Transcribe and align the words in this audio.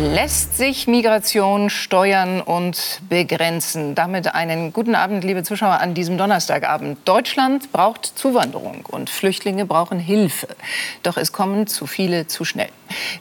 Lässt 0.00 0.56
sich 0.56 0.86
Migration 0.86 1.70
steuern 1.70 2.40
und 2.40 3.00
begrenzen? 3.08 3.96
Damit 3.96 4.32
einen 4.32 4.72
guten 4.72 4.94
Abend, 4.94 5.24
liebe 5.24 5.42
Zuschauer, 5.42 5.80
an 5.80 5.94
diesem 5.94 6.16
Donnerstagabend. 6.16 7.00
Deutschland 7.04 7.72
braucht 7.72 8.06
Zuwanderung 8.06 8.86
und 8.86 9.10
Flüchtlinge 9.10 9.66
brauchen 9.66 9.98
Hilfe. 9.98 10.46
Doch 11.02 11.16
es 11.16 11.32
kommen 11.32 11.66
zu 11.66 11.88
viele 11.88 12.28
zu 12.28 12.44
schnell. 12.44 12.68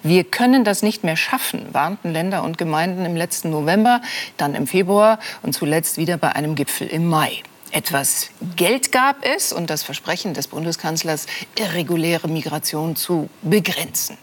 Wir 0.03 0.23
können 0.23 0.63
das 0.63 0.83
nicht 0.83 1.03
mehr 1.03 1.15
schaffen, 1.15 1.65
warnten 1.71 2.13
Länder 2.13 2.43
und 2.43 2.59
Gemeinden 2.59 3.05
im 3.05 3.15
letzten 3.15 3.49
November, 3.49 3.99
dann 4.37 4.53
im 4.53 4.67
Februar 4.67 5.17
und 5.41 5.53
zuletzt 5.53 5.97
wieder 5.97 6.17
bei 6.17 6.35
einem 6.35 6.53
Gipfel 6.53 6.85
im 6.85 7.07
Mai. 7.07 7.41
Etwas 7.71 8.29
Geld 8.55 8.91
gab 8.91 9.25
es 9.25 9.51
und 9.51 9.71
das 9.71 9.81
Versprechen 9.81 10.35
des 10.35 10.45
Bundeskanzlers, 10.45 11.25
irreguläre 11.57 12.27
Migration 12.27 12.95
zu 12.95 13.29
begrenzen. 13.41 14.15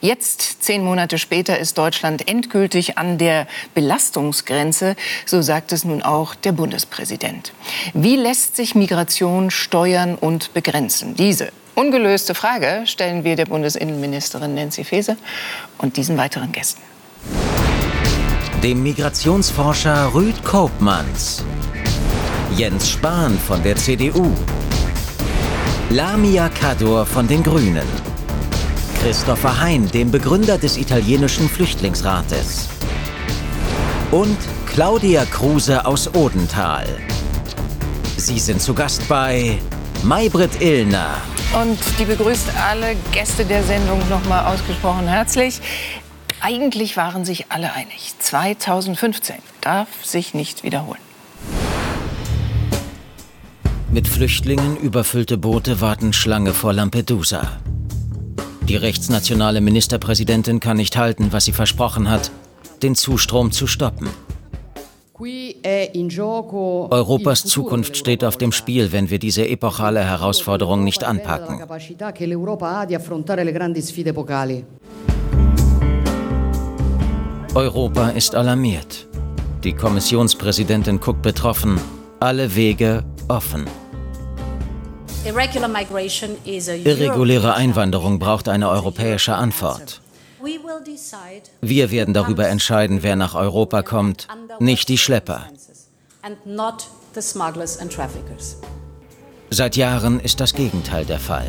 Jetzt, 0.00 0.62
zehn 0.62 0.84
Monate 0.84 1.18
später, 1.18 1.58
ist 1.58 1.78
Deutschland 1.78 2.28
endgültig 2.28 2.98
an 2.98 3.18
der 3.18 3.46
Belastungsgrenze, 3.74 4.96
so 5.26 5.42
sagt 5.42 5.72
es 5.72 5.84
nun 5.84 6.02
auch 6.02 6.34
der 6.34 6.52
Bundespräsident. 6.52 7.52
Wie 7.92 8.16
lässt 8.16 8.56
sich 8.56 8.74
Migration 8.74 9.50
steuern 9.50 10.14
und 10.14 10.54
begrenzen? 10.54 11.14
Diese 11.14 11.52
ungelöste 11.74 12.34
Frage 12.34 12.82
stellen 12.86 13.24
wir 13.24 13.36
der 13.36 13.46
Bundesinnenministerin 13.46 14.54
Nancy 14.54 14.84
Faeser 14.84 15.16
und 15.78 15.96
diesen 15.96 16.16
weiteren 16.16 16.52
Gästen. 16.52 16.82
Dem 18.62 18.82
Migrationsforscher 18.82 20.14
Rüd 20.14 20.42
Koopmanns 20.44 21.44
Jens 22.56 22.90
Spahn 22.90 23.36
von 23.36 23.60
der 23.64 23.74
CDU, 23.74 24.30
Lamia 25.90 26.48
Kador 26.48 27.04
von 27.04 27.26
den 27.26 27.42
Grünen, 27.42 27.82
Christopher 29.04 29.60
Hein, 29.60 29.90
dem 29.92 30.10
Begründer 30.10 30.56
des 30.56 30.78
italienischen 30.78 31.46
Flüchtlingsrates 31.46 32.70
und 34.10 34.38
Claudia 34.64 35.26
Kruse 35.26 35.84
aus 35.84 36.14
Odenthal. 36.14 36.86
Sie 38.16 38.38
sind 38.38 38.62
zu 38.62 38.72
Gast 38.72 39.06
bei 39.06 39.58
Maybrit 40.04 40.58
Illner. 40.62 41.18
Und 41.52 41.78
die 41.98 42.06
begrüßt 42.06 42.48
alle 42.66 42.96
Gäste 43.12 43.44
der 43.44 43.62
Sendung 43.64 44.00
nochmal 44.08 44.46
ausgesprochen 44.46 45.06
herzlich. 45.06 45.60
Eigentlich 46.40 46.96
waren 46.96 47.26
sich 47.26 47.52
alle 47.52 47.74
einig. 47.74 48.14
2015 48.18 49.36
darf 49.60 49.88
sich 50.02 50.32
nicht 50.32 50.62
wiederholen. 50.62 51.02
Mit 53.90 54.08
Flüchtlingen 54.08 54.78
überfüllte 54.78 55.36
Boote 55.36 55.82
warten 55.82 56.14
Schlange 56.14 56.54
vor 56.54 56.72
Lampedusa. 56.72 57.60
Die 58.68 58.76
rechtsnationale 58.76 59.60
Ministerpräsidentin 59.60 60.58
kann 60.58 60.78
nicht 60.78 60.96
halten, 60.96 61.32
was 61.32 61.44
sie 61.44 61.52
versprochen 61.52 62.08
hat, 62.08 62.30
den 62.82 62.94
Zustrom 62.94 63.52
zu 63.52 63.66
stoppen. 63.66 64.08
Europas 66.90 67.44
Zukunft 67.44 67.96
steht 67.96 68.24
auf 68.24 68.36
dem 68.38 68.52
Spiel, 68.52 68.90
wenn 68.90 69.10
wir 69.10 69.18
diese 69.18 69.46
epochale 69.46 70.02
Herausforderung 70.02 70.82
nicht 70.82 71.04
anpacken. 71.04 71.62
Europa 77.54 78.08
ist 78.08 78.34
alarmiert. 78.34 79.06
Die 79.62 79.72
Kommissionspräsidentin 79.72 81.00
guckt 81.00 81.22
betroffen, 81.22 81.78
alle 82.18 82.56
Wege 82.56 83.04
offen. 83.28 83.66
Irreguläre 86.84 87.54
Einwanderung 87.54 88.18
braucht 88.18 88.48
eine 88.48 88.68
europäische 88.68 89.34
Antwort. 89.34 90.02
Wir 91.62 91.90
werden 91.90 92.12
darüber 92.12 92.48
entscheiden, 92.48 93.02
wer 93.02 93.16
nach 93.16 93.34
Europa 93.34 93.82
kommt, 93.82 94.28
nicht 94.58 94.88
die 94.88 94.98
Schlepper. 94.98 95.46
Seit 99.50 99.76
Jahren 99.76 100.20
ist 100.20 100.40
das 100.40 100.52
Gegenteil 100.52 101.04
der 101.06 101.20
Fall. 101.20 101.46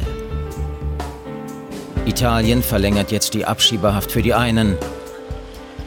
Italien 2.05 2.63
verlängert 2.63 3.11
jetzt 3.11 3.33
die 3.33 3.45
Abschiebehaft 3.45 4.11
für 4.11 4.21
die 4.21 4.33
einen. 4.33 4.77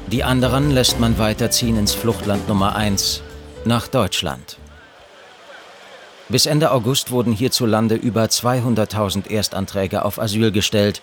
Die 0.09 0.25
anderen 0.25 0.73
lässt 0.73 1.01
man 1.01 1.19
weiterziehen 1.19 1.79
ins 1.79 1.95
Fluchtland 1.95 2.49
Nummer 2.49 2.75
1, 2.75 3.23
nach 3.65 3.89
Deutschland. 3.89 4.59
Bis 6.31 6.45
Ende 6.45 6.73
August 6.73 7.11
wurden 7.11 7.33
hierzulande 7.33 7.95
über 7.95 8.25
200.000 8.25 9.31
Erstanträge 9.31 10.05
auf 10.05 10.21
Asyl 10.21 10.53
gestellt, 10.53 11.01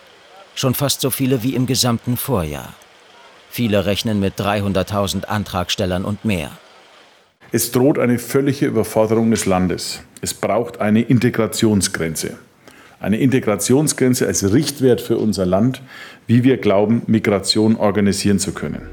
schon 0.54 0.74
fast 0.74 1.00
so 1.00 1.10
viele 1.10 1.42
wie 1.42 1.56
im 1.56 1.66
gesamten 1.66 2.16
Vorjahr. 2.16 2.74
Viele 3.50 3.86
rechnen 3.86 4.20
mit 4.20 4.38
300.000 4.38 5.24
Antragstellern 5.24 6.04
und 6.04 6.24
mehr. 6.24 6.50
Es 7.50 7.72
droht 7.72 7.98
eine 7.98 8.20
völlige 8.20 8.66
Überforderung 8.66 9.30
des 9.32 9.46
Landes. 9.46 10.00
Es 10.20 10.32
braucht 10.32 10.80
eine 10.80 11.02
Integrationsgrenze. 11.02 12.38
Eine 13.00 13.18
Integrationsgrenze 13.18 14.26
als 14.26 14.52
Richtwert 14.52 15.00
für 15.00 15.18
unser 15.18 15.44
Land, 15.44 15.82
wie 16.28 16.44
wir 16.44 16.56
glauben, 16.58 17.02
Migration 17.06 17.76
organisieren 17.76 18.38
zu 18.38 18.52
können. 18.52 18.88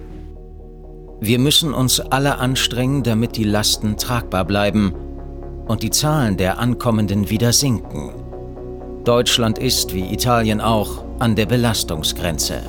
Wir 1.21 1.39
müssen 1.39 1.73
uns 1.73 1.99
alle 1.99 2.39
anstrengen, 2.39 3.03
damit 3.03 3.37
die 3.37 3.43
Lasten 3.43 3.97
tragbar 3.97 4.45
bleiben 4.45 4.93
und 5.67 5.83
die 5.83 5.89
Zahlen 5.89 6.37
der 6.37 6.59
Ankommenden 6.59 7.29
wieder 7.29 7.53
sinken. 7.53 8.11
Deutschland 9.03 9.59
ist, 9.59 9.93
wie 9.93 10.13
Italien 10.13 10.61
auch, 10.61 11.03
an 11.19 11.35
der 11.35 11.45
Belastungsgrenze. 11.45 12.61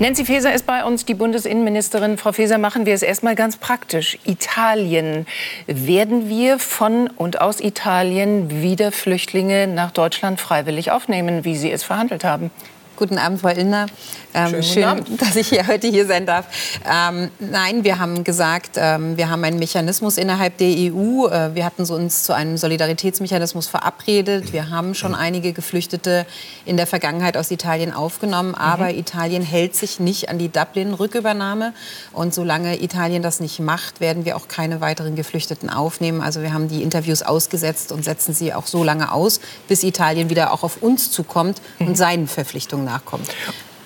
Nancy 0.00 0.24
Faeser 0.24 0.52
ist 0.52 0.66
bei 0.66 0.84
uns, 0.84 1.04
die 1.04 1.14
Bundesinnenministerin. 1.14 2.18
Frau 2.18 2.32
Faeser, 2.32 2.58
machen 2.58 2.84
wir 2.84 2.94
es 2.94 3.02
erstmal 3.02 3.36
ganz 3.36 3.56
praktisch. 3.56 4.18
Italien. 4.24 5.24
Werden 5.68 6.28
wir 6.28 6.58
von 6.58 7.08
und 7.16 7.40
aus 7.40 7.60
Italien 7.60 8.60
wieder 8.60 8.90
Flüchtlinge 8.90 9.68
nach 9.68 9.92
Deutschland 9.92 10.40
freiwillig 10.40 10.90
aufnehmen, 10.90 11.44
wie 11.44 11.56
Sie 11.56 11.70
es 11.70 11.84
verhandelt 11.84 12.24
haben? 12.24 12.50
Guten 12.96 13.18
Abend, 13.18 13.40
Frau 13.40 13.48
Illner. 13.48 13.86
Ähm, 14.34 14.62
schön, 14.62 15.04
dass 15.18 15.34
ich 15.34 15.48
hier 15.48 15.66
heute 15.66 15.88
hier 15.88 16.06
sein 16.06 16.26
darf. 16.26 16.46
Ähm, 16.88 17.28
nein, 17.40 17.82
wir 17.82 17.98
haben 17.98 18.22
gesagt, 18.22 18.72
ähm, 18.76 19.16
wir 19.16 19.30
haben 19.30 19.42
einen 19.42 19.58
Mechanismus 19.58 20.16
innerhalb 20.16 20.58
der 20.58 20.68
EU. 20.68 21.26
Äh, 21.26 21.56
wir 21.56 21.64
hatten 21.64 21.84
so 21.84 21.94
uns 21.94 22.22
zu 22.22 22.32
einem 22.34 22.56
Solidaritätsmechanismus 22.56 23.66
verabredet. 23.66 24.52
Wir 24.52 24.70
haben 24.70 24.94
schon 24.94 25.14
einige 25.14 25.52
Geflüchtete 25.52 26.24
in 26.64 26.76
der 26.76 26.86
Vergangenheit 26.86 27.36
aus 27.36 27.50
Italien 27.50 27.92
aufgenommen, 27.92 28.54
aber 28.54 28.92
mhm. 28.92 28.98
Italien 28.98 29.42
hält 29.42 29.74
sich 29.74 29.98
nicht 29.98 30.28
an 30.28 30.38
die 30.38 30.48
Dublin-Rückübernahme. 30.48 31.72
Und 32.12 32.32
solange 32.32 32.80
Italien 32.80 33.22
das 33.22 33.40
nicht 33.40 33.58
macht, 33.58 34.00
werden 34.00 34.24
wir 34.24 34.36
auch 34.36 34.46
keine 34.46 34.80
weiteren 34.80 35.16
Geflüchteten 35.16 35.68
aufnehmen. 35.68 36.20
Also 36.20 36.42
wir 36.42 36.52
haben 36.52 36.68
die 36.68 36.82
Interviews 36.82 37.22
ausgesetzt 37.22 37.90
und 37.90 38.04
setzen 38.04 38.34
sie 38.34 38.54
auch 38.54 38.66
so 38.66 38.84
lange 38.84 39.10
aus, 39.12 39.40
bis 39.66 39.82
Italien 39.82 40.30
wieder 40.30 40.52
auch 40.52 40.62
auf 40.62 40.80
uns 40.80 41.10
zukommt 41.10 41.60
mhm. 41.80 41.88
und 41.88 41.96
seinen 41.96 42.28
Verpflichtungen 42.28 42.83
nachkommt. 42.84 43.28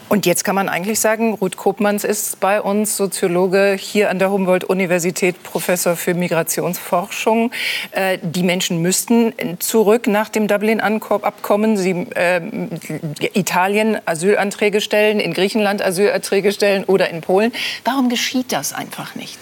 Und 0.09 0.25
jetzt 0.25 0.42
kann 0.42 0.54
man 0.54 0.70
eigentlich 0.70 1.00
sagen, 1.00 1.34
Ruth 1.34 1.59
Kopmanns 1.59 2.03
ist 2.03 2.41
bei 2.41 2.62
uns 2.62 2.97
Soziologe 2.97 3.76
hier 3.78 4.09
an 4.09 4.19
der 4.19 4.31
Humboldt-Universität, 4.31 5.42
Professor 5.42 5.97
für 5.97 6.14
Migrationsforschung. 6.14 7.50
Äh, 7.91 8.19
die 8.22 8.42
Menschen 8.42 8.81
müssten 8.81 9.34
zurück 9.58 10.06
nach 10.06 10.31
dem 10.31 10.48
Dublin-Abkommen. 10.48 11.76
Sie 11.76 12.06
äh, 12.14 12.41
Italien 13.34 13.98
Asylanträge 14.06 14.81
stellen, 14.81 15.20
in 15.20 15.34
Griechenland 15.34 15.84
Asylanträge 15.84 16.53
stellen 16.53 16.84
oder 16.84 17.10
in 17.10 17.20
Polen. 17.20 17.53
Warum 17.84 18.08
geschieht 18.08 18.53
das 18.53 18.72
einfach 18.72 19.14
nicht? 19.14 19.38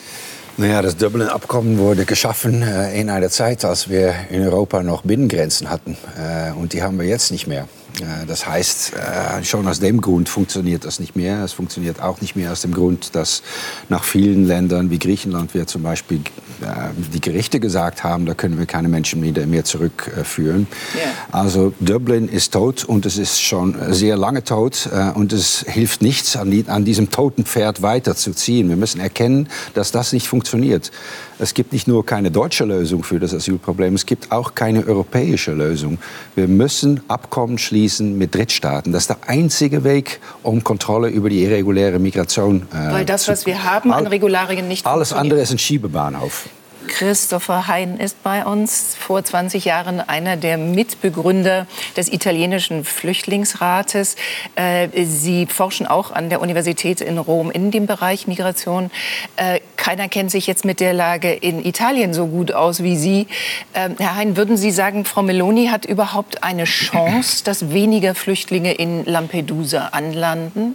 Naja, 0.56 0.83
das 0.83 0.97
Dublin-Abkommen 0.97 1.78
wurde 1.78 2.06
geschaffen 2.06 2.62
äh, 2.62 2.99
in 2.99 3.09
einer 3.09 3.28
Zeit, 3.28 3.65
als 3.65 3.89
wir 3.89 4.15
in 4.31 4.43
Europa 4.43 4.83
noch 4.83 5.03
Binnengrenzen 5.03 5.71
hatten. 5.71 5.97
Äh, 6.19 6.50
und 6.53 6.72
die 6.72 6.83
haben 6.83 6.99
wir 6.99 7.06
jetzt 7.06 7.31
nicht 7.31 7.47
mehr. 7.47 7.69
Äh, 8.01 8.27
das 8.27 8.47
heißt, 8.47 8.93
äh, 8.95 9.45
schon 9.45 9.66
aus 9.66 9.81
dem 9.81 10.01
Grund 10.01 10.28
funktioniert 10.28 10.84
das 10.84 11.01
nicht 11.01 11.16
mehr. 11.16 11.43
Es 11.45 11.53
funktioniert 11.53 12.01
auch 12.01 12.21
nicht 12.21 12.37
mehr 12.37 12.53
aus 12.53 12.63
dem 12.63 12.72
Grund, 12.72 13.15
dass 13.15 13.43
nach 13.89 14.04
vielen 14.04 14.47
Ländern 14.47 14.91
wie 14.91 14.98
Griechenland 14.98 15.54
wir 15.54 15.66
zum 15.66 15.83
Beispiel 15.83 16.19
äh, 16.60 16.66
die 17.13 17.21
Gerichte 17.21 17.60
gesagt 17.60 18.04
haben, 18.04 18.27
da 18.27 18.34
können 18.34 18.59
wir 18.59 18.66
keine 18.66 18.89
Menschen 18.89 19.22
wieder 19.22 19.47
mehr 19.47 19.65
zurückführen. 19.65 20.66
Yeah. 20.95 21.04
Also 21.33 21.72
Dublin 21.81 22.28
ist 22.28 22.53
tot 22.53 22.84
und 22.84 23.07
es 23.07 23.19
ist 23.19 23.41
schon 23.41 23.77
sehr 23.93 24.16
lange 24.16 24.45
tot 24.45 24.89
und 25.15 25.33
es 25.33 25.65
hilft 25.69 26.03
nichts, 26.03 26.37
an 26.37 26.84
diesem 26.84 27.10
toten 27.10 27.45
Pferd 27.45 27.83
weiterzuziehen. 27.83 28.69
Wir 28.69 28.77
müssen 28.77 29.01
erkennen, 29.01 29.48
dass 29.75 29.93
das 29.93 30.13
nicht 30.13 30.28
funktioniert. 30.28 30.91
Es 31.39 31.53
gibt 31.53 31.72
nicht 31.72 31.87
nur 31.87 32.07
keine 32.07 32.31
deutsche 32.31 32.65
Lösung 32.65 33.03
für 33.03 33.21
das 33.21 33.34
Asylproblem, 33.34 33.95
es 33.95 34.07
gibt 34.07 34.33
auch 34.33 34.54
keine 34.54 34.87
europäische 34.87 35.53
Lösung. 35.53 35.98
Wir 36.34 36.48
müssen 36.48 37.01
Abkommen 37.09 37.59
schließen 37.59 37.85
mit 38.00 38.34
Drittstaaten. 38.34 38.92
Das 38.92 39.04
ist 39.04 39.10
der 39.10 39.18
einzige 39.27 39.84
Weg, 39.84 40.21
um 40.42 40.62
Kontrolle 40.65 41.09
über 41.09 41.28
die 41.30 41.42
irreguläre 41.42 41.98
Migration 41.98 42.62
äh, 42.72 42.92
Weil 42.92 43.04
das, 43.04 43.28
was 43.28 43.47
wir 43.47 43.65
haben, 43.65 43.92
an 43.92 44.06
Regularien 44.06 44.68
nicht 44.68 44.86
Alles 44.86 45.12
andere 45.12 45.41
ist 45.41 45.53
ein 45.53 45.59
Schiebebahnhof. 45.59 46.48
Christopher 46.88 47.68
Hein 47.68 47.98
ist 47.98 48.22
bei 48.22 48.44
uns, 48.44 48.97
vor 48.98 49.22
20 49.22 49.65
Jahren 49.65 50.00
einer 50.00 50.36
der 50.36 50.59
Mitbegründer 50.59 51.66
des 51.97 52.12
italienischen 52.12 52.84
Flüchtlingsrates. 52.84 54.16
Äh, 54.54 54.88
Sie 55.04 55.47
forschen 55.47 55.86
auch 55.86 56.10
an 56.10 56.30
der 56.30 56.41
Universität 56.41 57.00
in 57.00 57.18
Rom 57.18 57.50
in 57.50 57.71
dem 57.71 57.86
Bereich 57.86 58.27
Migration. 58.27 58.91
Äh, 59.36 59.60
keiner 59.77 60.09
kennt 60.09 60.30
sich 60.30 60.47
jetzt 60.47 60.65
mit 60.65 60.80
der 60.80 60.92
Lage 60.92 61.33
in 61.33 61.65
Italien 61.65 62.15
so 62.15 62.27
gut 62.27 62.53
aus 62.53 62.83
wie 62.83 62.97
Sie. 62.97 63.27
Ähm, 63.74 63.97
Herr 63.98 64.16
Hein, 64.16 64.36
würden 64.36 64.56
Sie 64.56 64.71
sagen, 64.71 65.04
Frau 65.04 65.22
Meloni 65.22 65.66
hat 65.66 65.84
überhaupt 65.84 66.42
eine 66.42 66.65
Chance, 66.65 67.44
dass 67.44 67.71
weniger 67.71 68.15
Flüchtlinge 68.15 68.72
in 68.72 69.04
Lampedusa 69.04 69.88
anlanden? 69.88 70.74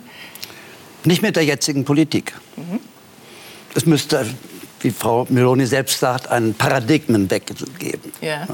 Nicht 1.03 1.21
mit 1.21 1.35
der 1.35 1.43
jetzigen 1.43 1.85
Politik. 1.85 2.33
Mhm. 2.57 2.79
Es 3.73 3.85
müsste 3.85 4.25
wie 4.81 4.91
Frau 4.91 5.25
Meloni 5.29 5.65
selbst 5.65 5.99
sagt, 5.99 6.29
einen 6.29 6.53
Paradigmenwechsel 6.53 7.67
geben. 7.77 8.11
Ja. 8.21 8.47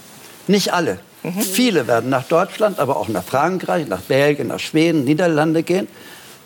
Nicht 0.47 0.73
alle. 0.73 0.99
Mhm. 1.23 1.41
Viele 1.41 1.87
werden 1.87 2.11
nach 2.11 2.25
Deutschland, 2.25 2.79
aber 2.79 2.97
auch 2.97 3.09
nach 3.09 3.25
Frankreich, 3.25 3.87
nach 3.87 4.01
Belgien, 4.01 4.49
nach 4.49 4.59
Schweden, 4.59 5.05
Niederlande 5.05 5.63
gehen, 5.63 5.89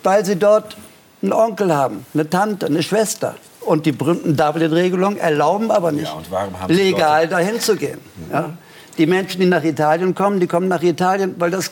weil 0.03 0.25
sie 0.25 0.37
dort 0.37 0.77
einen 1.23 1.33
Onkel 1.33 1.75
haben, 1.75 2.05
eine 2.15 2.29
Tante, 2.29 2.67
eine 2.67 2.83
Schwester. 2.83 3.35
Und 3.61 3.87
die 3.87 3.93
berühmten 3.93 4.37
Dublin-Regelungen 4.37 5.19
erlauben 5.19 5.71
aber 5.71 5.91
nicht, 5.91 6.13
ja, 6.31 6.67
legal 6.69 7.27
dahin 7.27 7.59
zu 7.59 7.75
gehen. 7.77 7.99
Mhm. 8.29 8.33
Ja? 8.33 8.51
Die 8.99 9.07
Menschen, 9.07 9.41
die 9.41 9.47
nach 9.47 9.65
Italien 9.65 10.15
kommen, 10.15 10.41
die 10.41 10.47
kommen 10.47 10.69
nach 10.69 10.83
Italien, 10.83 11.35
weil 11.39 11.51
das 11.51 11.71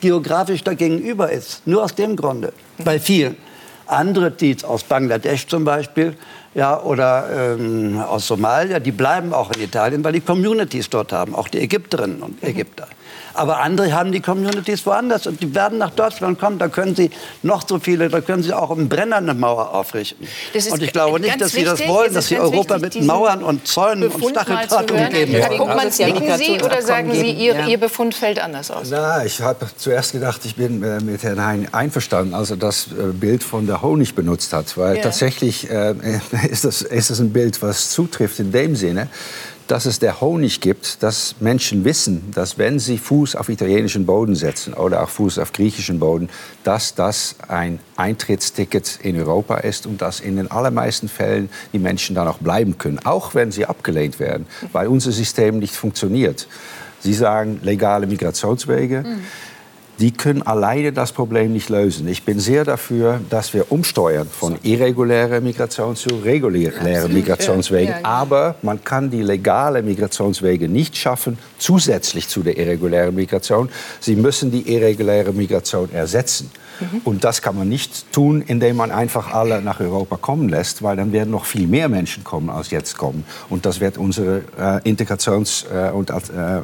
geografisch 0.00 0.62
da 0.62 0.72
gegenüber 0.74 1.30
ist. 1.30 1.66
Nur 1.66 1.82
aus 1.82 1.94
dem 1.94 2.16
Grunde. 2.16 2.52
Bei 2.84 2.98
vielen. 2.98 3.36
Andere, 3.92 4.30
die 4.30 4.56
aus 4.64 4.84
Bangladesch 4.84 5.46
zum 5.46 5.64
Beispiel, 5.64 6.16
ja, 6.54 6.80
oder 6.80 7.56
ähm, 7.58 7.98
aus 7.98 8.26
Somalia, 8.26 8.78
die 8.78 8.92
bleiben 8.92 9.32
auch 9.32 9.50
in 9.52 9.62
Italien, 9.62 10.04
weil 10.04 10.12
die 10.12 10.20
Communities 10.20 10.90
dort 10.90 11.12
haben, 11.12 11.34
auch 11.34 11.48
die 11.48 11.60
Ägypterinnen 11.60 12.22
und 12.22 12.42
Ägypter. 12.42 12.88
Aber 13.34 13.60
andere 13.60 13.92
haben 13.92 14.12
die 14.12 14.20
Communities 14.20 14.84
woanders 14.86 15.26
und 15.26 15.40
die 15.40 15.54
werden 15.54 15.78
nach 15.78 15.90
Deutschland 15.90 16.38
kommen. 16.38 16.58
Da 16.58 16.68
können 16.68 16.94
sie 16.94 17.10
noch 17.42 17.66
so 17.66 17.78
viele, 17.78 18.08
da 18.08 18.20
können 18.20 18.42
sie 18.42 18.52
auch 18.52 18.70
im 18.70 18.88
Brenner 18.88 19.16
eine 19.16 19.34
Mauer 19.34 19.74
aufrichten. 19.74 20.26
Und 20.70 20.82
ich 20.82 20.92
glaube 20.92 21.20
nicht, 21.20 21.40
dass 21.40 21.52
sie 21.52 21.64
das 21.64 21.86
wollen, 21.86 22.12
dass 22.14 22.28
sie 22.28 22.38
Europa 22.38 22.78
mit 22.78 23.00
Mauern 23.02 23.42
und 23.42 23.66
Zäunen 23.66 24.08
und 24.08 24.30
Stacheldraht 24.30 24.90
umgeben 24.90 25.32
Herr 25.32 25.56
Guckmann, 25.56 25.88
nicken 25.88 26.38
Sie 26.38 26.60
oder 26.62 26.82
sagen 26.82 27.12
Sie, 27.14 27.30
Ihr, 27.30 27.54
ja. 27.54 27.66
Ihr 27.66 27.78
Befund 27.78 28.14
fällt 28.14 28.38
anders 28.38 28.70
aus? 28.70 28.88
Na, 28.90 29.24
ich 29.24 29.40
habe 29.40 29.66
zuerst 29.76 30.12
gedacht, 30.12 30.44
ich 30.44 30.56
bin 30.56 30.82
äh, 30.82 31.00
mit 31.00 31.22
Herrn 31.22 31.44
Hein 31.44 31.68
einverstanden, 31.72 32.34
als 32.34 32.50
er 32.50 32.56
das 32.56 32.86
äh, 32.86 33.12
Bild 33.12 33.42
von 33.42 33.66
der 33.66 33.82
Honig 33.82 34.14
benutzt 34.14 34.52
hat. 34.52 34.76
Weil 34.76 34.96
ja. 34.96 35.02
tatsächlich 35.02 35.70
äh, 35.70 35.94
ist, 36.50 36.64
das, 36.64 36.82
ist 36.82 37.10
das 37.10 37.20
ein 37.20 37.32
Bild, 37.32 37.60
was 37.62 37.90
zutrifft 37.90 38.38
in 38.40 38.52
dem 38.52 38.76
Sinne, 38.76 39.08
dass 39.72 39.86
es 39.86 39.98
der 39.98 40.20
Honig 40.20 40.60
gibt, 40.60 41.02
dass 41.02 41.36
Menschen 41.40 41.86
wissen, 41.86 42.30
dass 42.34 42.58
wenn 42.58 42.78
sie 42.78 42.98
Fuß 42.98 43.34
auf 43.36 43.48
italienischen 43.48 44.04
Boden 44.04 44.34
setzen 44.34 44.74
oder 44.74 45.02
auch 45.02 45.08
Fuß 45.08 45.38
auf 45.38 45.54
griechischen 45.54 45.98
Boden, 45.98 46.28
dass 46.62 46.94
das 46.94 47.36
ein 47.48 47.80
Eintrittsticket 47.96 48.98
in 49.02 49.18
Europa 49.18 49.56
ist 49.56 49.86
und 49.86 50.02
dass 50.02 50.20
in 50.20 50.36
den 50.36 50.50
allermeisten 50.50 51.08
Fällen 51.08 51.48
die 51.72 51.78
Menschen 51.78 52.14
dann 52.14 52.28
auch 52.28 52.36
bleiben 52.36 52.76
können, 52.76 52.98
auch 53.06 53.34
wenn 53.34 53.50
sie 53.50 53.64
abgelehnt 53.64 54.20
werden, 54.20 54.46
weil 54.72 54.88
unser 54.88 55.10
System 55.10 55.58
nicht 55.58 55.74
funktioniert. 55.74 56.48
Sie 57.00 57.14
sagen 57.14 57.58
legale 57.62 58.06
Migrationswege. 58.06 59.04
Mhm 59.06 59.22
die 60.02 60.10
können 60.10 60.42
alleine 60.42 60.92
das 60.92 61.12
Problem 61.12 61.52
nicht 61.52 61.68
lösen. 61.68 62.08
Ich 62.08 62.24
bin 62.24 62.40
sehr 62.40 62.64
dafür, 62.64 63.20
dass 63.30 63.54
wir 63.54 63.70
umsteuern 63.70 64.26
von 64.28 64.58
irregulärer 64.64 65.40
Migration 65.40 65.94
zu 65.94 66.08
regulären 66.24 67.14
Migrationswegen. 67.14 68.04
Aber 68.04 68.56
man 68.62 68.82
kann 68.82 69.10
die 69.10 69.22
legale 69.22 69.80
Migrationswege 69.80 70.68
nicht 70.68 70.96
schaffen, 70.96 71.38
zusätzlich 71.56 72.26
zu 72.26 72.42
der 72.42 72.58
irregulären 72.58 73.14
Migration. 73.14 73.68
Sie 74.00 74.16
müssen 74.16 74.50
die 74.50 74.74
irreguläre 74.74 75.32
Migration 75.32 75.88
ersetzen. 75.92 76.50
Mhm. 76.80 77.00
Und 77.04 77.24
das 77.24 77.42
kann 77.42 77.56
man 77.56 77.68
nicht 77.68 78.12
tun, 78.12 78.42
indem 78.46 78.76
man 78.76 78.90
einfach 78.90 79.32
alle 79.32 79.62
nach 79.62 79.80
Europa 79.80 80.16
kommen 80.16 80.48
lässt, 80.48 80.82
weil 80.82 80.96
dann 80.96 81.12
werden 81.12 81.30
noch 81.30 81.44
viel 81.44 81.66
mehr 81.66 81.88
Menschen 81.88 82.24
kommen, 82.24 82.50
als 82.50 82.70
jetzt 82.70 82.96
kommen. 82.96 83.24
Und 83.48 83.66
das 83.66 83.80
wird 83.80 83.98
unsere 83.98 84.42
äh, 84.58 84.88
Integrations- 84.88 85.66
äh, 85.72 85.90
und 85.90 86.10
äh, 86.10 86.14
äh 86.14 86.62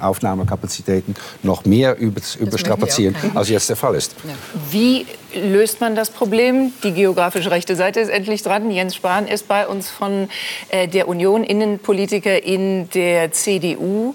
Aufnahmekapazitäten 0.00 1.14
noch 1.42 1.64
mehr 1.64 1.96
überstrapazieren, 1.98 3.16
als 3.34 3.48
jetzt 3.48 3.68
der 3.68 3.76
Fall 3.76 3.94
ist. 3.94 4.14
Ja. 4.24 4.34
Wie 4.70 5.06
löst 5.34 5.80
man 5.80 5.94
das 5.94 6.10
Problem? 6.10 6.72
Die 6.82 6.92
geografisch 6.92 7.48
rechte 7.48 7.76
Seite 7.76 8.00
ist 8.00 8.08
endlich 8.08 8.42
dran. 8.42 8.70
Jens 8.70 8.94
Spahn 8.94 9.26
ist 9.26 9.48
bei 9.48 9.66
uns 9.66 9.88
von 9.88 10.28
äh, 10.68 10.88
der 10.88 11.08
Union, 11.08 11.44
Innenpolitiker 11.44 12.42
in 12.42 12.88
der 12.90 13.32
CDU. 13.32 14.14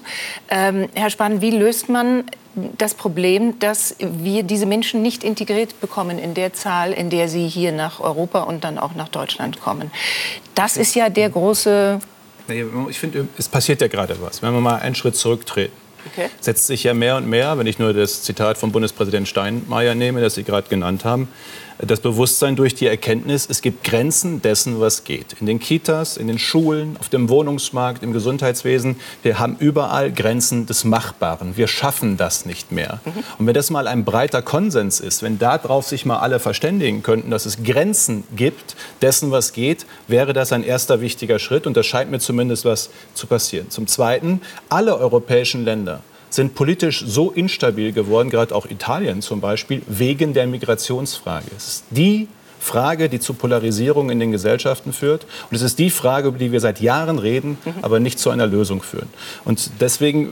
Ähm, 0.50 0.88
Herr 0.94 1.10
Spahn, 1.10 1.40
wie 1.40 1.50
löst 1.50 1.88
man 1.88 2.24
das 2.54 2.94
Problem, 2.94 3.58
dass 3.58 3.96
wir 3.98 4.42
diese 4.42 4.66
Menschen 4.66 5.02
nicht 5.02 5.24
integriert 5.24 5.80
bekommen 5.80 6.18
in 6.18 6.34
der 6.34 6.52
Zahl, 6.52 6.92
in 6.92 7.10
der 7.10 7.28
sie 7.28 7.48
hier 7.48 7.72
nach 7.72 8.00
Europa 8.00 8.42
und 8.42 8.64
dann 8.64 8.78
auch 8.78 8.94
nach 8.94 9.08
Deutschland 9.08 9.60
kommen. 9.60 9.90
Das 10.54 10.76
ist 10.76 10.94
ja 10.94 11.08
der 11.08 11.30
große. 11.30 12.00
Ich 12.88 12.98
finde, 12.98 13.28
es 13.38 13.48
passiert 13.48 13.80
ja 13.80 13.88
gerade 13.88 14.16
was. 14.20 14.42
Wenn 14.42 14.52
wir 14.52 14.60
mal 14.60 14.76
einen 14.76 14.94
Schritt 14.94 15.16
zurücktreten. 15.16 15.72
Okay. 16.12 16.28
Setzt 16.40 16.66
sich 16.66 16.82
ja 16.82 16.94
mehr 16.94 17.16
und 17.16 17.28
mehr, 17.28 17.56
wenn 17.58 17.66
ich 17.68 17.78
nur 17.78 17.92
das 17.92 18.22
Zitat 18.22 18.58
von 18.58 18.72
Bundespräsident 18.72 19.28
Steinmeier 19.28 19.94
nehme, 19.94 20.20
das 20.20 20.34
Sie 20.34 20.42
gerade 20.42 20.68
genannt 20.68 21.04
haben, 21.04 21.28
das 21.86 22.00
Bewusstsein 22.00 22.54
durch 22.54 22.74
die 22.74 22.86
Erkenntnis, 22.86 23.46
es 23.50 23.60
gibt 23.60 23.82
Grenzen 23.82 24.40
dessen, 24.40 24.80
was 24.80 25.02
geht. 25.02 25.34
In 25.40 25.46
den 25.46 25.58
Kitas, 25.58 26.16
in 26.16 26.28
den 26.28 26.38
Schulen, 26.38 26.96
auf 27.00 27.08
dem 27.08 27.28
Wohnungsmarkt, 27.28 28.04
im 28.04 28.12
Gesundheitswesen. 28.12 28.96
Wir 29.22 29.40
haben 29.40 29.56
überall 29.58 30.12
Grenzen 30.12 30.66
des 30.66 30.84
Machbaren. 30.84 31.56
Wir 31.56 31.66
schaffen 31.66 32.16
das 32.16 32.46
nicht 32.46 32.70
mehr. 32.70 33.00
Mhm. 33.04 33.24
Und 33.38 33.46
wenn 33.46 33.54
das 33.54 33.70
mal 33.70 33.88
ein 33.88 34.04
breiter 34.04 34.42
Konsens 34.42 35.00
ist, 35.00 35.22
wenn 35.22 35.40
darauf 35.40 35.86
sich 35.88 36.06
mal 36.06 36.18
alle 36.18 36.38
verständigen 36.38 37.02
könnten, 37.02 37.30
dass 37.30 37.46
es 37.46 37.64
Grenzen 37.64 38.22
gibt 38.36 38.76
dessen, 39.00 39.32
was 39.32 39.52
geht, 39.52 39.84
wäre 40.06 40.32
das 40.32 40.52
ein 40.52 40.62
erster 40.62 41.00
wichtiger 41.00 41.40
Schritt. 41.40 41.66
Und 41.66 41.76
da 41.76 41.82
scheint 41.82 42.12
mir 42.12 42.20
zumindest 42.20 42.64
was 42.64 42.90
zu 43.14 43.26
passieren. 43.26 43.70
Zum 43.70 43.88
Zweiten, 43.88 44.40
alle 44.68 44.96
europäischen 44.96 45.64
Länder 45.64 46.02
sind 46.34 46.54
politisch 46.54 47.04
so 47.06 47.30
instabil 47.30 47.92
geworden, 47.92 48.30
gerade 48.30 48.54
auch 48.54 48.66
Italien 48.66 49.22
zum 49.22 49.40
Beispiel, 49.40 49.82
wegen 49.86 50.34
der 50.34 50.46
Migrationsfrage. 50.46 51.46
Es 51.56 51.68
ist 51.68 51.84
die 51.90 52.28
Frage, 52.62 53.08
die 53.08 53.18
zu 53.18 53.34
Polarisierung 53.34 54.10
in 54.10 54.20
den 54.20 54.30
Gesellschaften 54.30 54.92
führt. 54.92 55.26
Und 55.50 55.56
es 55.56 55.62
ist 55.62 55.78
die 55.78 55.90
Frage, 55.90 56.28
über 56.28 56.38
die 56.38 56.52
wir 56.52 56.60
seit 56.60 56.80
Jahren 56.80 57.18
reden, 57.18 57.58
mhm. 57.64 57.74
aber 57.82 57.98
nicht 58.00 58.18
zu 58.18 58.30
einer 58.30 58.46
Lösung 58.46 58.82
führen. 58.82 59.08
Und 59.44 59.70
deswegen 59.80 60.30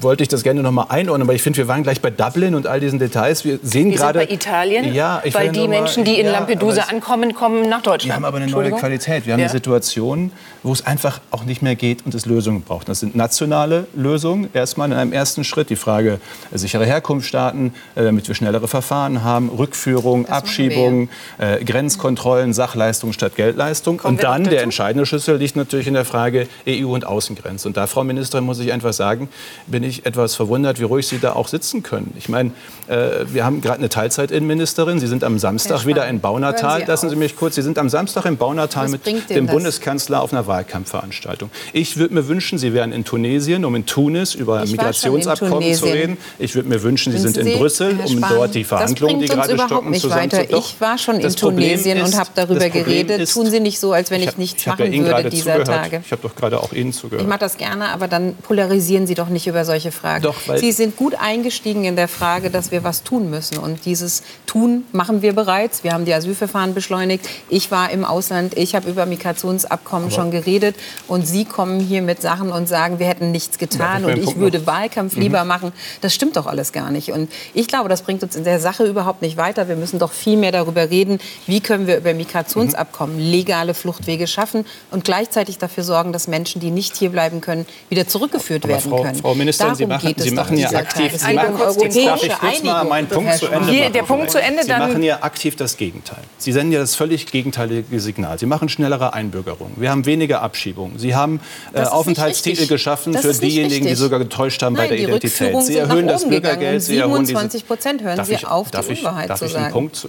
wollte 0.00 0.22
ich 0.22 0.28
das 0.28 0.42
gerne 0.42 0.62
noch 0.62 0.70
mal 0.70 0.86
einordnen, 0.88 1.26
weil 1.26 1.36
ich 1.36 1.42
finde, 1.42 1.56
wir 1.58 1.68
waren 1.68 1.82
gleich 1.82 2.00
bei 2.00 2.10
Dublin 2.10 2.54
und 2.54 2.66
all 2.66 2.80
diesen 2.80 2.98
Details. 2.98 3.44
Wir 3.44 3.58
sehen 3.62 3.90
gerade 3.90 4.20
bei 4.20 4.28
Italien, 4.32 4.92
ja, 4.92 5.22
weil 5.32 5.50
die 5.50 5.66
Menschen, 5.66 6.04
die 6.04 6.18
in 6.20 6.26
ja, 6.26 6.32
Lampedusa 6.32 6.82
ankommen, 6.82 7.34
kommen 7.34 7.68
nach 7.68 7.82
Deutschland. 7.82 8.04
Wir 8.04 8.14
haben 8.16 8.24
aber 8.24 8.36
eine 8.36 8.48
neue 8.48 8.72
Qualität. 8.72 9.26
Wir 9.26 9.32
haben 9.32 9.40
ja. 9.40 9.46
eine 9.46 9.52
Situation, 9.52 10.32
wo 10.62 10.72
es 10.72 10.84
einfach 10.86 11.20
auch 11.30 11.44
nicht 11.44 11.62
mehr 11.62 11.74
geht 11.74 12.04
und 12.04 12.14
es 12.14 12.26
Lösungen 12.26 12.62
braucht. 12.62 12.88
Das 12.88 13.00
sind 13.00 13.16
nationale 13.16 13.86
Lösungen 13.94 14.48
erstmal 14.52 14.90
in 14.90 14.96
einem 14.96 15.12
ersten 15.12 15.44
Schritt. 15.44 15.70
Die 15.70 15.76
Frage 15.76 16.20
äh, 16.52 16.58
sichere 16.58 16.84
Herkunftsstaaten, 16.84 17.72
äh, 17.94 18.04
damit 18.04 18.28
wir 18.28 18.34
schnellere 18.34 18.68
Verfahren 18.68 19.24
haben, 19.24 19.48
Rückführung, 19.48 20.24
das 20.24 20.32
Abschiebung, 20.32 21.08
äh, 21.38 21.61
Grenzkontrollen, 21.64 22.52
Sachleistung 22.52 23.12
statt 23.12 23.36
Geldleistung. 23.36 23.98
Kommen 23.98 24.16
und 24.16 24.24
dann 24.24 24.44
der 24.44 24.62
entscheidende 24.62 25.06
Schlüssel 25.06 25.36
liegt 25.36 25.56
natürlich 25.56 25.86
in 25.86 25.94
der 25.94 26.04
Frage 26.04 26.48
EU 26.68 26.92
und 26.94 27.06
Außengrenze. 27.06 27.68
Und 27.68 27.76
da, 27.76 27.86
Frau 27.86 28.04
Ministerin, 28.04 28.44
muss 28.44 28.58
ich 28.58 28.72
einfach 28.72 28.92
sagen, 28.92 29.28
bin 29.66 29.82
ich 29.82 30.06
etwas 30.06 30.34
verwundert, 30.34 30.80
wie 30.80 30.84
ruhig 30.84 31.06
Sie 31.06 31.18
da 31.18 31.32
auch 31.34 31.48
sitzen 31.48 31.82
können. 31.82 32.12
Ich 32.18 32.28
meine, 32.28 32.50
äh, 32.88 33.24
wir 33.26 33.44
haben 33.44 33.60
gerade 33.60 33.78
eine 33.78 33.88
Teilzeitinnenministerin. 33.88 35.00
Sie 35.00 35.06
sind 35.06 35.24
am 35.24 35.38
Samstag 35.38 35.86
wieder 35.86 36.06
in 36.08 36.20
Baunatal. 36.20 36.84
Lassen 36.86 37.08
Sie 37.08 37.16
mich 37.16 37.36
kurz. 37.36 37.54
Sie 37.54 37.62
sind 37.62 37.78
am 37.78 37.88
Samstag 37.88 38.24
in 38.26 38.36
Baunatal 38.36 38.88
mit 38.88 39.06
dem 39.06 39.46
das? 39.46 39.54
Bundeskanzler 39.54 40.22
auf 40.22 40.32
einer 40.32 40.46
Wahlkampfveranstaltung. 40.46 41.50
Ich 41.72 41.96
würde 41.96 42.14
mir 42.14 42.28
wünschen, 42.28 42.58
Sie 42.58 42.74
wären 42.74 42.92
in 42.92 43.04
Tunesien, 43.04 43.64
um 43.64 43.74
in 43.74 43.86
Tunis 43.86 44.34
über 44.34 44.64
ich 44.64 44.72
Migrationsabkommen 44.72 45.74
zu 45.74 45.86
reden. 45.86 46.16
Ich 46.38 46.54
würde 46.54 46.68
mir 46.68 46.82
wünschen, 46.82 47.12
Sie 47.12 47.18
sind 47.18 47.36
in 47.36 47.58
Brüssel, 47.58 47.98
um 48.04 48.24
dort 48.28 48.54
die 48.54 48.64
Verhandlungen, 48.64 49.20
die 49.20 49.26
gerade 49.26 49.54
stocken, 49.54 49.94
zusammenzuführen. 49.94 50.58
Ich 50.58 50.80
war 50.80 50.98
schon 50.98 51.16
in 51.16 51.30
Tunesien 51.34 51.51
ist, 51.58 51.86
und 51.86 52.18
habe 52.18 52.30
darüber 52.34 52.68
geredet. 52.68 53.20
Ist, 53.20 53.34
Tun 53.34 53.50
Sie 53.50 53.60
nicht 53.60 53.78
so, 53.78 53.92
als 53.92 54.10
wenn 54.10 54.22
ich, 54.22 54.30
ich 54.30 54.38
nichts 54.38 54.62
ich 54.62 54.66
machen 54.66 54.92
ja 54.92 55.04
würde 55.04 55.30
dieser 55.30 55.58
zugehört. 55.58 55.66
Tage. 55.66 56.02
Ich 56.04 56.12
habe 56.12 56.22
doch 56.22 56.34
gerade 56.36 56.60
auch 56.60 56.72
Ihnen 56.72 56.92
zugehört. 56.92 57.22
Ich 57.22 57.28
mache 57.28 57.40
das 57.40 57.56
gerne, 57.56 57.88
aber 57.88 58.08
dann 58.08 58.36
polarisieren 58.36 59.06
Sie 59.06 59.14
doch 59.14 59.28
nicht 59.28 59.46
über 59.46 59.64
solche 59.64 59.92
Fragen. 59.92 60.22
Doch, 60.22 60.36
Sie 60.56 60.72
sind 60.72 60.96
gut 60.96 61.14
eingestiegen 61.14 61.84
in 61.84 61.96
der 61.96 62.08
Frage, 62.08 62.50
dass 62.50 62.70
wir 62.70 62.84
was 62.84 63.02
tun 63.02 63.30
müssen. 63.30 63.58
Und 63.58 63.84
dieses 63.84 64.22
Tun 64.46 64.84
machen 64.92 65.22
wir 65.22 65.32
bereits. 65.32 65.84
Wir 65.84 65.92
haben 65.92 66.04
die 66.04 66.14
Asylverfahren 66.14 66.74
beschleunigt. 66.74 67.28
Ich 67.48 67.70
war 67.70 67.90
im 67.90 68.04
Ausland. 68.04 68.56
Ich 68.56 68.74
habe 68.74 68.88
über 68.88 69.06
Migrationsabkommen 69.06 70.06
aber 70.06 70.14
schon 70.14 70.30
geredet. 70.30 70.76
Und 71.08 71.26
Sie 71.26 71.44
kommen 71.44 71.80
hier 71.80 72.02
mit 72.02 72.20
Sachen 72.20 72.50
und 72.52 72.68
sagen, 72.68 72.98
wir 72.98 73.06
hätten 73.06 73.30
nichts 73.30 73.58
getan 73.58 74.02
ja, 74.02 74.08
und 74.08 74.18
ich 74.18 74.36
würde 74.36 74.58
noch. 74.58 74.66
Wahlkampf 74.66 75.16
lieber 75.16 75.42
mhm. 75.42 75.48
machen. 75.48 75.72
Das 76.00 76.14
stimmt 76.14 76.36
doch 76.36 76.46
alles 76.46 76.72
gar 76.72 76.90
nicht. 76.90 77.12
Und 77.12 77.30
ich 77.54 77.68
glaube, 77.68 77.88
das 77.88 78.02
bringt 78.02 78.22
uns 78.22 78.36
in 78.36 78.44
der 78.44 78.60
Sache 78.60 78.84
überhaupt 78.84 79.22
nicht 79.22 79.36
weiter. 79.36 79.68
Wir 79.68 79.76
müssen 79.76 79.98
doch 79.98 80.12
viel 80.12 80.36
mehr 80.36 80.52
darüber 80.52 80.90
reden, 80.90 81.18
wie 81.46 81.60
können 81.60 81.86
wir 81.86 81.96
über 81.96 82.14
Migrationsabkommen 82.14 83.18
legale 83.18 83.74
Fluchtwege 83.74 84.26
schaffen 84.26 84.64
und 84.90 85.04
gleichzeitig 85.04 85.58
dafür 85.58 85.84
sorgen, 85.84 86.12
dass 86.12 86.28
Menschen, 86.28 86.60
die 86.60 86.70
nicht 86.70 86.96
hier 86.96 87.10
bleiben 87.10 87.40
können, 87.40 87.66
wieder 87.88 88.06
zurückgeführt 88.06 88.64
Aber 88.64 88.74
werden 88.74 88.90
Frau, 88.90 89.02
können. 89.02 89.20
Frau 89.20 89.34
Ministerin, 89.34 89.74
Sie 89.74 89.86
machen, 89.86 90.14
Sie 90.16 90.30
machen 90.30 90.56
ja 90.56 90.70
aktiv, 90.70 91.12
Sie 91.16 91.34
machen, 91.34 91.58
darf 91.58 92.22
ich 92.22 92.32
kurz 92.38 92.62
mal 92.62 92.84
meinen 92.84 93.08
Punkt 93.08 93.34
zu 93.36 93.46
Ende 93.46 93.60
machen? 93.60 93.92
Der 93.92 94.02
Punkt 94.02 94.30
zu 94.30 94.40
Ende, 94.40 94.62
Sie 94.62 94.70
machen 94.70 95.02
ja 95.02 95.22
aktiv 95.22 95.56
das 95.56 95.76
Gegenteil. 95.76 96.22
Sie 96.38 96.52
senden 96.52 96.72
ja 96.72 96.80
das 96.80 96.94
völlig 96.94 97.26
gegenteilige 97.26 98.00
Signal. 98.00 98.38
Sie 98.38 98.46
machen 98.46 98.68
schnellere 98.68 99.12
Einbürgerungen. 99.14 99.74
Wir 99.76 99.90
haben 99.90 100.06
weniger 100.06 100.42
Abschiebungen. 100.42 100.98
Sie 100.98 101.14
haben 101.14 101.40
äh, 101.72 101.82
Aufenthaltstitel 101.82 102.66
geschaffen 102.66 103.14
für 103.14 103.32
diejenigen, 103.32 103.86
die 103.86 103.94
sogar 103.94 104.18
getäuscht 104.18 104.62
haben 104.62 104.74
Nein, 104.74 104.88
bei 104.88 104.96
der 104.96 105.04
Identität. 105.04 105.62
Sie 105.62 105.76
erhöhen 105.76 106.06
das 106.06 106.28
Bürgergeld. 106.28 106.82
Sie 106.82 106.96
27 106.96 107.66
Prozent 107.66 108.02
hören 108.02 108.24
Sie 108.24 108.44
auf, 108.44 108.70
die 108.70 108.76
Unwahrheit 108.76 108.96
zu 108.96 108.98
sagen. 108.98 109.28
Darf 109.28 109.42
ich 109.42 109.56
einen 109.56 109.72
Punkt 109.72 110.08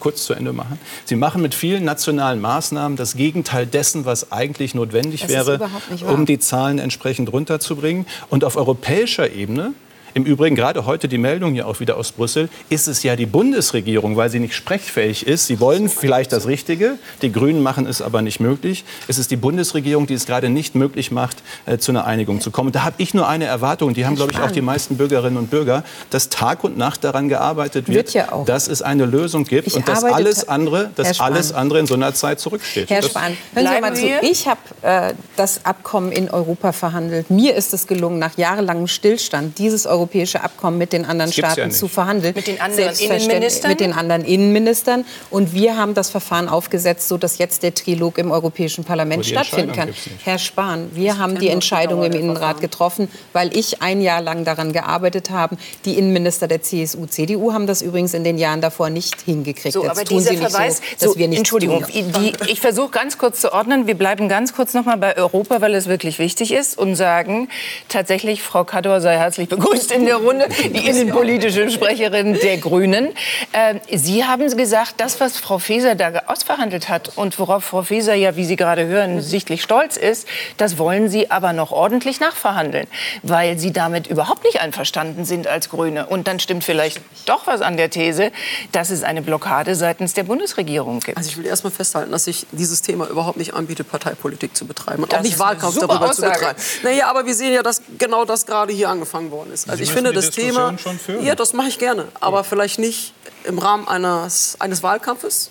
kurz 0.00 0.24
zu 0.24 0.34
Ende 0.34 0.52
machen? 0.52 0.73
Sie 1.04 1.16
machen 1.16 1.42
mit 1.42 1.54
vielen 1.54 1.84
nationalen 1.84 2.40
Maßnahmen 2.40 2.96
das 2.96 3.16
Gegenteil 3.16 3.66
dessen, 3.66 4.04
was 4.04 4.32
eigentlich 4.32 4.74
notwendig 4.74 5.22
das 5.22 5.30
wäre, 5.30 5.70
um 6.06 6.26
die 6.26 6.38
Zahlen 6.38 6.78
entsprechend 6.78 7.32
runterzubringen. 7.32 8.06
Und 8.30 8.44
auf 8.44 8.56
europäischer 8.56 9.32
Ebene 9.32 9.72
im 10.14 10.24
Übrigen 10.24 10.54
gerade 10.54 10.86
heute 10.86 11.08
die 11.08 11.18
Meldung 11.18 11.52
hier 11.52 11.66
auch 11.66 11.80
wieder 11.80 11.96
aus 11.96 12.12
Brüssel, 12.12 12.48
ist 12.70 12.86
es 12.86 13.02
ja 13.02 13.16
die 13.16 13.26
Bundesregierung, 13.26 14.16
weil 14.16 14.30
sie 14.30 14.38
nicht 14.38 14.54
sprechfähig 14.54 15.26
ist. 15.26 15.46
Sie 15.48 15.58
wollen 15.58 15.88
vielleicht 15.88 16.32
das 16.32 16.46
Richtige, 16.46 16.98
die 17.20 17.32
Grünen 17.32 17.62
machen 17.62 17.86
es 17.86 18.00
aber 18.00 18.22
nicht 18.22 18.38
möglich. 18.38 18.84
Es 19.08 19.18
ist 19.18 19.32
die 19.32 19.36
Bundesregierung, 19.36 20.06
die 20.06 20.14
es 20.14 20.26
gerade 20.26 20.48
nicht 20.48 20.76
möglich 20.76 21.10
macht, 21.10 21.42
äh, 21.66 21.78
zu 21.78 21.90
einer 21.90 22.06
Einigung 22.06 22.40
zu 22.40 22.52
kommen. 22.52 22.70
Da 22.70 22.84
habe 22.84 22.96
ich 22.98 23.12
nur 23.12 23.28
eine 23.28 23.46
Erwartung, 23.46 23.92
die 23.92 24.06
haben, 24.06 24.14
glaube 24.14 24.32
ich, 24.32 24.38
auch 24.38 24.52
die 24.52 24.60
meisten 24.60 24.96
Bürgerinnen 24.96 25.36
und 25.36 25.50
Bürger, 25.50 25.82
dass 26.10 26.28
Tag 26.28 26.62
und 26.62 26.78
Nacht 26.78 27.02
daran 27.02 27.28
gearbeitet 27.28 27.88
wird, 27.88 28.14
wird 28.14 28.14
ja 28.14 28.44
dass 28.46 28.68
es 28.68 28.82
eine 28.82 29.06
Lösung 29.06 29.44
gibt 29.44 29.66
ich 29.66 29.74
und 29.74 29.88
dass 29.88 30.04
alles 30.04 30.48
andere, 30.48 30.90
dass 30.94 31.20
alles 31.20 31.52
andere 31.52 31.80
in 31.80 31.86
so 31.86 31.94
einer 31.94 32.14
Zeit 32.14 32.38
zurücksteht. 32.38 32.88
Herr 32.88 33.02
Spahn, 33.02 33.36
hören 33.52 33.68
Sie 33.74 33.80
mal 33.80 33.94
zu. 33.94 34.06
Ich 34.22 34.46
habe 34.46 34.60
äh, 34.82 35.14
das 35.36 35.64
Abkommen 35.64 36.12
in 36.12 36.30
Europa 36.30 36.72
verhandelt. 36.72 37.30
Mir 37.30 37.56
ist 37.56 37.74
es 37.74 37.86
gelungen, 37.88 38.18
nach 38.18 38.36
jahrelangem 38.36 38.86
Stillstand 38.86 39.58
dieses 39.58 39.86
Europa 39.86 40.03
europäische 40.04 40.44
Abkommen 40.44 40.76
mit 40.76 40.92
den 40.92 41.06
anderen 41.06 41.32
Staaten 41.32 41.60
ja 41.60 41.70
zu 41.70 41.88
verhandeln. 41.88 42.34
Mit 42.34 42.46
den 42.46 42.60
anderen 42.60 42.94
Innenministern? 42.94 43.70
Mit 43.70 43.80
den 43.80 43.92
anderen 43.94 44.24
Innenministern. 44.24 45.04
Und 45.30 45.54
wir 45.54 45.78
haben 45.78 45.94
das 45.94 46.10
Verfahren 46.10 46.48
aufgesetzt, 46.48 47.08
sodass 47.08 47.38
jetzt 47.38 47.62
der 47.62 47.74
Trilog 47.74 48.18
im 48.18 48.30
Europäischen 48.30 48.84
Parlament 48.84 49.24
stattfinden 49.24 49.72
kann. 49.72 49.94
Herr 50.22 50.38
Spahn, 50.38 50.90
wir 50.92 51.16
haben 51.18 51.38
die 51.38 51.48
Entscheidung 51.48 52.02
im 52.02 52.12
Innenrat 52.12 52.60
getroffen, 52.60 53.08
weil 53.32 53.56
ich 53.56 53.80
ein 53.80 54.02
Jahr 54.02 54.20
lang 54.20 54.44
daran 54.44 54.72
gearbeitet 54.72 55.30
habe. 55.30 55.56
Die 55.86 55.98
Innenminister 55.98 56.48
der 56.48 56.60
CSU, 56.60 57.06
CDU 57.06 57.52
haben 57.52 57.66
das 57.66 57.80
übrigens 57.80 58.12
in 58.12 58.24
den 58.24 58.36
Jahren 58.36 58.60
davor 58.60 58.90
nicht 58.90 59.22
hingekriegt. 59.22 59.72
So, 59.72 59.88
aber 59.88 60.04
dieser 60.04 60.32
Sie 60.32 60.36
Verweis, 60.36 60.82
so, 60.98 61.06
dass 61.06 61.18
wir 61.18 61.28
nicht 61.28 61.38
Entschuldigung, 61.38 61.86
die, 61.88 62.34
ich 62.48 62.60
versuche 62.60 62.90
ganz 62.90 63.16
kurz 63.16 63.40
zu 63.40 63.52
ordnen. 63.52 63.86
Wir 63.86 63.94
bleiben 63.94 64.28
ganz 64.28 64.52
kurz 64.52 64.74
noch 64.74 64.84
mal 64.84 64.98
bei 64.98 65.16
Europa, 65.16 65.62
weil 65.62 65.74
es 65.74 65.86
wirklich 65.86 66.18
wichtig 66.18 66.52
ist 66.52 66.76
und 66.76 66.94
sagen 66.94 67.48
tatsächlich, 67.88 68.42
Frau 68.42 68.64
Kador 68.64 69.00
sei 69.00 69.16
herzlich 69.16 69.48
begrüßt 69.48 69.93
in 69.94 70.06
der 70.06 70.16
Runde, 70.16 70.48
die 70.48 70.88
innenpolitische 70.88 71.70
Sprecherin 71.70 72.34
der 72.34 72.58
Grünen. 72.58 73.08
Äh, 73.52 73.74
Sie 73.96 74.24
haben 74.24 74.54
gesagt, 74.56 74.94
das, 74.98 75.20
was 75.20 75.38
Frau 75.38 75.58
Faeser 75.58 75.94
da 75.94 76.10
ausverhandelt 76.26 76.88
hat 76.88 77.12
und 77.16 77.38
worauf 77.38 77.64
Frau 77.64 77.82
Faeser 77.82 78.14
ja, 78.14 78.36
wie 78.36 78.44
Sie 78.44 78.56
gerade 78.56 78.86
hören, 78.86 79.20
sichtlich 79.20 79.62
stolz 79.62 79.96
ist, 79.96 80.26
das 80.56 80.78
wollen 80.78 81.08
Sie 81.08 81.30
aber 81.30 81.52
noch 81.52 81.72
ordentlich 81.72 82.20
nachverhandeln, 82.20 82.86
weil 83.22 83.58
Sie 83.58 83.72
damit 83.72 84.06
überhaupt 84.06 84.44
nicht 84.44 84.60
einverstanden 84.60 85.24
sind 85.24 85.46
als 85.46 85.68
Grüne. 85.68 86.06
Und 86.06 86.26
dann 86.26 86.40
stimmt 86.40 86.64
vielleicht 86.64 87.00
doch 87.26 87.46
was 87.46 87.60
an 87.60 87.76
der 87.76 87.90
These, 87.90 88.32
dass 88.72 88.90
es 88.90 89.02
eine 89.02 89.22
Blockade 89.22 89.74
seitens 89.74 90.14
der 90.14 90.24
Bundesregierung 90.24 91.00
gibt. 91.00 91.16
Also 91.16 91.30
ich 91.30 91.36
will 91.36 91.46
erst 91.46 91.64
mal 91.64 91.70
festhalten, 91.70 92.12
dass 92.12 92.24
sich 92.24 92.46
dieses 92.52 92.82
Thema 92.82 93.08
überhaupt 93.08 93.36
nicht 93.36 93.54
anbietet, 93.54 93.90
Parteipolitik 93.90 94.56
zu 94.56 94.66
betreiben 94.66 95.02
und 95.04 95.12
das 95.12 95.20
auch 95.20 95.24
nicht 95.24 95.38
Wahlkampf 95.38 95.76
darüber 95.76 96.10
Aussage. 96.10 96.14
zu 96.14 96.22
betreiben. 96.22 96.58
Naja, 96.82 97.06
aber 97.08 97.26
wir 97.26 97.34
sehen 97.34 97.52
ja, 97.52 97.62
dass 97.62 97.82
genau 97.98 98.24
das 98.24 98.46
gerade 98.46 98.72
hier 98.72 98.88
angefangen 98.88 99.30
worden 99.30 99.52
ist. 99.52 99.68
Also 99.70 99.83
ich 99.84 99.92
finde 99.92 100.12
das 100.12 100.30
Thema. 100.30 100.74
Ja, 101.22 101.34
das 101.34 101.52
mache 101.52 101.68
ich 101.68 101.78
gerne, 101.78 102.08
aber 102.20 102.44
vielleicht 102.44 102.78
nicht 102.78 103.12
im 103.44 103.58
Rahmen 103.58 103.86
eines, 103.86 104.56
eines 104.58 104.82
Wahlkampfes, 104.82 105.50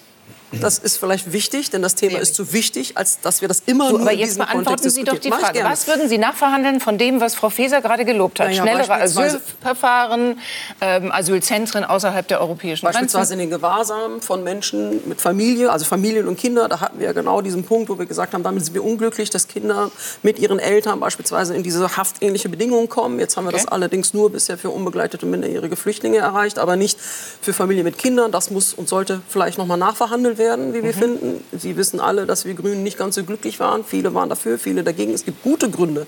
das 0.62 0.77
ist 0.77 0.98
vielleicht 0.98 1.31
wichtig, 1.31 1.69
denn 1.69 1.81
das 1.81 1.95
Thema 1.95 2.19
ist 2.19 2.36
zu 2.36 2.53
wichtig, 2.53 2.98
als 2.98 3.19
dass 3.22 3.41
wir 3.41 3.48
das 3.48 3.63
immer 3.65 3.89
so, 3.89 3.98
nur 3.98 4.01
aber 4.01 4.13
jetzt 4.13 4.38
beantworten 4.38 4.89
Sie 4.89 5.03
doch 5.03 5.17
die 5.17 5.31
Frage. 5.31 5.63
Was 5.63 5.88
würden 5.88 6.07
Sie 6.07 6.17
nachverhandeln 6.17 6.79
von 6.79 6.98
dem, 6.98 7.22
was 7.22 7.36
Frau 7.36 7.50
Faeser 7.50 7.81
gerade 7.81 8.05
gelobt 8.05 8.39
hat? 8.39 8.48
Naja, 8.48 8.62
Schnellere 8.62 8.93
Asylverfahren, 8.93 10.39
ähm, 10.81 11.12
Asylzentren 11.12 11.83
außerhalb 11.83 12.27
der 12.27 12.41
europäischen 12.41 12.86
Grenzen? 12.86 13.00
Beispielsweise 13.01 13.33
in 13.33 13.39
den 13.39 13.50
Gewahrsam 13.50 14.22
von 14.22 14.43
Menschen 14.43 15.07
mit 15.07 15.22
Familie, 15.22 15.72
also 15.72 15.86
Familien 15.86 16.27
und 16.27 16.38
Kinder. 16.38 16.67
Da 16.67 16.81
hatten 16.81 17.00
wir 17.00 17.07
ja 17.07 17.13
genau 17.13 17.41
diesen 17.41 17.63
Punkt, 17.63 17.89
wo 17.89 17.98
wir 17.98 18.05
gesagt 18.05 18.33
haben, 18.33 18.43
damit 18.43 18.65
sind 18.65 18.74
wir 18.74 18.83
unglücklich, 18.83 19.29
dass 19.29 19.48
Kinder 19.48 19.91
mit 20.22 20.39
ihren 20.39 20.60
Eltern 20.60 21.00
beispielsweise 21.00 21.55
in 21.55 21.63
diese 21.63 21.98
haftähnliche 21.98 22.50
Bedingungen 22.50 22.89
kommen. 22.89 23.19
Jetzt 23.19 23.38
haben 23.38 23.45
wir 23.45 23.50
okay. 23.50 23.63
das 23.63 23.72
allerdings 23.72 24.13
nur 24.13 24.31
bisher 24.31 24.57
für 24.57 24.69
unbegleitete 24.69 25.25
minderjährige 25.25 25.75
Flüchtlinge 25.75 26.17
erreicht, 26.17 26.60
aber 26.60 26.75
nicht 26.75 27.00
für 27.00 27.53
Familien 27.53 27.86
mit 27.86 27.98
Kindern. 27.98 28.31
Das 28.31 28.51
muss 28.51 28.74
und 28.74 28.88
sollte 28.88 29.22
vielleicht 29.27 29.57
noch 29.57 29.65
mal 29.65 29.77
nachverhandelt 29.77 30.38
werden 30.38 30.43
werden, 30.44 30.74
wie 30.74 30.84
wir 30.84 30.94
mhm. 30.94 31.00
finden. 31.00 31.44
Sie 31.58 31.78
wissen 31.78 32.00
alle, 32.00 32.26
dass 32.26 32.46
wir 32.46 32.54
Grünen 32.54 32.84
nicht 32.84 32.98
ganz 32.98 33.16
so 33.16 33.24
glücklich 33.24 33.60
waren. 33.60 33.84
Viele 33.84 34.14
waren 34.14 34.30
dafür, 34.30 34.60
viele 34.60 34.84
dagegen. 34.84 35.14
Es 35.14 35.26
gibt 35.26 35.42
gute 35.44 35.70
Gründe 35.70 36.06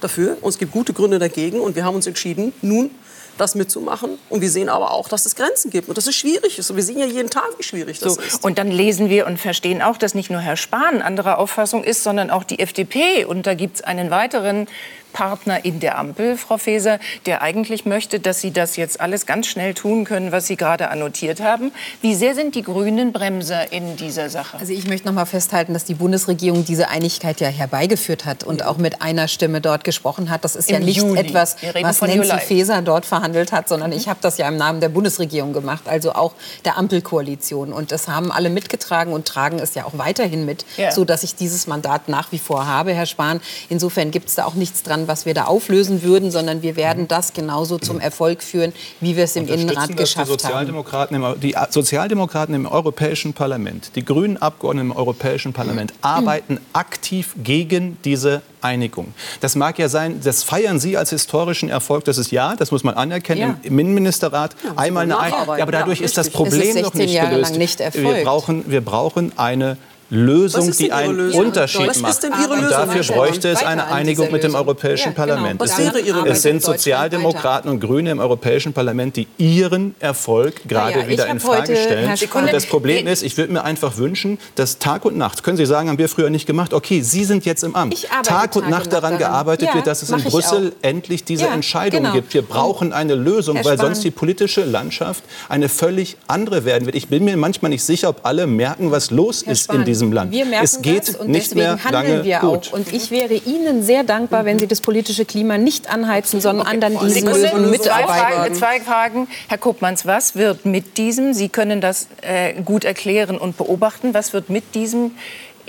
dafür 0.00 0.36
und 0.40 0.50
es 0.50 0.58
gibt 0.58 0.72
gute 0.72 0.92
Gründe 0.92 1.18
dagegen. 1.18 1.60
Und 1.60 1.76
wir 1.76 1.84
haben 1.84 1.96
uns 1.96 2.06
entschieden, 2.06 2.52
nun 2.62 2.90
das 3.38 3.54
mitzumachen. 3.54 4.18
Und 4.28 4.40
wir 4.40 4.50
sehen 4.50 4.68
aber 4.68 4.92
auch, 4.92 5.08
dass 5.08 5.26
es 5.26 5.34
Grenzen 5.34 5.70
gibt 5.70 5.88
und 5.88 5.98
dass 5.98 6.06
es 6.06 6.14
schwierig 6.14 6.58
ist. 6.58 6.70
Und 6.70 6.76
wir 6.76 6.84
sehen 6.84 6.98
ja 6.98 7.06
jeden 7.06 7.30
Tag, 7.30 7.48
wie 7.58 7.62
schwierig 7.62 7.98
das 7.98 8.14
so, 8.14 8.20
ist. 8.20 8.44
Und 8.44 8.58
dann 8.58 8.70
lesen 8.70 9.08
wir 9.08 9.26
und 9.26 9.38
verstehen 9.38 9.82
auch, 9.82 9.96
dass 9.96 10.14
nicht 10.14 10.30
nur 10.30 10.40
Herr 10.40 10.56
Spahn 10.56 11.02
anderer 11.02 11.38
Auffassung 11.38 11.82
ist, 11.82 12.02
sondern 12.02 12.30
auch 12.30 12.44
die 12.44 12.58
FDP. 12.58 13.24
Und 13.24 13.46
da 13.46 13.54
gibt 13.54 13.76
es 13.76 13.82
einen 13.82 14.10
weiteren 14.10 14.66
Partner 15.12 15.64
in 15.64 15.80
der 15.80 15.98
Ampel, 15.98 16.36
Frau 16.36 16.58
Faeser, 16.58 16.98
der 17.26 17.42
eigentlich 17.42 17.84
möchte, 17.84 18.20
dass 18.20 18.40
Sie 18.40 18.50
das 18.50 18.76
jetzt 18.76 19.00
alles 19.00 19.26
ganz 19.26 19.46
schnell 19.46 19.74
tun 19.74 20.04
können, 20.04 20.32
was 20.32 20.46
Sie 20.46 20.56
gerade 20.56 20.88
annotiert 20.88 21.40
haben. 21.40 21.72
Wie 22.00 22.14
sehr 22.14 22.34
sind 22.34 22.54
die 22.54 22.62
Grünen 22.62 23.12
Bremser 23.12 23.72
in 23.72 23.96
dieser 23.96 24.30
Sache? 24.30 24.58
Also 24.58 24.72
ich 24.72 24.86
möchte 24.86 25.06
noch 25.06 25.14
mal 25.14 25.26
festhalten, 25.26 25.72
dass 25.72 25.84
die 25.84 25.94
Bundesregierung 25.94 26.64
diese 26.64 26.88
Einigkeit 26.88 27.40
ja 27.40 27.48
herbeigeführt 27.48 28.24
hat 28.24 28.44
und 28.44 28.64
auch 28.64 28.78
mit 28.78 29.02
einer 29.02 29.28
Stimme 29.28 29.60
dort 29.60 29.84
gesprochen 29.84 30.30
hat. 30.30 30.44
Das 30.44 30.56
ist 30.56 30.70
Im 30.70 30.74
ja 30.74 30.80
nicht 30.80 30.96
Juli. 30.96 31.20
etwas, 31.20 31.56
was 31.80 32.00
Nancy 32.00 32.16
Juli. 32.16 32.40
Faeser 32.40 32.82
dort 32.82 33.06
verhandelt 33.06 33.52
hat, 33.52 33.68
sondern 33.68 33.92
ich 33.92 34.08
habe 34.08 34.18
das 34.22 34.38
ja 34.38 34.48
im 34.48 34.56
Namen 34.56 34.80
der 34.80 34.88
Bundesregierung 34.88 35.52
gemacht, 35.52 35.84
also 35.86 36.12
auch 36.12 36.32
der 36.64 36.78
Ampelkoalition. 36.78 37.72
Und 37.72 37.92
das 37.92 38.08
haben 38.08 38.32
alle 38.32 38.50
mitgetragen 38.50 39.12
und 39.12 39.26
tragen 39.26 39.58
es 39.58 39.74
ja 39.74 39.84
auch 39.84 39.98
weiterhin 39.98 40.44
mit, 40.44 40.64
ja. 40.76 40.90
so 40.90 41.04
dass 41.04 41.22
ich 41.22 41.34
dieses 41.34 41.66
Mandat 41.66 42.08
nach 42.08 42.32
wie 42.32 42.38
vor 42.38 42.66
habe, 42.66 42.92
Herr 42.92 43.06
Spahn. 43.06 43.40
Insofern 43.68 44.10
gibt 44.10 44.28
es 44.28 44.34
da 44.36 44.44
auch 44.44 44.54
nichts 44.54 44.82
dran, 44.82 45.01
was 45.08 45.26
wir 45.26 45.34
da 45.34 45.44
auflösen 45.44 46.02
würden, 46.02 46.30
sondern 46.30 46.62
wir 46.62 46.76
werden 46.76 47.08
das 47.08 47.32
genauso 47.32 47.78
zum 47.78 48.00
Erfolg 48.00 48.42
führen, 48.42 48.72
wie 49.00 49.16
wir 49.16 49.24
es 49.24 49.36
im 49.36 49.48
Innenrat 49.48 49.96
geschafft 49.96 50.28
die 50.28 50.32
Sozialdemokraten 50.32 51.22
haben. 51.22 51.34
Im, 51.34 51.40
die 51.40 51.54
Sozialdemokraten 51.70 52.54
im 52.54 52.66
Europäischen 52.66 53.32
Parlament, 53.32 53.92
die 53.96 54.04
grünen 54.04 54.36
Abgeordneten 54.36 54.90
im 54.90 54.96
Europäischen 54.96 55.52
Parlament 55.52 55.92
arbeiten 56.02 56.58
aktiv 56.72 57.34
gegen 57.42 57.98
diese 58.04 58.42
Einigung. 58.60 59.12
Das 59.40 59.56
mag 59.56 59.78
ja 59.78 59.88
sein, 59.88 60.20
das 60.22 60.42
feiern 60.42 60.78
Sie 60.78 60.96
als 60.96 61.10
historischen 61.10 61.68
Erfolg, 61.68 62.04
das 62.04 62.18
ist 62.18 62.30
ja, 62.30 62.54
das 62.56 62.70
muss 62.70 62.84
man 62.84 62.94
anerkennen, 62.94 63.40
ja. 63.40 63.56
im 63.62 63.78
Innenministerrat 63.78 64.54
ja, 64.64 64.72
einmal 64.76 65.04
eine 65.04 65.18
Einigung. 65.18 65.56
Ja, 65.56 65.62
aber 65.62 65.72
dadurch 65.72 66.00
ist 66.00 66.16
das 66.16 66.30
Problem 66.30 66.76
ist 66.76 66.82
noch 66.82 66.94
nicht 66.94 67.20
gelöst. 67.20 67.56
Nicht 67.56 67.80
wir, 67.80 68.24
brauchen, 68.24 68.70
wir 68.70 68.80
brauchen 68.80 69.32
eine 69.36 69.76
Lösung, 70.12 70.70
die 70.72 70.92
einen 70.92 71.16
Lösung? 71.16 71.46
Unterschied 71.46 71.88
Was 71.88 72.00
macht. 72.00 72.22
Und 72.24 72.70
dafür 72.70 73.02
bräuchte 73.02 73.48
es 73.48 73.62
eine 73.62 73.86
Einigung 73.86 74.30
mit 74.30 74.44
dem 74.44 74.54
Europäischen 74.54 75.08
ja, 75.08 75.14
Parlament. 75.14 75.58
Genau. 75.58 75.64
Es 75.64 75.76
sind, 75.76 76.26
es 76.26 76.42
sind 76.42 76.62
Sozialdemokraten 76.62 77.70
und 77.70 77.80
Grüne 77.80 78.10
im 78.10 78.18
Europäischen 78.18 78.74
Parlament, 78.74 79.16
die 79.16 79.26
ihren 79.38 79.94
Erfolg 80.00 80.68
gerade 80.68 81.00
ja, 81.00 81.08
wieder 81.08 81.26
in 81.28 81.40
Frage 81.40 81.74
stellen. 81.76 82.10
Und 82.34 82.52
das 82.52 82.66
Problem 82.66 83.06
ist, 83.06 83.22
ich 83.22 83.38
würde 83.38 83.54
mir 83.54 83.64
einfach 83.64 83.96
wünschen, 83.96 84.38
dass 84.54 84.78
Tag 84.78 85.06
und 85.06 85.16
Nacht, 85.16 85.42
können 85.42 85.56
Sie 85.56 85.64
sagen, 85.64 85.88
haben 85.88 85.98
wir 85.98 86.10
früher 86.10 86.28
nicht 86.28 86.46
gemacht, 86.46 86.74
okay, 86.74 87.00
Sie 87.00 87.24
sind 87.24 87.46
jetzt 87.46 87.64
im 87.64 87.74
Amt. 87.74 88.06
Tag 88.22 88.54
und 88.54 88.68
Nacht 88.68 88.92
daran 88.92 89.16
gearbeitet 89.16 89.68
ja, 89.68 89.74
wird, 89.76 89.86
dass 89.86 90.02
es 90.02 90.10
in 90.10 90.22
Brüssel 90.22 90.74
endlich 90.82 91.24
diese 91.24 91.46
Entscheidung 91.46 92.02
genau. 92.02 92.12
gibt. 92.14 92.34
Wir 92.34 92.42
brauchen 92.42 92.92
eine 92.92 93.14
Lösung, 93.14 93.64
weil 93.64 93.78
sonst 93.78 94.04
die 94.04 94.10
politische 94.10 94.64
Landschaft 94.64 95.24
eine 95.48 95.70
völlig 95.70 96.18
andere 96.26 96.66
werden 96.66 96.84
wird. 96.84 96.96
Ich 96.96 97.08
bin 97.08 97.24
mir 97.24 97.38
manchmal 97.38 97.70
nicht 97.70 97.82
sicher, 97.82 98.10
ob 98.10 98.26
alle 98.26 98.46
merken, 98.46 98.90
was 98.90 99.10
los 99.10 99.40
ist 99.40 99.72
in 99.72 99.84
diesem 99.84 100.01
diesem 100.02 100.12
Land. 100.12 100.32
Wir 100.32 100.44
merken 100.44 100.64
es 100.64 100.82
geht 100.82 101.08
das 101.08 101.14
und 101.16 101.28
nicht 101.28 101.52
deswegen 101.52 101.60
mehr 101.60 101.82
handeln 101.84 102.24
wir 102.24 102.40
gut. 102.40 102.68
auch. 102.68 102.74
Und 102.74 102.92
ich 102.92 103.10
wäre 103.10 103.32
Ihnen 103.34 103.82
sehr 103.82 104.04
dankbar, 104.04 104.44
wenn 104.44 104.58
Sie 104.58 104.66
das 104.66 104.82
politische 104.82 105.24
Klima 105.24 105.56
nicht 105.58 105.88
anheizen, 105.90 106.40
sondern 106.40 106.66
okay. 106.66 106.74
an 106.74 106.80
dann 106.80 106.98
diesen 106.98 107.28
Lösungen 107.28 107.70
mitarbeiten. 107.70 108.54
Zwei 108.54 108.80
Fragen, 108.80 109.28
Herr 109.48 109.58
Koopmans, 109.58 110.06
was 110.06 110.34
wird 110.36 110.64
mit 110.66 110.98
diesem, 110.98 111.32
Sie 111.34 111.48
können 111.48 111.80
das 111.80 112.08
äh, 112.22 112.54
gut 112.62 112.84
erklären 112.84 113.38
und 113.38 113.56
beobachten, 113.56 114.14
was 114.14 114.32
wird 114.32 114.50
mit 114.50 114.74
diesem 114.74 115.12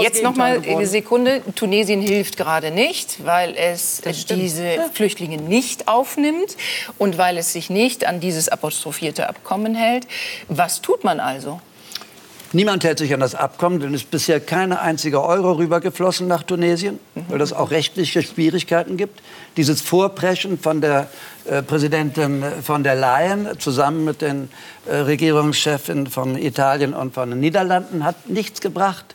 Jetzt 0.00 0.22
noch 0.22 0.34
mal 0.34 0.60
eine 0.66 0.86
Sekunde. 0.86 1.42
Tunesien 1.54 2.00
hilft 2.00 2.37
gerade 2.38 2.70
nicht, 2.70 3.26
weil 3.26 3.54
es 3.54 4.00
diese 4.30 4.90
Flüchtlinge 4.94 5.36
nicht 5.36 5.88
aufnimmt 5.88 6.56
und 6.96 7.18
weil 7.18 7.36
es 7.36 7.52
sich 7.52 7.68
nicht 7.68 8.06
an 8.06 8.20
dieses 8.20 8.48
apostrophierte 8.48 9.28
Abkommen 9.28 9.74
hält. 9.74 10.06
Was 10.48 10.80
tut 10.80 11.04
man 11.04 11.20
also? 11.20 11.60
Niemand 12.54 12.82
hält 12.82 12.98
sich 12.98 13.12
an 13.12 13.20
das 13.20 13.34
Abkommen, 13.34 13.78
denn 13.78 13.92
es 13.92 14.02
ist 14.02 14.10
bisher 14.10 14.40
keine 14.40 14.80
einzige 14.80 15.22
Euro 15.22 15.52
rübergeflossen 15.52 16.26
nach 16.26 16.42
Tunesien, 16.42 16.98
weil 17.28 17.42
es 17.42 17.52
auch 17.52 17.70
rechtliche 17.70 18.22
Schwierigkeiten 18.22 18.96
gibt. 18.96 19.20
Dieses 19.58 19.82
Vorpreschen 19.82 20.58
von 20.58 20.80
der 20.80 21.10
äh, 21.44 21.62
Präsidentin 21.62 22.42
von 22.62 22.84
der 22.84 22.94
Leyen 22.94 23.48
zusammen 23.58 24.06
mit 24.06 24.22
den 24.22 24.48
äh, 24.86 24.96
Regierungschefin 24.96 26.06
von 26.06 26.38
Italien 26.38 26.94
und 26.94 27.12
von 27.12 27.28
den 27.28 27.40
Niederlanden 27.40 28.02
hat 28.02 28.30
nichts 28.30 28.62
gebracht. 28.62 29.14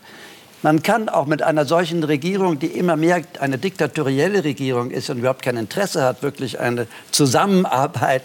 Man 0.63 0.82
kann 0.82 1.10
auch 1.10 1.26
mit 1.26 1.41
einer 1.41 1.65
solchen 1.65 2.06
Regierung, 2.06 2.58
die 2.58 2.67
immer 2.67 2.95
mehr 2.95 3.21
eine 3.41 3.58
diktatorielle 3.58 4.45
Regierung 4.45 4.91
ist 4.91 5.10
und 5.10 5.17
überhaupt 5.17 5.41
kein 5.41 5.58
Interesse 5.58 6.04
hat, 6.04 6.23
wirklich 6.23 6.58
eine 6.58 6.88
Zusammenarbeit 7.12 8.23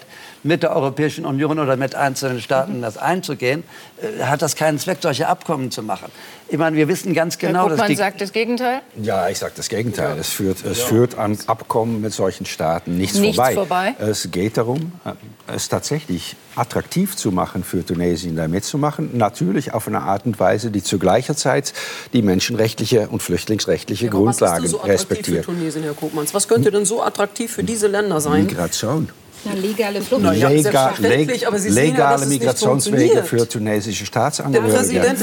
mit 0.49 0.63
der 0.63 0.75
Europäischen 0.75 1.27
Union 1.27 1.59
oder 1.59 1.77
mit 1.77 1.95
einzelnen 1.95 2.41
Staaten 2.41 2.81
das 2.81 2.97
einzugehen, 2.97 3.63
äh, 4.01 4.25
hat 4.25 4.43
das 4.43 4.57
keinen 4.57 4.79
Zweck, 4.79 4.99
solche 5.03 5.29
Abkommen 5.29 5.71
zu 5.71 5.83
machen. 5.83 6.11
Ich 6.49 6.57
meine, 6.57 6.77
wir 6.77 6.89
wissen 6.89 7.13
ganz 7.13 7.37
genau, 7.37 7.69
Herr 7.69 7.77
dass 7.77 7.87
die 7.87 7.95
sagt 7.95 8.23
das 8.23 8.33
Gegenteil. 8.33 8.81
Ja, 9.01 9.29
ich 9.29 9.39
sage 9.39 9.53
das 9.55 9.69
Gegenteil. 9.69 10.15
Ja. 10.15 10.21
Es 10.21 10.31
führt, 10.31 10.65
es 10.65 10.79
ja. 10.79 10.87
führt 10.87 11.19
an 11.19 11.39
Abkommen 11.47 12.01
mit 12.01 12.15
solchen 12.15 12.47
Staaten 12.47 12.97
nichts, 12.97 13.19
nichts 13.19 13.37
vorbei. 13.37 13.55
vorbei. 13.55 13.95
Es 13.99 14.31
geht 14.31 14.57
darum, 14.57 14.93
äh, 15.05 15.13
es 15.55 15.69
tatsächlich 15.69 16.37
attraktiv 16.57 17.15
zu 17.15 17.31
machen 17.31 17.63
für 17.63 17.85
Tunesien, 17.85 18.35
da 18.35 18.49
mitzumachen. 18.49 19.17
Natürlich 19.19 19.75
auf 19.75 19.87
eine 19.87 20.01
Art 20.01 20.25
und 20.25 20.41
Weise, 20.41 20.71
die 20.71 20.83
zu 20.83 20.99
gleicher 20.99 21.37
Zeit 21.37 21.75
die 22.15 22.23
menschenrechtliche 22.23 23.09
und 23.09 23.23
flüchtlingsrechtliche 23.23 24.07
ja, 24.07 24.11
Grundlagen 24.11 24.65
was 24.65 24.65
ist 24.65 24.73
denn 24.73 24.81
so 24.81 24.87
respektiert. 24.87 25.45
Für 25.45 25.53
Tunesien, 25.53 25.85
Herr 25.85 25.93
Koopmans? 25.93 26.33
Was 26.33 26.49
könnte 26.49 26.71
denn 26.71 26.87
so 26.87 27.03
attraktiv 27.03 27.53
für 27.53 27.65
diese 27.65 27.87
Länder 27.87 28.21
sein? 28.23 28.47
Migration. 28.47 29.11
Legale 29.55 30.03
Flucht. 30.03 30.23
Ja, 30.35 30.49
Lega, 30.49 30.95
leg, 30.99 31.41
legale 31.69 32.27
Migrationswege 32.27 33.23
für 33.23 33.49
tunesische 33.49 34.05
Staatsangehörige 34.07 35.17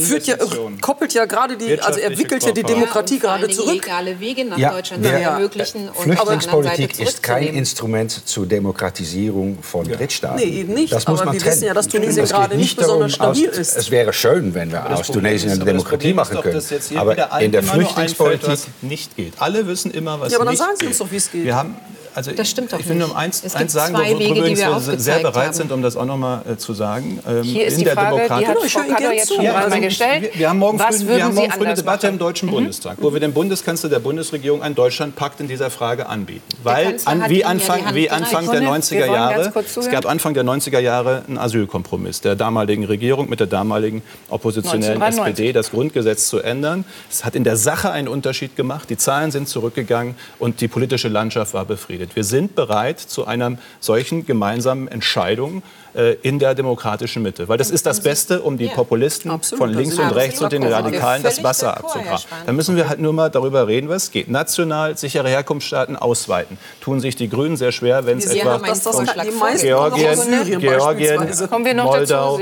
führt 0.00 0.26
ja, 0.26 0.36
koppelt 0.80 1.12
ja 1.14 1.24
gerade 1.26 1.56
die, 1.56 1.80
also 1.80 2.00
er 2.00 2.16
wickelt 2.16 2.44
ja 2.44 2.52
die 2.52 2.62
Demokratie 2.62 3.14
ja, 3.16 3.20
gerade 3.20 3.48
zurück. 3.48 3.74
legale 3.74 4.18
Wege 4.18 4.44
nach 4.44 4.58
ja, 4.58 4.72
Deutschland 4.72 5.04
der, 5.04 5.18
ermöglichen. 5.18 5.90
Flüchtlingspolitik 5.92 6.98
ist 7.00 7.22
kein 7.22 7.54
Instrument 7.54 8.10
zur 8.26 8.46
Demokratisierung 8.46 9.58
von 9.62 9.86
ja. 9.86 9.96
Drittstaaten. 9.96 10.36
Nee, 10.36 10.60
eben 10.60 10.74
nicht. 10.74 10.92
Das 10.92 11.06
muss 11.06 11.20
aber 11.20 11.26
man 11.26 11.34
wir 11.34 11.40
trennen. 11.40 11.56
wissen 11.56 11.66
ja, 11.66 11.74
dass 11.74 11.88
Tunesien 11.88 12.26
gerade 12.26 12.56
nicht 12.56 12.76
besonders 12.76 13.12
stabil 13.12 13.50
aus, 13.50 13.58
ist. 13.58 13.76
Es 13.76 13.90
wäre 13.90 14.12
schön, 14.12 14.54
wenn 14.54 14.70
wir 14.70 14.90
aus 14.90 15.08
Tunesien 15.08 15.52
eine 15.52 15.64
Demokratie 15.64 16.14
machen 16.14 16.40
können. 16.40 16.62
Aber 16.96 17.40
in 17.40 17.52
der 17.52 17.62
Flüchtlingspolitik 17.62 18.58
nicht 18.82 19.16
geht. 19.16 19.34
Alle 19.38 19.66
wissen 19.66 19.90
immer, 19.90 20.20
was 20.20 20.32
Ja, 20.32 20.38
aber 20.38 20.46
dann 20.46 20.56
sagen 20.56 20.76
Sie 20.78 20.86
uns 20.86 20.98
doch, 20.98 21.10
wie 21.10 21.16
es 21.16 21.30
geht. 21.30 21.44
Wir 21.44 21.56
haben 21.56 21.76
also 22.14 22.32
das 22.32 22.48
stimmt 22.50 22.72
doch 22.72 22.78
ich 22.80 22.88
will 22.88 22.96
nur 22.96 23.16
eins, 23.16 23.42
es 23.44 23.54
eins 23.54 23.60
gibt 23.60 23.70
sagen, 23.70 23.94
zwei 23.94 24.14
wo, 24.14 24.18
Wege, 24.18 24.34
die 24.42 24.56
wir 24.56 24.80
sehr 24.98 25.18
bereit 25.20 25.46
haben. 25.46 25.52
sind, 25.54 25.72
um 25.72 25.82
das 25.82 25.96
auch 25.96 26.04
noch 26.04 26.16
mal 26.16 26.42
äh, 26.50 26.56
zu 26.56 26.74
sagen. 26.74 27.18
Ähm, 27.28 27.42
Hier 27.42 27.66
ist 27.66 27.74
in 27.74 27.78
die 27.80 27.84
der 27.84 27.94
Frage, 27.94 28.10
die 28.16 28.28
Demokratie- 28.28 28.46
hat 28.46 28.54
Genau, 28.54 28.66
ich 28.66 28.72
Frau 28.72 29.10
jetzt 29.12 29.34
schon 29.34 29.44
Ja, 29.44 29.54
also 29.54 29.80
gestellt. 29.80 30.22
Wir, 30.22 30.38
wir 30.40 30.48
haben 30.50 30.58
morgen 30.58 30.78
Was 30.78 31.02
früh, 31.02 31.08
wir 31.08 31.24
haben 31.24 31.34
morgen 31.34 31.50
früh 31.50 31.64
eine 31.64 31.74
Debatte 31.74 32.06
machen? 32.06 32.14
im 32.14 32.18
Deutschen 32.18 32.50
Bundestag, 32.50 32.96
wo 33.00 33.12
wir 33.12 33.20
dem 33.20 33.32
Bundeskanzler 33.32 33.88
der 33.88 33.98
Bundesregierung 34.00 34.62
einen 34.62 34.74
Deutschlandpakt 34.74 35.40
in 35.40 35.48
dieser 35.48 35.70
Frage 35.70 36.06
anbieten. 36.08 36.42
Weil 36.62 36.96
an, 37.04 37.24
wie 37.28 37.40
ja 37.40 37.46
Anfang, 37.46 37.84
Hand 37.86 37.96
wie. 37.96 38.10
Anfang 38.10 38.44
der 38.50 38.60
Sekunde, 38.60 38.78
90er 38.78 38.90
wir 38.92 39.08
wollen 39.08 39.12
ganz 39.12 39.54
Jahre, 39.54 39.80
es 39.80 39.90
gab 39.90 40.06
Anfang 40.06 40.34
der 40.34 40.44
90er 40.44 40.78
Jahre 40.78 41.22
einen 41.26 41.38
Asylkompromiss 41.38 42.20
der 42.20 42.36
damaligen 42.36 42.84
Regierung 42.84 43.28
mit 43.28 43.40
der 43.40 43.46
damaligen 43.46 44.02
oppositionellen 44.28 45.00
1993. 45.02 45.32
SPD, 45.32 45.52
das 45.52 45.70
Grundgesetz 45.70 46.28
zu 46.28 46.40
ändern. 46.40 46.84
Es 47.10 47.24
hat 47.24 47.34
in 47.34 47.44
der 47.44 47.56
Sache 47.56 47.90
einen 47.90 48.08
Unterschied 48.08 48.56
gemacht. 48.56 48.90
Die 48.90 48.96
Zahlen 48.96 49.30
sind 49.30 49.48
zurückgegangen 49.48 50.14
und 50.38 50.60
die 50.60 50.68
politische 50.68 51.08
Landschaft 51.08 51.54
war 51.54 51.64
befriedet. 52.02 52.16
Wir 52.16 52.24
sind 52.24 52.54
bereit 52.54 53.00
zu 53.00 53.26
einer 53.26 53.56
solchen 53.80 54.26
gemeinsamen 54.26 54.88
Entscheidung 54.88 55.62
äh, 55.94 56.14
in 56.22 56.38
der 56.38 56.54
demokratischen 56.54 57.22
Mitte. 57.22 57.48
Weil 57.48 57.58
das 57.58 57.70
ist 57.70 57.86
das 57.86 58.00
Beste, 58.00 58.42
um 58.42 58.58
die 58.58 58.68
Populisten 58.68 59.30
Absolut, 59.30 59.58
von 59.58 59.74
links 59.74 59.98
wir 59.98 60.04
und 60.04 60.12
rechts 60.12 60.40
und 60.40 60.52
den. 60.52 60.62
Radikalen 60.62 61.22
das 61.22 61.42
Wasser 61.42 61.76
abzugraben. 61.76 62.24
Da 62.46 62.52
müssen 62.52 62.76
wir 62.76 62.88
halt 62.88 63.00
nur 63.00 63.12
mal 63.12 63.30
darüber 63.30 63.66
reden, 63.66 63.88
was 63.88 64.10
geht. 64.10 64.28
National 64.28 64.96
sichere 64.96 65.28
Herkunftsstaaten 65.28 65.96
ausweiten. 65.96 66.56
Tun 66.80 67.00
sich 67.00 67.16
die 67.16 67.28
Grünen 67.28 67.56
sehr 67.56 67.72
schwer, 67.72 68.06
wenn 68.06 68.18
es 68.18 68.26
etwa 68.26 68.58
das 68.58 68.84
noch 68.84 68.92
Georgien, 69.60 70.60
Georgien, 70.60 71.16
beispielsweise. 71.16 71.48
Kommen 71.48 71.64
wir 71.64 71.74
noch 71.74 71.86
Moldau. 71.86 72.40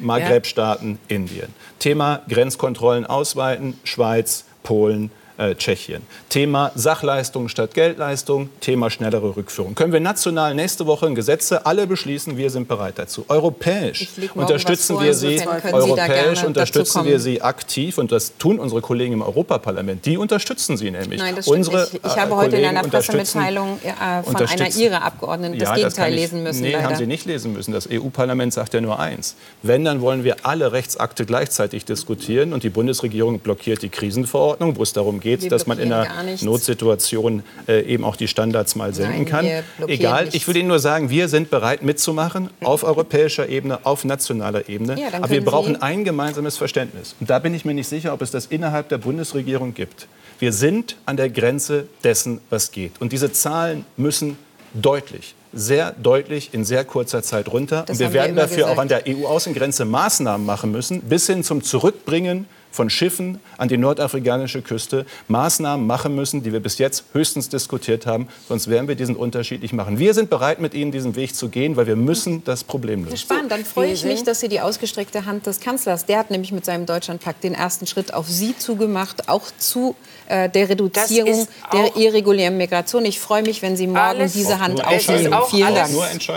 Maghreb-Staaten, 0.00 0.98
Indien. 1.06 1.54
Thema 1.78 2.22
Grenzkontrollen 2.28 3.06
ausweiten, 3.06 3.78
Schweiz, 3.84 4.44
Polen, 4.64 5.10
äh, 5.36 5.54
Tschechien. 5.54 6.02
Thema 6.28 6.72
Sachleistung 6.74 7.48
statt 7.48 7.74
Geldleistung, 7.74 8.50
Thema 8.60 8.90
schnellere 8.90 9.36
Rückführung. 9.36 9.74
Können 9.74 9.92
wir 9.92 10.00
national 10.00 10.54
nächste 10.54 10.86
Woche 10.86 11.06
in 11.06 11.14
Gesetze 11.14 11.66
alle 11.66 11.86
beschließen? 11.86 12.36
Wir 12.36 12.50
sind 12.50 12.68
bereit 12.68 12.94
dazu. 12.96 13.24
Europäisch 13.28 14.08
Ich 14.16 14.36
unterstützen 14.36 15.00
wir 15.00 15.14
sie, 15.14 15.38
Sie 15.38 15.46
europäisch 15.72 16.40
dazu 16.40 16.46
unterstützen 16.46 17.04
wir 17.04 17.20
sie 17.20 17.42
aktiv 17.42 17.98
und 17.98 18.12
das 18.12 18.36
tun 18.38 18.58
unsere 18.58 18.80
Kollegen 18.80 19.14
im 19.14 19.22
Europaparlament. 19.22 20.04
Die 20.06 20.16
unterstützen 20.16 20.76
sie 20.76 20.90
nämlich. 20.90 21.20
Nein, 21.20 21.36
das 21.36 21.48
unsere, 21.48 21.82
nicht. 21.82 21.94
Ich 21.94 22.16
äh, 22.16 22.20
habe 22.20 22.36
heute 22.36 22.56
in 22.56 22.64
einer 22.64 22.82
Pressemitteilung 22.82 23.78
äh, 23.82 24.22
von 24.22 24.36
einer 24.36 24.76
Ihrer 24.76 25.02
Abgeordneten 25.02 25.58
das 25.58 25.68
ja, 25.68 25.74
Gegenteil 25.74 26.12
ich, 26.12 26.20
lesen 26.20 26.42
müssen. 26.42 26.62
Nee, 26.62 26.72
leider. 26.72 26.84
haben 26.84 26.96
Sie 26.96 27.06
nicht 27.06 27.26
lesen 27.26 27.52
müssen. 27.52 27.72
Das 27.72 27.88
EU-Parlament 27.90 28.52
sagt 28.52 28.74
ja 28.74 28.80
nur 28.80 28.98
eins. 28.98 29.36
Wenn, 29.62 29.84
dann 29.84 30.00
wollen 30.00 30.24
wir 30.24 30.36
alle 30.44 30.72
Rechtsakte 30.72 31.26
gleichzeitig 31.26 31.84
diskutieren 31.84 32.52
und 32.52 32.62
die 32.62 32.70
Bundesregierung 32.70 33.38
blockiert 33.40 33.82
die 33.82 33.88
Krisenverordnung, 33.88 34.76
wo 34.76 34.82
es 34.82 34.92
darum 34.92 35.20
geht, 35.24 35.42
Wir 35.42 35.50
dass 35.50 35.66
man 35.66 35.80
in 35.80 35.92
einer. 35.92 36.06
Notsituation 36.42 37.42
äh, 37.66 37.80
eben 37.82 38.04
auch 38.04 38.14
die 38.14 38.28
Standards 38.28 38.76
mal 38.76 38.94
senken 38.94 39.24
kann. 39.24 39.44
wir 39.44 39.64
Egal, 39.88 40.22
nichts. 40.24 40.36
ich 40.36 40.46
will 40.46 40.56
Ihnen 40.56 40.68
nur 40.68 40.78
sagen, 40.78 41.10
wir 41.10 41.28
sind 41.28 41.50
bereit 41.50 41.82
mitzumachen 41.82 42.50
auf 42.62 42.84
europäischer 42.84 43.48
Ebene, 43.48 43.80
auf 43.84 44.04
nationaler 44.04 44.68
Ebene. 44.68 44.98
Ja, 45.00 45.08
Aber 45.16 45.30
wir 45.30 45.44
brauchen 45.44 45.74
Sie- 45.74 45.82
ein 45.82 46.04
gemeinsames 46.04 46.56
Verständnis. 46.56 47.16
Und 47.18 47.28
da 47.28 47.40
bin 47.40 47.54
ich 47.54 47.64
mir 47.64 47.74
nicht 47.74 47.88
sicher, 47.88 48.12
ob 48.12 48.22
es 48.22 48.30
das 48.30 48.46
innerhalb 48.46 48.88
der 48.90 48.98
Bundesregierung 48.98 49.74
gibt. 49.74 50.06
Wir 50.38 50.52
sind 50.52 50.96
an 51.06 51.16
der 51.16 51.30
Grenze 51.30 51.86
dessen, 52.04 52.40
was 52.50 52.70
geht. 52.70 52.92
Und 53.00 53.12
diese 53.12 53.32
Zahlen 53.32 53.84
müssen 53.96 54.36
deutlich, 54.74 55.34
sehr 55.52 55.92
deutlich 55.92 56.52
in 56.52 56.64
sehr 56.64 56.84
kurzer 56.84 57.22
Zeit 57.22 57.48
runter. 57.48 57.84
Das 57.86 57.94
Und 57.96 58.00
wir 58.00 58.08
wir 58.08 58.14
werden 58.14 58.32
immer 58.32 58.42
dafür 58.42 58.66
auch 58.66 58.76
gesagt. 58.76 58.92
an 58.92 59.04
der 59.06 59.16
EU-Außengrenze 59.16 59.84
Maßnahmen 59.84 60.44
machen 60.46 60.70
müssen, 60.72 61.00
bis 61.02 61.26
hin 61.26 61.44
zum 61.44 61.62
Zurückbringen 61.62 62.46
von 62.74 62.90
Schiffen 62.90 63.38
an 63.56 63.68
die 63.68 63.76
nordafrikanische 63.76 64.60
Küste 64.60 65.06
Maßnahmen 65.28 65.86
machen 65.86 66.16
müssen, 66.16 66.42
die 66.42 66.52
wir 66.52 66.58
bis 66.58 66.78
jetzt 66.78 67.04
höchstens 67.12 67.48
diskutiert 67.48 68.04
haben. 68.04 68.26
Sonst 68.48 68.68
werden 68.68 68.88
wir 68.88 68.96
diesen 68.96 69.14
Unterschied 69.14 69.62
nicht 69.62 69.72
machen. 69.72 70.00
Wir 70.00 70.12
sind 70.12 70.28
bereit, 70.28 70.60
mit 70.60 70.74
Ihnen 70.74 70.90
diesen 70.90 71.14
Weg 71.14 71.36
zu 71.36 71.50
gehen, 71.50 71.76
weil 71.76 71.86
wir 71.86 71.94
müssen 71.94 72.42
das 72.42 72.64
Problem 72.64 73.04
Herr 73.04 73.12
lösen. 73.12 73.18
Spahn, 73.18 73.48
dann 73.48 73.64
freue 73.64 73.92
ich 73.92 74.04
mich, 74.04 74.24
dass 74.24 74.40
Sie 74.40 74.48
die 74.48 74.60
ausgestreckte 74.60 75.24
Hand 75.24 75.46
des 75.46 75.60
Kanzlers, 75.60 76.04
der 76.04 76.18
hat 76.18 76.32
nämlich 76.32 76.50
mit 76.50 76.64
seinem 76.64 76.84
Deutschlandpakt 76.84 77.44
den 77.44 77.54
ersten 77.54 77.86
Schritt 77.86 78.12
auf 78.12 78.28
Sie 78.28 78.58
zugemacht, 78.58 79.28
auch 79.28 79.44
zu 79.56 79.94
äh, 80.28 80.48
der 80.48 80.68
Reduzierung 80.68 81.46
der 81.72 81.96
irregulären 81.96 82.56
Migration. 82.56 83.04
Ich 83.04 83.20
freue 83.20 83.42
mich, 83.42 83.62
wenn 83.62 83.76
Sie 83.76 83.86
morgen 83.86 84.30
diese 84.32 84.58
Hand 84.58 84.84
aufnehmen. 84.84 85.34
Vielen 85.50 85.74
Dank. 85.74 85.90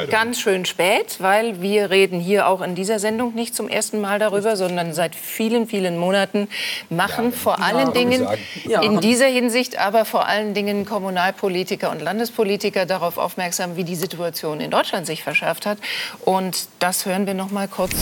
Ganz 0.09 0.39
schön 0.39 0.65
spät, 0.65 1.17
weil 1.19 1.61
wir 1.61 1.89
reden 1.89 2.19
hier 2.19 2.47
auch 2.47 2.61
in 2.61 2.75
dieser 2.75 2.99
Sendung 2.99 3.33
nicht 3.33 3.55
zum 3.55 3.69
ersten 3.69 4.01
Mal 4.01 4.19
darüber, 4.19 4.55
sondern 4.55 4.93
seit 4.93 5.15
vielen, 5.15 5.67
vielen 5.67 5.97
Monaten 5.97 6.47
machen 6.89 7.31
vor 7.31 7.61
allen 7.61 7.93
Dingen 7.93 8.23
sagen. 8.23 8.41
Ja. 8.65 8.81
in 8.81 8.99
dieser 8.99 9.27
Hinsicht 9.27 9.77
aber 9.79 10.05
vor 10.05 10.27
allen 10.27 10.53
Dingen 10.53 10.85
Kommunalpolitiker 10.85 11.91
und 11.91 12.01
Landespolitiker 12.01 12.85
darauf 12.85 13.17
aufmerksam, 13.17 13.75
wie 13.75 13.83
die 13.83 13.95
Situation 13.95 14.59
in 14.59 14.71
Deutschland 14.71 15.05
sich 15.05 15.23
verschärft 15.23 15.65
hat. 15.65 15.77
Und 16.25 16.67
das 16.79 17.05
hören 17.05 17.25
wir 17.25 17.33
noch 17.33 17.51
mal 17.51 17.67
kurz 17.67 17.93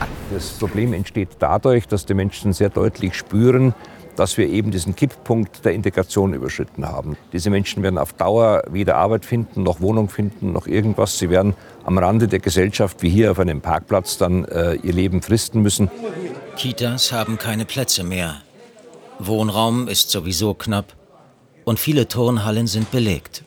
an. 0.00 0.08
Das 0.32 0.50
Problem 0.58 0.92
entsteht 0.92 1.28
dadurch, 1.38 1.86
dass 1.86 2.06
die 2.06 2.14
Menschen 2.14 2.52
sehr 2.52 2.70
deutlich 2.70 3.14
spüren, 3.14 3.74
dass 4.16 4.36
wir 4.36 4.48
eben 4.48 4.70
diesen 4.70 4.94
Kipppunkt 4.94 5.64
der 5.64 5.72
Integration 5.72 6.34
überschritten 6.34 6.86
haben. 6.86 7.16
Diese 7.32 7.50
Menschen 7.50 7.82
werden 7.82 7.98
auf 7.98 8.12
Dauer 8.12 8.62
weder 8.70 8.96
Arbeit 8.96 9.24
finden, 9.24 9.62
noch 9.62 9.80
Wohnung 9.80 10.08
finden, 10.08 10.52
noch 10.52 10.66
irgendwas. 10.66 11.18
Sie 11.18 11.30
werden 11.30 11.54
am 11.84 11.98
Rande 11.98 12.28
der 12.28 12.38
Gesellschaft, 12.38 13.02
wie 13.02 13.08
hier 13.08 13.30
auf 13.30 13.38
einem 13.38 13.60
Parkplatz, 13.60 14.18
dann 14.18 14.44
äh, 14.44 14.74
ihr 14.74 14.92
Leben 14.92 15.22
fristen 15.22 15.62
müssen. 15.62 15.90
Kitas 16.56 17.12
haben 17.12 17.38
keine 17.38 17.64
Plätze 17.64 18.04
mehr. 18.04 18.42
Wohnraum 19.18 19.88
ist 19.88 20.10
sowieso 20.10 20.54
knapp 20.54 20.94
und 21.64 21.78
viele 21.78 22.08
Turnhallen 22.08 22.66
sind 22.66 22.90
belegt. 22.90 23.44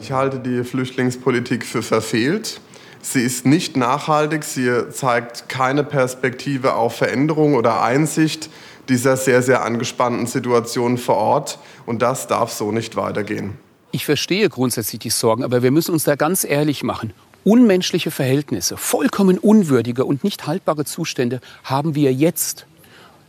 Ich 0.00 0.12
halte 0.12 0.38
die 0.38 0.64
Flüchtlingspolitik 0.64 1.64
für 1.64 1.82
verfehlt. 1.82 2.60
Sie 3.00 3.20
ist 3.20 3.44
nicht 3.44 3.76
nachhaltig, 3.76 4.44
sie 4.44 4.88
zeigt 4.90 5.48
keine 5.48 5.84
Perspektive 5.84 6.74
auf 6.74 6.96
Veränderung 6.96 7.54
oder 7.54 7.82
Einsicht 7.82 8.48
dieser 8.88 9.16
sehr, 9.16 9.42
sehr 9.42 9.64
angespannten 9.64 10.26
Situation 10.26 10.98
vor 10.98 11.16
Ort. 11.16 11.58
Und 11.86 12.02
das 12.02 12.26
darf 12.26 12.52
so 12.52 12.72
nicht 12.72 12.96
weitergehen. 12.96 13.58
Ich 13.92 14.04
verstehe 14.04 14.48
grundsätzlich 14.48 14.98
die 14.98 15.10
Sorgen, 15.10 15.44
aber 15.44 15.62
wir 15.62 15.70
müssen 15.70 15.92
uns 15.92 16.04
da 16.04 16.16
ganz 16.16 16.44
ehrlich 16.44 16.82
machen. 16.82 17.12
Unmenschliche 17.44 18.10
Verhältnisse, 18.10 18.76
vollkommen 18.76 19.38
unwürdige 19.38 20.04
und 20.04 20.24
nicht 20.24 20.46
haltbare 20.46 20.84
Zustände 20.84 21.40
haben 21.62 21.94
wir 21.94 22.12
jetzt. 22.12 22.66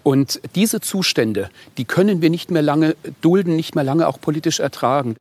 Und 0.04 0.39
diese 0.56 0.82
Zustände, 0.82 1.50
die 1.78 1.86
können 1.86 2.22
wir 2.22 2.30
nicht 2.30 2.52
mehr 2.52 2.62
lange 2.62 2.96
dulden, 3.22 3.56
nicht 3.56 3.76
mehr 3.76 3.84
lange 3.84 4.08
auch 4.08 4.22
politisch 4.22 4.60
ertragen. 4.60 5.15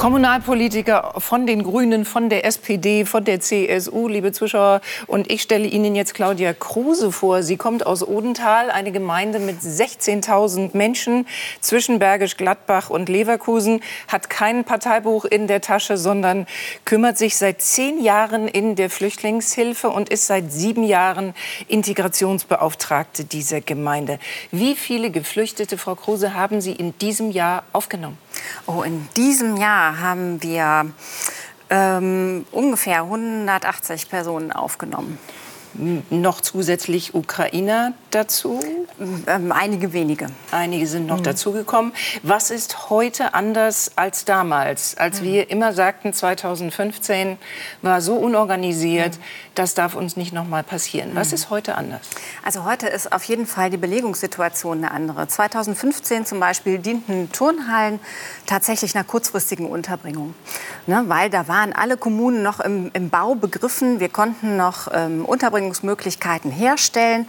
Kommunalpolitiker 0.00 1.12
von 1.18 1.46
den 1.46 1.62
Grünen, 1.62 2.06
von 2.06 2.30
der 2.30 2.46
SPD, 2.46 3.04
von 3.04 3.22
der 3.22 3.40
CSU, 3.40 4.08
liebe 4.08 4.32
Zuschauer. 4.32 4.80
Und 5.06 5.30
ich 5.30 5.42
stelle 5.42 5.66
Ihnen 5.66 5.94
jetzt 5.94 6.14
Claudia 6.14 6.54
Kruse 6.54 7.12
vor. 7.12 7.42
Sie 7.42 7.58
kommt 7.58 7.84
aus 7.84 8.02
Odenthal, 8.08 8.70
eine 8.70 8.92
Gemeinde 8.92 9.40
mit 9.40 9.60
16.000 9.60 10.74
Menschen 10.74 11.26
zwischen 11.60 11.98
Bergisch 11.98 12.38
Gladbach 12.38 12.88
und 12.88 13.10
Leverkusen, 13.10 13.82
hat 14.08 14.30
kein 14.30 14.64
Parteibuch 14.64 15.26
in 15.26 15.46
der 15.48 15.60
Tasche, 15.60 15.98
sondern 15.98 16.46
kümmert 16.86 17.18
sich 17.18 17.36
seit 17.36 17.60
zehn 17.60 18.02
Jahren 18.02 18.48
in 18.48 18.76
der 18.76 18.88
Flüchtlingshilfe 18.88 19.90
und 19.90 20.08
ist 20.08 20.28
seit 20.28 20.50
sieben 20.50 20.82
Jahren 20.82 21.34
Integrationsbeauftragte 21.68 23.24
dieser 23.24 23.60
Gemeinde. 23.60 24.18
Wie 24.50 24.76
viele 24.76 25.10
Geflüchtete, 25.10 25.76
Frau 25.76 25.94
Kruse, 25.94 26.32
haben 26.32 26.62
Sie 26.62 26.72
in 26.72 26.96
diesem 26.96 27.30
Jahr 27.30 27.64
aufgenommen? 27.74 28.16
Oh, 28.66 28.82
in 28.82 29.08
diesem 29.16 29.56
Jahr 29.56 30.00
haben 30.00 30.42
wir 30.42 30.92
ähm, 31.70 32.44
ungefähr 32.50 33.02
180 33.02 34.08
Personen 34.08 34.52
aufgenommen. 34.52 35.18
Noch 36.10 36.40
zusätzlich 36.40 37.14
Ukrainer 37.14 37.92
dazu? 38.10 38.60
Ähm, 39.28 39.52
einige 39.52 39.92
wenige. 39.92 40.26
Einige 40.50 40.88
sind 40.88 41.06
noch 41.06 41.20
dazugekommen. 41.20 41.92
Was 42.24 42.50
ist 42.50 42.90
heute 42.90 43.34
anders 43.34 43.92
als 43.94 44.24
damals, 44.24 44.96
als 44.96 45.22
wir 45.22 45.48
immer 45.48 45.72
sagten, 45.72 46.12
2015 46.12 47.38
war 47.82 48.00
so 48.00 48.16
unorganisiert, 48.16 49.20
das 49.60 49.74
darf 49.74 49.94
uns 49.94 50.16
nicht 50.16 50.32
noch 50.32 50.48
mal 50.48 50.62
passieren. 50.62 51.10
Was 51.12 51.34
ist 51.34 51.50
heute 51.50 51.74
anders? 51.74 52.00
Also 52.42 52.64
heute 52.64 52.86
ist 52.86 53.12
auf 53.12 53.24
jeden 53.24 53.46
Fall 53.46 53.68
die 53.68 53.76
Belegungssituation 53.76 54.78
eine 54.78 54.90
andere. 54.90 55.28
2015 55.28 56.24
zum 56.24 56.40
Beispiel 56.40 56.78
dienten 56.78 57.30
Turnhallen 57.30 58.00
tatsächlich 58.46 58.94
einer 58.96 59.04
kurzfristigen 59.04 59.66
Unterbringung. 59.66 60.34
Ne, 60.86 61.04
weil 61.08 61.28
da 61.28 61.46
waren 61.46 61.74
alle 61.74 61.98
Kommunen 61.98 62.42
noch 62.42 62.60
im, 62.60 62.90
im 62.94 63.10
Bau 63.10 63.34
begriffen. 63.34 64.00
Wir 64.00 64.08
konnten 64.08 64.56
noch 64.56 64.88
ähm, 64.94 65.26
Unterbringungsmöglichkeiten 65.26 66.50
herstellen. 66.50 67.28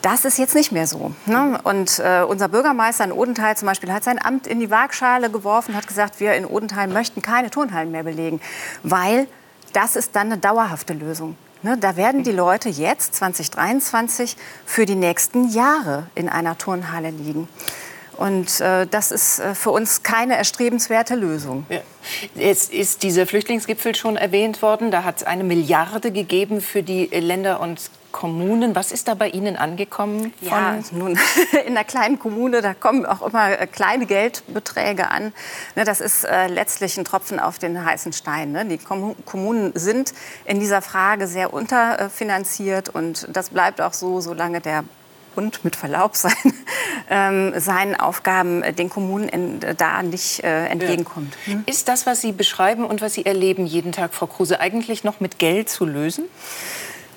Das 0.00 0.24
ist 0.24 0.38
jetzt 0.38 0.54
nicht 0.54 0.72
mehr 0.72 0.86
so. 0.86 1.12
Ne? 1.26 1.60
Und 1.62 1.98
äh, 1.98 2.22
unser 2.26 2.48
Bürgermeister 2.48 3.04
in 3.04 3.12
Odenthal 3.12 3.54
zum 3.58 3.68
Beispiel 3.68 3.92
hat 3.92 4.02
sein 4.02 4.18
Amt 4.18 4.46
in 4.46 4.60
die 4.60 4.70
Waagschale 4.70 5.30
geworfen, 5.30 5.76
hat 5.76 5.86
gesagt, 5.86 6.20
wir 6.20 6.32
in 6.32 6.46
Odenthal 6.46 6.88
möchten 6.88 7.20
keine 7.20 7.50
Turnhallen 7.50 7.90
mehr 7.90 8.04
belegen, 8.04 8.40
weil 8.82 9.26
das 9.74 9.94
ist 9.94 10.16
dann 10.16 10.28
eine 10.28 10.38
dauerhafte 10.38 10.94
Lösung. 10.94 11.36
Ne, 11.62 11.76
da 11.78 11.96
werden 11.96 12.22
die 12.22 12.32
Leute 12.32 12.70
jetzt, 12.70 13.14
2023, 13.16 14.36
für 14.64 14.86
die 14.86 14.94
nächsten 14.94 15.50
Jahre 15.50 16.06
in 16.14 16.28
einer 16.28 16.56
Turnhalle 16.56 17.10
liegen. 17.10 17.48
Und 18.16 18.60
äh, 18.60 18.86
das 18.86 19.10
ist 19.10 19.38
äh, 19.38 19.54
für 19.54 19.70
uns 19.70 20.02
keine 20.02 20.36
erstrebenswerte 20.36 21.14
Lösung. 21.14 21.64
Ja. 21.68 21.80
Jetzt 22.34 22.72
ist 22.72 23.02
dieser 23.02 23.26
Flüchtlingsgipfel 23.26 23.94
schon 23.94 24.16
erwähnt 24.16 24.62
worden. 24.62 24.90
Da 24.90 25.04
hat 25.04 25.18
es 25.18 25.22
eine 25.24 25.44
Milliarde 25.44 26.12
gegeben 26.12 26.60
für 26.60 26.82
die 26.82 27.06
Länder 27.06 27.60
und 27.60 27.90
Kommunen. 28.12 28.74
Was 28.74 28.92
ist 28.92 29.08
da 29.08 29.14
bei 29.14 29.28
Ihnen 29.28 29.56
angekommen? 29.56 30.32
ja, 30.40 30.78
nun, 30.92 31.18
in 31.66 31.76
einer 31.76 31.84
kleinen 31.84 32.18
Kommune, 32.18 32.62
da 32.62 32.74
kommen 32.74 33.06
auch 33.06 33.22
immer 33.22 33.58
äh, 33.58 33.66
kleine 33.66 34.06
Geldbeträge 34.06 35.10
an. 35.10 35.32
Ne, 35.76 35.84
das 35.84 36.00
ist 36.00 36.24
äh, 36.24 36.46
letztlich 36.48 36.96
ein 36.98 37.04
Tropfen 37.04 37.40
auf 37.40 37.58
den 37.58 37.84
heißen 37.84 38.12
Stein. 38.12 38.52
Ne? 38.52 38.66
Die 38.66 38.78
Kommunen 38.78 39.72
sind 39.74 40.12
in 40.44 40.60
dieser 40.60 40.82
Frage 40.82 41.26
sehr 41.26 41.52
unterfinanziert 41.52 42.88
und 42.88 43.28
das 43.32 43.50
bleibt 43.50 43.80
auch 43.80 43.92
so, 43.92 44.20
solange 44.20 44.60
der 44.60 44.84
Bund 45.34 45.64
mit 45.64 45.76
Verlaub 45.76 46.16
sein, 46.16 46.32
ähm, 47.10 47.52
seinen 47.58 47.94
Aufgaben 47.94 48.62
äh, 48.62 48.72
den 48.72 48.90
Kommunen 48.90 49.28
in, 49.28 49.60
da 49.76 50.02
nicht 50.02 50.42
äh, 50.42 50.66
entgegenkommt. 50.66 51.36
Hm? 51.44 51.64
Ist 51.66 51.88
das, 51.88 52.06
was 52.06 52.20
Sie 52.20 52.32
beschreiben 52.32 52.84
und 52.84 53.00
was 53.00 53.14
Sie 53.14 53.26
erleben 53.26 53.66
jeden 53.66 53.92
Tag, 53.92 54.14
Frau 54.14 54.26
Kruse, 54.26 54.60
eigentlich 54.60 55.04
noch 55.04 55.20
mit 55.20 55.38
Geld 55.38 55.68
zu 55.68 55.84
lösen? 55.84 56.24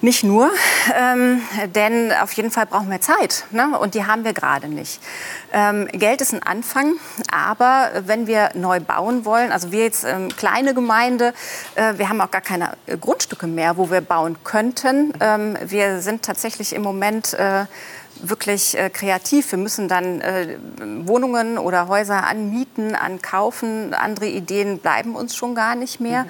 Nicht 0.04 0.26
nur, 0.26 0.52
ähm, 1.00 1.42
denn 1.74 2.12
auf 2.12 2.34
jeden 2.34 2.52
Fall 2.52 2.66
brauchen 2.66 2.92
wir 2.92 3.00
Zeit 3.00 3.46
ne? 3.52 3.80
und 3.80 3.96
die 3.96 4.06
haben 4.06 4.26
wir 4.26 4.34
gerade 4.34 4.68
nicht. 4.68 5.00
Ähm, 5.54 5.88
Geld 5.94 6.20
ist 6.20 6.34
ein 6.34 6.44
Anfang, 6.44 6.96
aber 7.32 7.90
wenn 8.06 8.28
wir 8.28 8.50
neu 8.54 8.82
bauen 8.82 9.24
wollen, 9.24 9.54
also 9.54 9.72
wir 9.72 9.86
jetzt 9.86 10.04
ähm, 10.04 10.28
kleine 10.36 10.74
Gemeinde, 10.74 11.34
äh, 11.76 11.94
wir 11.96 12.10
haben 12.10 12.20
auch 12.20 12.32
gar 12.32 12.42
keine 12.42 12.74
Grundstücke 13.00 13.48
mehr, 13.48 13.78
wo 13.78 13.92
wir 13.92 14.02
bauen 14.02 14.36
könnten. 14.44 15.14
Ähm, 15.22 15.58
wir 15.64 16.02
sind 16.02 16.24
tatsächlich 16.24 16.74
im 16.76 16.82
Moment 16.82 17.34
äh, 17.36 17.64
wirklich 18.22 18.78
äh, 18.78 18.90
kreativ. 18.90 19.52
Wir 19.52 19.60
müssen 19.60 19.88
dann 19.88 20.22
äh, 20.22 20.58
Wohnungen 21.06 21.58
oder 21.58 21.88
Häuser 21.88 22.26
anmieten, 22.26 22.96
ankaufen. 22.96 23.94
Andere 23.94 24.28
Ideen 24.28 24.80
bleiben 24.80 25.16
uns 25.16 25.36
schon 25.36 25.56
gar 25.56 25.76
nicht 25.76 26.00
mehr. 26.00 26.24
Mhm. 26.24 26.30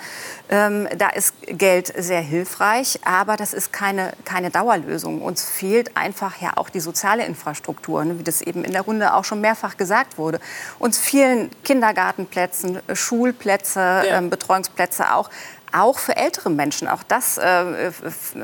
Ähm, 0.50 0.88
da 0.98 1.10
ist 1.10 1.36
Geld 1.48 1.94
sehr 1.98 2.22
hilfreich, 2.22 3.00
aber 3.06 3.38
das 3.38 3.54
ist 3.54 3.72
keine, 3.74 4.14
keine 4.26 4.50
Dauerlösung. 4.50 5.22
Uns 5.22 5.44
fehlt 5.44 5.96
einfach 5.96 6.42
ja 6.42 6.54
auch 6.58 6.70
die 6.70 6.80
soziale 6.80 7.26
Infrastruktur, 7.26 8.04
ne, 8.06 8.20
wie 8.20 8.24
das 8.24 8.42
eben 8.42 8.64
in 8.64 8.72
der 8.72 8.82
Runde 8.82 9.14
auch 9.14 9.26
schon 9.26 9.42
mehrfach 9.42 9.78
gesagt 9.78 10.18
wurde. 10.18 10.40
Uns 10.80 10.98
fehlen 10.98 11.50
Kindergartenplätze, 11.64 12.82
Schulplätze, 12.94 13.80
ja. 13.80 14.18
ähm, 14.18 14.30
Betreuungsplätze 14.30 15.14
auch 15.14 15.30
auch 15.74 16.00
für 16.00 16.16
ältere 16.16 16.50
Menschen. 16.50 16.88
Auch 16.88 17.04
das 17.04 17.38
äh, 17.38 17.92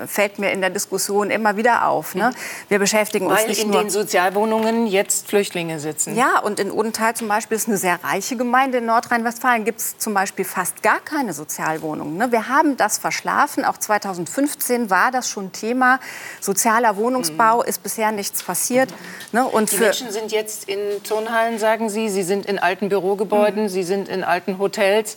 fällt 0.08 0.40
mir 0.40 0.52
in 0.52 0.62
der 0.62 0.70
Diskussion 0.70 1.30
immer 1.30 1.58
wieder 1.58 1.88
auf. 1.88 2.16
Ne? 2.16 2.32
Wir 2.68 2.80
beschäftigen 2.80 3.28
Weil 3.28 3.38
uns 3.38 3.48
nicht 3.48 3.64
in 3.64 3.70
nur 3.70 3.82
den 3.82 3.90
Sozialwohnungen 3.90 4.88
jetzt 4.88 5.28
Flüchtlinge 5.28 5.80
sitzen. 5.80 6.16
Ja, 6.16 6.40
und 6.40 6.60
in 6.60 6.72
Odenthal 6.72 7.16
zum 7.16 7.28
Beispiel 7.28 7.58
ist 7.58 7.68
eine 7.68 7.78
sehr 7.78 8.04
reiche 8.04 8.36
Gemeinde 8.36 8.80
in 8.80 8.86
Nordrhein-Westfalen. 8.86 9.66
Gibt 9.66 9.80
es 9.80 9.98
zum 9.98 10.14
Beispiel 10.14 10.46
fast 10.46 10.82
gar 10.82 11.00
keine 11.00 11.34
Sozialwohnungen. 11.34 12.18
Ne? 12.18 12.32
Wir 12.32 12.50
haben 12.50 12.78
das 12.78 12.98
verschlafen. 12.98 13.64
Auch 13.64 13.78
2015 13.78 14.90
war 14.90 15.12
das 15.12 15.30
schon 15.30 15.52
Thema. 15.52 16.00
Sozialer 16.42 16.98
Wohnungsbau 16.98 17.58
mhm. 17.58 17.70
ist 17.70 17.84
bisher 17.84 18.12
nichts 18.12 18.42
passiert. 18.44 18.90
Mhm. 18.92 19.40
Ne? 19.40 19.46
Und 19.46 19.72
Die 19.72 19.78
Menschen 19.78 20.12
sind 20.12 20.32
jetzt 20.32 20.68
in 20.68 20.80
Turnhallen, 21.04 21.60
sagen 21.60 21.90
Sie. 21.90 22.10
Sie 22.10 22.24
sind 22.24 22.46
in 22.48 22.58
alten 22.58 22.90
Bürogebäuden. 22.90 23.64
Mhm. 23.64 23.70
Sie 23.70 23.84
sind 23.84 24.10
in 24.10 24.24
alten 24.24 24.58
Hotels. 24.58 25.16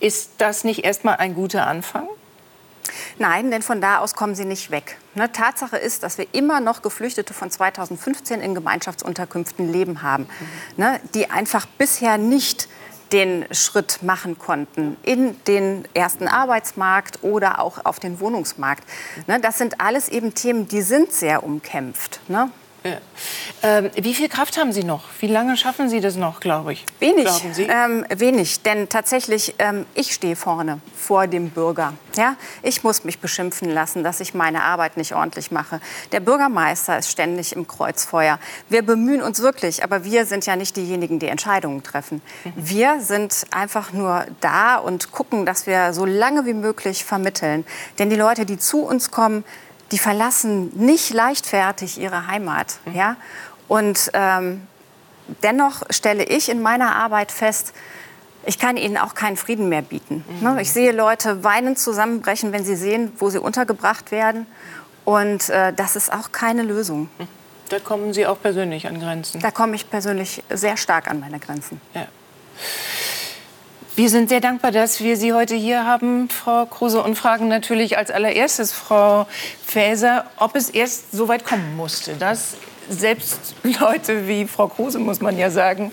Ist 0.00 0.32
das 0.38 0.64
nicht 0.64 0.84
erstmal 0.84 1.16
ein 1.16 1.34
gutes 1.34 1.51
guter 1.52 1.66
Anfang? 1.66 2.08
Nein, 3.18 3.50
denn 3.50 3.60
von 3.62 3.80
da 3.80 3.98
aus 3.98 4.14
kommen 4.14 4.34
sie 4.34 4.46
nicht 4.46 4.70
weg. 4.70 4.96
Ne, 5.14 5.30
Tatsache 5.30 5.76
ist, 5.76 6.02
dass 6.02 6.16
wir 6.16 6.26
immer 6.32 6.60
noch 6.60 6.80
Geflüchtete 6.80 7.34
von 7.34 7.50
2015 7.50 8.40
in 8.40 8.54
Gemeinschaftsunterkünften 8.54 9.70
leben 9.70 10.02
haben, 10.02 10.24
mhm. 10.24 10.84
ne, 10.84 11.00
die 11.14 11.30
einfach 11.30 11.66
bisher 11.66 12.16
nicht 12.16 12.68
den 13.12 13.44
Schritt 13.50 14.02
machen 14.02 14.38
konnten 14.38 14.96
in 15.02 15.36
den 15.44 15.86
ersten 15.92 16.26
Arbeitsmarkt 16.26 17.22
oder 17.22 17.60
auch 17.60 17.84
auf 17.84 18.00
den 18.00 18.18
Wohnungsmarkt. 18.18 18.84
Ne, 19.26 19.38
das 19.38 19.58
sind 19.58 19.80
alles 19.80 20.08
eben 20.08 20.34
Themen, 20.34 20.66
die 20.66 20.80
sind 20.80 21.12
sehr 21.12 21.44
umkämpft. 21.44 22.20
Ne? 22.28 22.50
Ja. 22.84 22.98
Ähm, 23.62 23.90
wie 23.94 24.12
viel 24.12 24.28
Kraft 24.28 24.58
haben 24.58 24.72
Sie 24.72 24.82
noch? 24.82 25.04
Wie 25.20 25.28
lange 25.28 25.56
schaffen 25.56 25.88
Sie 25.88 26.00
das 26.00 26.16
noch, 26.16 26.40
glaube 26.40 26.72
ich? 26.72 26.84
Wenig, 26.98 27.28
ähm, 27.58 28.04
wenig, 28.08 28.62
denn 28.62 28.88
tatsächlich, 28.88 29.54
ähm, 29.60 29.86
ich 29.94 30.12
stehe 30.12 30.34
vorne 30.34 30.80
vor 30.96 31.28
dem 31.28 31.50
Bürger. 31.50 31.94
Ja? 32.16 32.34
Ich 32.62 32.82
muss 32.82 33.04
mich 33.04 33.20
beschimpfen 33.20 33.70
lassen, 33.70 34.02
dass 34.02 34.18
ich 34.18 34.34
meine 34.34 34.64
Arbeit 34.64 34.96
nicht 34.96 35.14
ordentlich 35.14 35.52
mache. 35.52 35.80
Der 36.10 36.18
Bürgermeister 36.18 36.98
ist 36.98 37.10
ständig 37.10 37.54
im 37.54 37.68
Kreuzfeuer. 37.68 38.40
Wir 38.68 38.82
bemühen 38.82 39.22
uns 39.22 39.40
wirklich, 39.42 39.84
aber 39.84 40.04
wir 40.04 40.26
sind 40.26 40.44
ja 40.46 40.56
nicht 40.56 40.76
diejenigen, 40.76 41.20
die 41.20 41.28
Entscheidungen 41.28 41.84
treffen. 41.84 42.20
Mhm. 42.44 42.52
Wir 42.56 43.00
sind 43.00 43.44
einfach 43.52 43.92
nur 43.92 44.26
da 44.40 44.76
und 44.76 45.12
gucken, 45.12 45.46
dass 45.46 45.68
wir 45.68 45.92
so 45.92 46.04
lange 46.04 46.46
wie 46.46 46.54
möglich 46.54 47.04
vermitteln. 47.04 47.64
Denn 48.00 48.10
die 48.10 48.16
Leute, 48.16 48.44
die 48.44 48.58
zu 48.58 48.80
uns 48.80 49.12
kommen, 49.12 49.44
die 49.92 49.98
verlassen 49.98 50.70
nicht 50.74 51.12
leichtfertig 51.12 52.00
ihre 52.00 52.26
Heimat. 52.26 52.78
Mhm. 52.86 52.94
Ja? 52.94 53.16
Und 53.68 54.10
ähm, 54.14 54.66
dennoch 55.42 55.82
stelle 55.90 56.24
ich 56.24 56.48
in 56.48 56.60
meiner 56.62 56.96
Arbeit 56.96 57.30
fest, 57.30 57.72
ich 58.44 58.58
kann 58.58 58.76
ihnen 58.76 58.96
auch 58.96 59.14
keinen 59.14 59.36
Frieden 59.36 59.68
mehr 59.68 59.82
bieten. 59.82 60.24
Mhm. 60.40 60.58
Ich 60.58 60.72
sehe 60.72 60.90
Leute 60.90 61.44
weinend 61.44 61.78
zusammenbrechen, 61.78 62.52
wenn 62.52 62.64
sie 62.64 62.74
sehen, 62.74 63.12
wo 63.18 63.30
sie 63.30 63.38
untergebracht 63.38 64.10
werden. 64.10 64.46
Und 65.04 65.48
äh, 65.48 65.72
das 65.72 65.94
ist 65.94 66.12
auch 66.12 66.32
keine 66.32 66.62
Lösung. 66.62 67.08
Mhm. 67.18 67.28
Da 67.68 67.78
kommen 67.78 68.12
Sie 68.12 68.26
auch 68.26 68.38
persönlich 68.40 68.86
an 68.86 69.00
Grenzen? 69.00 69.40
Da 69.40 69.50
komme 69.50 69.76
ich 69.76 69.88
persönlich 69.88 70.42
sehr 70.50 70.76
stark 70.76 71.08
an 71.08 71.20
meine 71.20 71.38
Grenzen. 71.38 71.80
Ja. 71.94 72.06
Wir 73.94 74.08
sind 74.08 74.30
sehr 74.30 74.40
dankbar, 74.40 74.70
dass 74.70 75.02
wir 75.02 75.18
Sie 75.18 75.34
heute 75.34 75.54
hier 75.54 75.84
haben, 75.84 76.30
Frau 76.30 76.64
Kruse, 76.64 77.02
und 77.02 77.14
fragen 77.14 77.48
natürlich 77.48 77.98
als 77.98 78.10
allererstes 78.10 78.72
Frau 78.72 79.26
Faeser, 79.66 80.24
ob 80.38 80.56
es 80.56 80.70
erst 80.70 81.12
so 81.12 81.28
weit 81.28 81.44
kommen 81.44 81.76
musste, 81.76 82.14
dass 82.14 82.56
selbst 82.88 83.54
Leute 83.62 84.26
wie 84.26 84.46
Frau 84.46 84.68
Kruse, 84.68 84.98
muss 84.98 85.20
man 85.20 85.36
ja 85.36 85.50
sagen, 85.50 85.92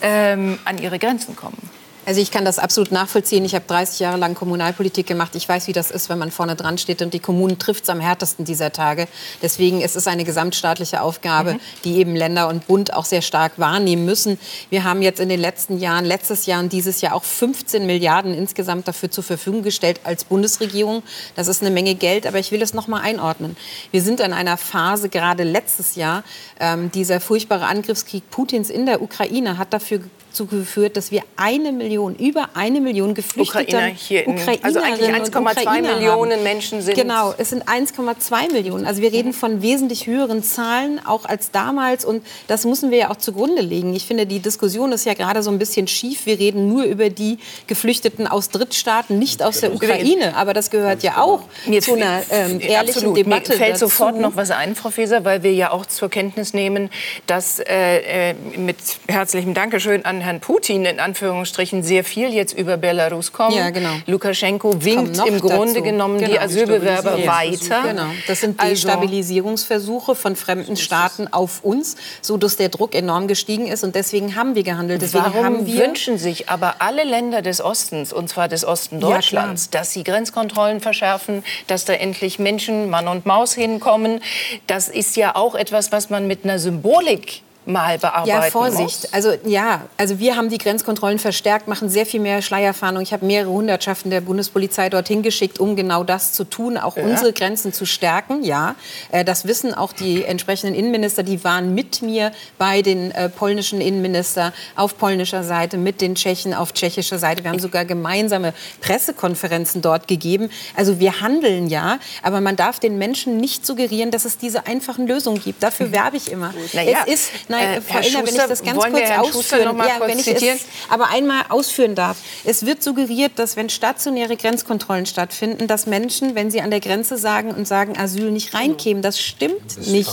ähm, 0.00 0.58
an 0.64 0.78
ihre 0.78 0.98
Grenzen 0.98 1.36
kommen. 1.36 1.70
Also 2.06 2.20
ich 2.20 2.30
kann 2.30 2.44
das 2.44 2.58
absolut 2.58 2.92
nachvollziehen. 2.92 3.44
Ich 3.44 3.54
habe 3.54 3.64
30 3.66 4.00
Jahre 4.00 4.18
lang 4.18 4.34
Kommunalpolitik 4.34 5.06
gemacht. 5.06 5.34
Ich 5.34 5.48
weiß, 5.48 5.66
wie 5.68 5.72
das 5.72 5.90
ist, 5.90 6.08
wenn 6.08 6.18
man 6.18 6.30
vorne 6.30 6.54
dran 6.54 6.76
steht 6.76 7.00
und 7.00 7.14
die 7.14 7.18
Kommunen 7.18 7.58
trifft 7.58 7.84
es 7.84 7.90
am 7.90 8.00
härtesten 8.00 8.44
dieser 8.44 8.72
Tage. 8.72 9.08
Deswegen 9.42 9.80
ist 9.80 9.96
es 9.96 10.06
eine 10.06 10.24
gesamtstaatliche 10.24 11.00
Aufgabe, 11.00 11.54
mhm. 11.54 11.60
die 11.84 11.96
eben 11.96 12.14
Länder 12.14 12.48
und 12.48 12.66
Bund 12.66 12.92
auch 12.92 13.06
sehr 13.06 13.22
stark 13.22 13.58
wahrnehmen 13.58 14.04
müssen. 14.04 14.38
Wir 14.68 14.84
haben 14.84 15.02
jetzt 15.02 15.18
in 15.20 15.28
den 15.28 15.40
letzten 15.40 15.78
Jahren, 15.78 16.04
letztes 16.04 16.46
Jahr 16.46 16.60
und 16.60 16.72
dieses 16.72 17.00
Jahr 17.00 17.14
auch 17.14 17.24
15 17.24 17.86
Milliarden 17.86 18.34
insgesamt 18.34 18.86
dafür 18.86 19.10
zur 19.10 19.24
Verfügung 19.24 19.62
gestellt 19.62 20.00
als 20.04 20.24
Bundesregierung. 20.24 21.02
Das 21.36 21.48
ist 21.48 21.62
eine 21.62 21.70
Menge 21.70 21.94
Geld, 21.94 22.26
aber 22.26 22.38
ich 22.38 22.52
will 22.52 22.60
es 22.60 22.74
noch 22.74 22.86
mal 22.86 23.00
einordnen. 23.00 23.56
Wir 23.92 24.02
sind 24.02 24.20
in 24.20 24.32
einer 24.32 24.56
Phase, 24.56 25.08
gerade 25.08 25.42
letztes 25.42 25.94
Jahr, 25.94 26.22
ähm, 26.60 26.90
dieser 26.92 27.20
furchtbare 27.20 27.66
Angriffskrieg 27.66 28.28
Putins 28.30 28.68
in 28.68 28.86
der 28.86 29.00
Ukraine 29.00 29.56
hat 29.56 29.72
dafür 29.72 30.00
dazu 30.34 30.46
geführt, 30.46 30.96
dass 30.96 31.12
wir 31.12 31.22
eine 31.36 31.70
Million, 31.70 32.16
über 32.16 32.50
eine 32.54 32.80
Million 32.80 33.14
Geflüchtete 33.14 33.76
Ukrainer 33.76 33.94
hier 33.94 34.26
in, 34.26 34.36
also 34.62 34.80
eigentlich 34.80 35.08
1,2 35.08 35.82
Millionen 35.82 36.32
haben. 36.32 36.42
Menschen 36.42 36.82
sind. 36.82 36.96
Genau, 36.96 37.32
es 37.38 37.50
sind 37.50 37.68
1,2 37.68 38.52
Millionen. 38.52 38.84
Also 38.84 39.00
wir 39.00 39.12
reden 39.12 39.32
von 39.32 39.62
wesentlich 39.62 40.06
höheren 40.06 40.42
Zahlen 40.42 41.00
auch 41.06 41.24
als 41.24 41.52
damals 41.52 42.04
und 42.04 42.26
das 42.48 42.64
müssen 42.64 42.90
wir 42.90 42.98
ja 42.98 43.10
auch 43.10 43.16
zugrunde 43.16 43.62
legen. 43.62 43.94
Ich 43.94 44.06
finde, 44.06 44.26
die 44.26 44.40
Diskussion 44.40 44.90
ist 44.90 45.06
ja 45.06 45.14
gerade 45.14 45.42
so 45.42 45.50
ein 45.50 45.58
bisschen 45.58 45.86
schief. 45.86 46.26
Wir 46.26 46.38
reden 46.38 46.68
nur 46.68 46.82
über 46.82 47.10
die 47.10 47.38
Geflüchteten 47.68 48.26
aus 48.26 48.48
Drittstaaten, 48.48 49.18
nicht 49.18 49.42
aus 49.42 49.60
der 49.60 49.72
Ukraine, 49.72 50.34
aber 50.36 50.52
das 50.52 50.70
gehört 50.70 51.04
ja 51.04 51.18
auch 51.18 51.42
Mir 51.66 51.80
zu 51.80 51.94
einer 51.94 52.22
ähm, 52.30 52.60
ehrlichen 52.60 52.78
absolut. 52.78 53.16
Debatte. 53.18 53.52
Mir 53.52 53.58
fällt 53.58 53.74
dazu. 53.74 53.86
sofort 53.86 54.18
noch 54.18 54.34
was 54.34 54.50
ein, 54.50 54.74
Frau 54.74 54.90
Feser, 54.90 55.24
weil 55.24 55.44
wir 55.44 55.52
ja 55.52 55.70
auch 55.70 55.86
zur 55.86 56.08
Kenntnis 56.08 56.54
nehmen, 56.54 56.90
dass 57.26 57.60
äh, 57.60 58.30
äh 58.30 58.34
mit 58.56 58.76
herzlichem 59.08 59.54
Dankeschön 59.54 60.04
an 60.04 60.23
Herrn 60.24 60.40
Putin 60.40 60.84
in 60.84 60.98
Anführungsstrichen 60.98 61.82
sehr 61.82 62.02
viel 62.04 62.32
jetzt 62.32 62.52
über 62.56 62.76
Belarus 62.76 63.32
kommt. 63.32 63.54
Ja, 63.54 63.70
genau. 63.70 63.90
Lukaschenko 64.06 64.84
winkt 64.84 65.18
im 65.24 65.40
Grunde 65.40 65.74
dazu. 65.74 65.82
genommen 65.84 66.18
genau, 66.18 66.32
die 66.32 66.38
Asylbewerber 66.38 67.16
die 67.16 67.26
weiter. 67.26 67.82
Genau. 67.82 68.06
Das 68.26 68.40
sind 68.40 68.58
also 68.58 68.70
Destabilisierungsversuche 68.70 70.14
von 70.14 70.34
fremden 70.36 70.76
Staaten 70.76 71.28
auf 71.28 71.62
uns, 71.62 71.96
so 72.20 72.36
dass 72.36 72.56
der 72.56 72.68
Druck 72.68 72.94
enorm 72.94 73.28
gestiegen 73.28 73.66
ist 73.66 73.84
und 73.84 73.94
deswegen 73.94 74.34
haben 74.34 74.54
wir 74.54 74.62
gehandelt. 74.62 75.02
Deswegen 75.02 75.24
Warum 75.24 75.44
haben 75.44 75.66
wir 75.66 75.84
wünschen 75.84 76.18
sich 76.18 76.48
aber 76.48 76.76
alle 76.80 77.04
Länder 77.04 77.42
des 77.42 77.60
Ostens 77.60 78.12
und 78.12 78.28
zwar 78.28 78.48
des 78.48 78.64
Osten 78.64 79.00
Deutschlands, 79.00 79.68
ja, 79.72 79.80
dass 79.80 79.92
sie 79.92 80.04
Grenzkontrollen 80.04 80.80
verschärfen, 80.80 81.44
dass 81.66 81.84
da 81.84 81.92
endlich 81.92 82.38
Menschen, 82.38 82.90
Mann 82.90 83.08
und 83.08 83.26
Maus 83.26 83.54
hinkommen? 83.54 84.20
Das 84.66 84.88
ist 84.88 85.16
ja 85.16 85.36
auch 85.36 85.54
etwas, 85.54 85.92
was 85.92 86.10
man 86.10 86.26
mit 86.26 86.44
einer 86.44 86.58
Symbolik 86.58 87.42
mal 87.66 87.98
bearbeiten 87.98 88.28
Ja, 88.28 88.42
Vorsicht. 88.50 89.02
muss? 89.04 89.12
Also 89.12 89.32
ja, 89.44 89.82
also 89.96 90.18
wir 90.18 90.36
haben 90.36 90.48
die 90.50 90.58
Grenzkontrollen 90.58 91.18
verstärkt, 91.18 91.66
machen 91.68 91.88
sehr 91.88 92.04
viel 92.06 92.20
mehr 92.20 92.42
Schleierfahndung. 92.42 93.02
Ich 93.02 93.12
habe 93.12 93.24
mehrere 93.24 93.50
Hundertschaften 93.50 94.10
der 94.10 94.20
Bundespolizei 94.20 94.90
dorthin 94.90 95.22
geschickt, 95.22 95.58
um 95.60 95.74
genau 95.76 96.04
das 96.04 96.32
zu 96.32 96.44
tun, 96.44 96.76
auch 96.76 96.96
Ja. 96.96 97.04
unsere 97.04 97.32
Grenzen 97.32 97.72
zu 97.72 97.86
stärken. 97.86 98.42
Ja, 98.44 98.74
äh, 99.10 99.24
das 99.24 99.46
wissen 99.46 99.72
auch 99.74 99.92
die 99.92 100.24
entsprechenden 100.24 100.74
Innenminister. 100.74 101.22
Die 101.22 101.42
waren 101.44 101.74
mit 101.74 102.02
mir 102.02 102.32
bei 102.58 102.82
den 102.82 103.10
äh, 103.12 103.28
polnischen 103.28 103.80
Innenminister 103.80 104.52
auf 104.76 104.98
polnischer 104.98 105.42
Seite, 105.44 105.76
mit 105.76 106.00
den 106.00 106.14
Tschechen 106.14 106.54
auf 106.54 106.72
tschechischer 106.72 107.18
Seite. 107.18 107.44
Wir 107.44 107.50
haben 107.50 107.58
sogar 107.60 107.84
gemeinsame 107.84 108.52
Pressekonferenzen 108.80 109.82
dort 109.82 110.06
gegeben. 110.08 110.50
Also 110.76 111.00
wir 111.00 111.20
handeln 111.20 111.68
ja, 111.68 111.98
aber 112.22 112.40
man 112.40 112.56
darf 112.56 112.78
den 112.78 112.98
Menschen 112.98 113.38
nicht 113.38 113.66
suggerieren, 113.66 114.10
dass 114.10 114.24
es 114.24 114.38
diese 114.38 114.66
einfachen 114.66 115.06
Lösungen 115.06 115.40
gibt. 115.42 115.62
Dafür 115.62 115.92
werbe 115.92 116.16
ich 116.16 116.30
immer. 116.30 116.54
Na 116.72 116.82
ja. 116.82 116.98
Es 117.06 117.14
ist, 117.14 117.30
nein, 117.56 117.78
Äh, 117.78 117.80
Frau 117.80 117.94
Herr 117.94 118.04
Illner, 118.06 118.18
wenn 118.26 118.34
ich 118.34 118.42
das 118.42 118.62
ganz 118.62 118.82
wir 118.84 118.90
kurz 118.90 119.02
Herrn 119.02 119.20
ausführen, 119.20 119.64
noch 119.64 119.72
mal 119.74 119.88
ja, 119.88 119.94
kurz 119.96 120.10
wenn 120.10 120.18
ich 120.18 120.24
zitieren? 120.24 120.56
es 120.56 120.92
aber 120.92 121.08
einmal 121.10 121.42
ausführen 121.48 121.94
darf. 121.94 122.16
Es 122.44 122.66
wird 122.66 122.82
suggeriert, 122.82 123.32
dass 123.36 123.56
wenn 123.56 123.68
stationäre 123.70 124.36
Grenzkontrollen 124.36 125.06
stattfinden, 125.06 125.66
dass 125.66 125.86
Menschen, 125.86 126.34
wenn 126.34 126.50
sie 126.50 126.60
an 126.60 126.70
der 126.70 126.80
Grenze 126.80 127.16
sagen 127.16 127.50
und 127.52 127.66
sagen 127.66 127.98
Asyl 127.98 128.30
nicht 128.30 128.54
reinkämen, 128.54 129.02
das 129.02 129.18
stimmt 129.18 129.78
nicht. 129.86 130.10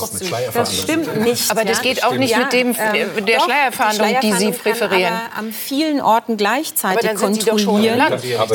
Das 0.54 0.76
stimmt 0.76 1.16
nicht. 1.24 1.50
Aber 1.50 1.64
das 1.64 1.78
ja? 1.78 1.82
geht 1.82 2.04
auch 2.04 2.14
nicht 2.14 2.36
mit 2.36 2.52
dem- 2.52 2.68
ähm, 2.78 3.24
der 3.26 3.38
doch, 3.38 3.44
Schleierfahndung, 3.44 4.06
die 4.22 4.32
Sie 4.32 4.32
Schleierfahndung 4.32 4.52
kann 4.52 4.62
präferieren. 4.62 5.12
Aber 5.12 5.38
an 5.38 5.52
vielen 5.52 6.00
Orten 6.00 6.36
gleichzeitig 6.36 6.98
Aber 6.98 7.08
dann 7.08 7.16
sind 7.16 7.34
Sie 7.42 7.50
doch 7.50 7.58
schon 7.58 7.82
kontrollieren. 7.82 7.98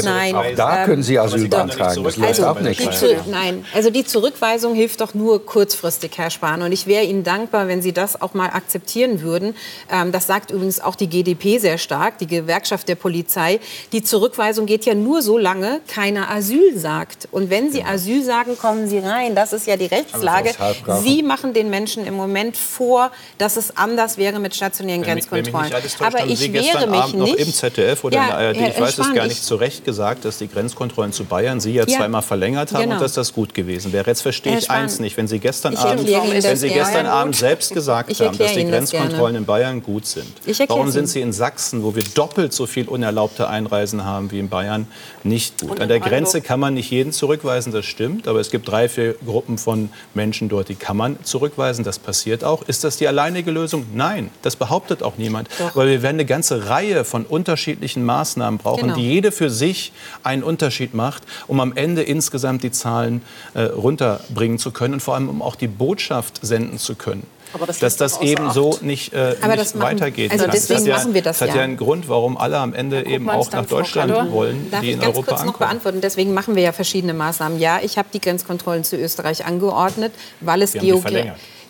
Nein, 0.04 0.36
auch 0.36 0.46
da 0.56 0.80
ähm, 0.80 0.86
können 0.86 1.04
Sie 1.04 1.20
Asyl 1.20 1.48
beantragen. 1.48 2.04
Das 2.04 2.18
läuft 2.18 2.30
also, 2.30 2.48
auch 2.48 2.60
nicht. 2.60 2.80
die 2.80 3.30
nein, 3.30 3.66
also 3.74 3.90
die 3.90 4.06
Zurückweisung 4.06 4.76
hilft 4.76 5.02
doch 5.02 5.14
nur 5.14 5.46
kurzfristig, 5.46 6.12
Herr 6.18 6.30
Spahn. 6.30 6.62
Und 6.62 6.72
ich 6.72 6.88
wäre 6.88 7.04
Ihnen 7.04 7.24
dankbar, 7.24 7.68
wenn 7.68 7.82
Sie 7.82 7.94
das 7.94 8.22
auch 8.22 8.34
mal 8.34 8.48
akzeptieren 8.48 8.77
würden. 9.22 9.56
Ähm, 9.92 10.12
das 10.12 10.28
sagt 10.28 10.52
übrigens 10.52 10.80
auch 10.80 10.96
die 10.96 11.08
GdP 11.08 11.58
sehr 11.60 11.78
stark, 11.78 12.18
die 12.20 12.28
Gewerkschaft 12.28 12.88
der 12.88 12.96
Polizei. 12.96 13.60
Die 13.92 14.04
Zurückweisung 14.04 14.66
geht 14.66 14.86
ja 14.86 14.94
nur 14.94 15.22
so 15.22 15.38
lange, 15.38 15.82
keiner 15.88 16.30
Asyl 16.32 16.78
sagt. 16.78 17.28
Und 17.32 17.50
wenn 17.50 17.72
Sie 17.72 17.84
Asyl 17.84 18.24
sagen, 18.24 18.58
kommen 18.58 18.88
Sie 18.88 19.00
rein. 19.00 19.36
Das 19.36 19.54
ist 19.54 19.68
ja 19.68 19.78
die 19.78 19.86
Rechtslage. 19.86 20.54
Scharf, 20.54 20.78
Sie 21.04 21.24
machen 21.24 21.54
den 21.54 21.70
Menschen 21.70 22.06
im 22.06 22.14
Moment 22.16 22.58
vor, 22.58 23.12
dass 23.38 23.58
es 23.58 23.76
anders 23.78 24.18
wäre 24.18 24.40
mit 24.40 24.56
stationären 24.56 25.02
Wenn 25.02 25.08
wenn 25.08 25.16
Grenzkontrollen. 25.16 25.74
alles 25.74 25.96
täuscht, 25.98 26.16
Aber 26.16 26.26
ich 26.28 26.40
Sie 26.40 26.54
wehre 26.54 26.88
mich 26.88 27.00
Abend 27.00 27.16
noch 27.18 27.26
nicht. 27.28 27.40
im 27.40 27.54
ZDF 27.54 28.04
oder 28.04 28.16
Ja, 28.18 28.24
in 28.24 28.28
der 28.30 28.38
ARD, 28.38 28.58
Herr 28.58 28.70
ich 28.70 28.80
weiß 28.80 28.98
es 29.00 29.14
gar 29.14 29.26
ich- 29.26 29.30
nicht, 29.34 29.44
zu 29.44 29.56
Recht 29.56 29.86
gesagt, 29.86 30.26
dass 30.26 30.38
die 30.38 30.48
Grenzkontrollen 30.48 31.12
zu 31.14 31.26
Bayern 31.26 31.60
Sie 31.60 31.74
ja 31.74 31.86
Ja, 31.88 31.98
zweimal 31.98 32.22
verlängert 32.22 32.74
haben 32.74 32.84
genau. 32.84 32.96
und 32.96 33.02
dass 33.02 33.14
das 33.14 33.34
gut 33.34 33.54
gewesen 33.54 33.94
wäre. 33.94 34.08
Jetzt 34.08 34.22
verstehe 34.22 34.58
ich 34.58 34.70
eins 34.70 35.00
nicht, 35.00 35.18
wenn 35.18 35.28
Sie 35.28 35.40
gestern 35.40 35.76
Abend, 35.78 36.08
wenn 36.08 36.58
Sie 36.58 36.70
gestern 36.70 37.06
Abend 37.06 37.36
selbst 37.36 37.74
gesagt 37.74 38.20
haben, 38.20 38.38
dass 38.38 38.54
die 38.54 38.64
Grenzkontrollen 38.70 39.36
in 39.36 39.46
Bayern 39.46 39.82
gut 39.82 40.06
sind. 40.06 40.28
Warum 40.68 40.90
sind. 40.92 41.08
Sie 41.08 41.22
in 41.22 41.34
Sachsen, 41.34 41.84
wo 41.84 41.96
wir 41.96 42.04
doppelt 42.14 42.54
so 42.54 42.66
viel 42.66 42.88
unerlaubte 42.88 43.48
Einreisen 43.48 44.04
haben 44.04 44.32
wie 44.32 44.40
in 44.40 44.50
Bayern, 44.50 44.88
nicht 45.24 45.62
gut? 45.62 45.80
An 45.80 45.88
der 45.88 46.00
Grenze 46.00 46.42
kann 46.42 46.60
man 46.60 46.74
nicht 46.74 46.92
jeden 46.92 47.12
zurückweisen, 47.12 47.72
das 47.72 47.86
stimmt, 47.86 48.28
aber 48.28 48.40
es 48.40 48.52
gibt 48.52 48.68
drei, 48.68 48.90
vier 48.90 49.16
Gruppen 49.26 49.58
von 49.58 49.90
Menschen 50.14 50.50
dort, 50.50 50.70
die 50.70 50.76
kann 50.76 50.98
man 50.98 51.18
zurückweisen. 51.24 51.84
Das 51.84 52.00
passiert 52.00 52.44
auch. 52.44 52.64
Ist 52.64 52.84
das 52.84 52.98
die 52.98 53.08
alleinige 53.08 53.52
Lösung? 53.52 53.86
Nein, 53.94 54.30
das 54.42 54.56
behauptet 54.56 55.04
auch 55.04 55.18
niemand. 55.18 55.50
Weil 55.74 55.88
wir 55.88 56.02
werden 56.02 56.16
eine 56.18 56.26
ganze 56.26 56.70
Reihe 56.70 57.04
von 57.06 57.26
unterschiedlichen 57.26 58.04
Maßnahmen 58.06 58.58
brauchen, 58.60 58.84
Genau. 58.84 58.96
die 58.96 59.08
jede 59.08 59.32
für 59.32 59.50
sich 59.50 59.92
einen 60.24 60.44
Unterschied 60.44 60.94
macht, 60.94 61.24
um 61.48 61.60
am 61.60 61.76
Ende 61.76 62.04
insgesamt 62.04 62.64
die 62.64 62.72
Zahlen 62.72 63.22
äh, 63.54 63.64
runterbringen 63.64 64.60
zu 64.60 64.72
können 64.72 64.96
und 64.96 65.00
vor 65.02 65.16
allem 65.16 65.30
um 65.30 65.42
auch 65.42 65.56
die 65.56 65.68
Botschaft 65.68 66.40
senden 66.42 66.78
zu 66.78 66.96
können. 66.96 67.24
Aber 67.54 67.66
das 67.66 67.80
dass 67.80 67.96
das 67.98 68.22
eben 68.22 68.48
Acht. 68.48 68.54
so 68.56 68.78
nicht, 68.82 69.14
äh, 69.14 69.30
nicht 69.30 69.42
das 69.44 69.76
machen- 69.76 69.82
weitergehen 70.00 70.32
also 70.32 70.46
deswegen 70.48 70.86
das 70.86 70.94
hat 70.96 71.04
machen 71.04 71.14
wir 71.14 71.22
das 71.22 71.40
Das 71.40 71.48
hat 71.48 71.56
ja. 71.56 71.62
ja 71.62 71.64
einen 71.66 71.78
Grund, 71.78 72.10
warum 72.10 72.38
alle 72.38 72.58
am 72.58 72.74
Ende 72.74 73.06
eben 73.06 73.30
auch 73.30 73.52
nach 73.52 73.66
Frau 73.66 73.78
Deutschland 73.78 74.14
Kador. 74.14 74.32
wollen, 74.32 74.70
Darf 74.72 74.82
die 74.82 74.88
ich 74.88 74.94
in 74.94 75.00
ganz 75.00 75.14
Europa 75.16 75.28
kurz 75.32 75.40
noch 75.42 75.48
ankommen. 75.54 75.70
beantworten? 75.70 76.02
Deswegen 76.02 76.34
machen 76.34 76.56
wir 76.56 76.64
ja 76.64 76.72
verschiedene 76.72 77.14
Maßnahmen. 77.14 77.60
Ja, 77.60 77.80
ich 77.82 77.98
habe 77.98 78.10
die 78.14 78.20
Grenzkontrollen 78.22 78.84
zu 78.84 78.98
Österreich 78.98 79.46
angeordnet, 79.46 80.12
weil 80.42 80.62
es 80.62 80.74
Sie 80.74 80.80